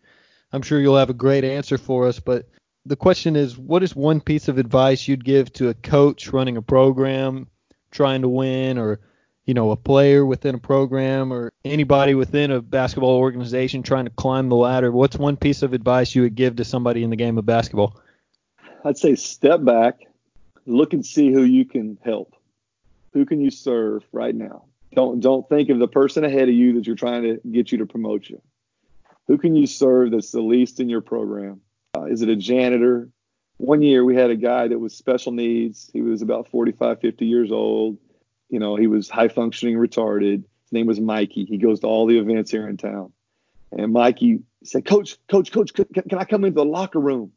[0.51, 2.19] I'm sure you'll have a great answer for us.
[2.19, 2.47] But
[2.87, 6.57] the question is, what is one piece of advice you'd give to a coach running
[6.57, 7.47] a program,
[7.91, 8.99] trying to win, or
[9.45, 14.11] you know, a player within a program, or anybody within a basketball organization trying to
[14.11, 14.91] climb the ladder?
[14.91, 17.99] What's one piece of advice you would give to somebody in the game of basketball?
[18.83, 20.01] I'd say step back,
[20.65, 22.35] look and see who you can help.
[23.13, 24.65] Who can you serve right now?
[24.93, 27.79] Don't don't think of the person ahead of you that you're trying to get you
[27.79, 28.41] to promote you.
[29.27, 31.61] Who can you serve that's the least in your program?
[31.97, 33.09] Uh, is it a janitor?
[33.57, 35.89] One year we had a guy that was special needs.
[35.91, 37.97] He was about 45, 50 years old.
[38.49, 40.43] You know, he was high functioning retarded.
[40.63, 41.45] His name was Mikey.
[41.45, 43.11] He goes to all the events here in town.
[43.71, 47.31] And Mikey said, Coach, Coach, Coach, can, can I come into the locker room?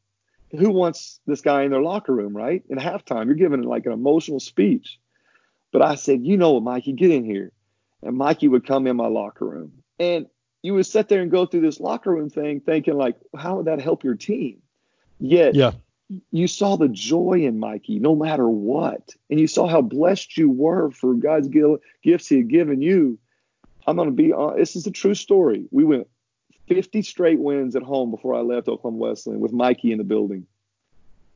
[0.52, 2.62] Who wants this guy in their locker room, right?
[2.68, 4.98] In halftime, you're giving like an emotional speech.
[5.72, 7.52] But I said, you know what, Mikey, get in here.
[8.02, 9.72] And Mikey would come in my locker room.
[9.98, 10.26] And
[10.62, 13.66] you would sit there and go through this locker room thing thinking like, how would
[13.66, 14.60] that help your team?
[15.18, 15.72] Yet yeah.
[16.30, 19.14] you saw the joy in Mikey no matter what.
[19.30, 23.18] And you saw how blessed you were for God's gifts he had given you.
[23.86, 24.58] I'm going to be on.
[24.58, 25.66] This is a true story.
[25.70, 26.06] We went
[26.68, 30.46] 50 straight wins at home before I left Oklahoma Wesleyan with Mikey in the building.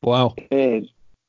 [0.02, 0.34] Wow.
[0.50, 0.88] And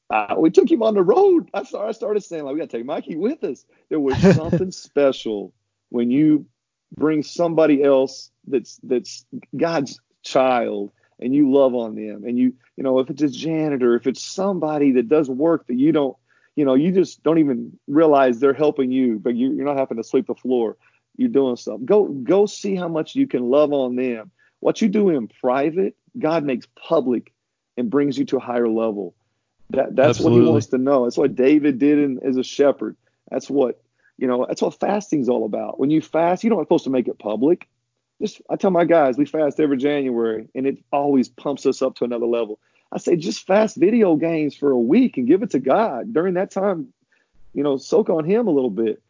[0.09, 1.49] uh, we took him on the road.
[1.53, 3.65] I started, I started saying, like, we got to take Mikey with us.
[3.89, 5.53] There was something special
[5.89, 6.45] when you
[6.97, 12.23] bring somebody else that's that's God's child and you love on them.
[12.25, 15.77] And you you know if it's a janitor if it's somebody that does work that
[15.77, 16.15] you don't
[16.55, 19.97] you know you just don't even realize they're helping you but you, you're not having
[19.97, 20.77] to sweep the floor.
[21.17, 21.85] You're doing something.
[21.85, 24.31] Go go see how much you can love on them.
[24.59, 27.33] What you do in private god makes public
[27.77, 29.15] and brings you to a higher level.
[29.71, 30.39] That that's Absolutely.
[30.39, 31.03] what he wants to know.
[31.05, 32.95] That's what david did in, as a shepherd.
[33.29, 33.81] That's what
[34.17, 35.79] you know, that's what fasting's all about.
[35.79, 37.67] When you fast, you don't supposed to make it public.
[38.21, 41.95] Just I tell my guys, we fast every January, and it always pumps us up
[41.95, 42.59] to another level.
[42.91, 46.35] I say just fast video games for a week and give it to God during
[46.35, 46.93] that time.
[47.53, 49.01] You know, soak on Him a little bit.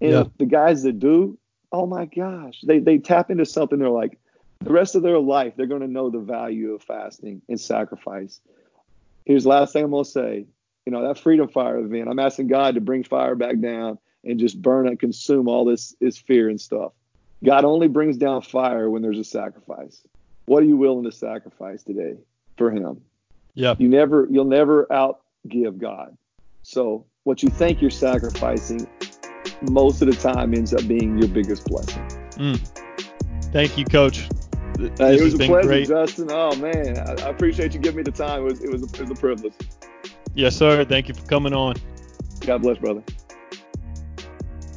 [0.00, 0.24] And yeah.
[0.38, 1.38] the guys that do,
[1.72, 3.78] oh my gosh, they they tap into something.
[3.80, 4.18] They're like,
[4.60, 8.40] the rest of their life, they're going to know the value of fasting and sacrifice.
[9.24, 10.46] Here's the last thing I'm going to say.
[10.86, 14.38] You know, that Freedom Fire event, I'm asking God to bring fire back down and
[14.38, 16.92] just burn and consume all this is fear and stuff.
[17.44, 20.02] God only brings down fire when there's a sacrifice.
[20.46, 22.16] What are you willing to sacrifice today
[22.56, 23.00] for him?
[23.54, 23.74] Yeah.
[23.78, 26.16] You never you'll never outgive God.
[26.62, 28.86] So what you think you're sacrificing
[29.70, 32.02] most of the time ends up being your biggest blessing.
[32.32, 32.60] Mm.
[33.52, 34.28] Thank you, coach.
[34.78, 35.88] This it was a pleasure, great.
[35.88, 36.28] Justin.
[36.30, 38.40] Oh man, I, I, appreciate you giving me the time.
[38.40, 39.54] It was it was a, it was a privilege.
[40.34, 40.84] Yes, sir.
[40.84, 41.76] Thank you for coming on.
[42.40, 43.02] God bless, brother.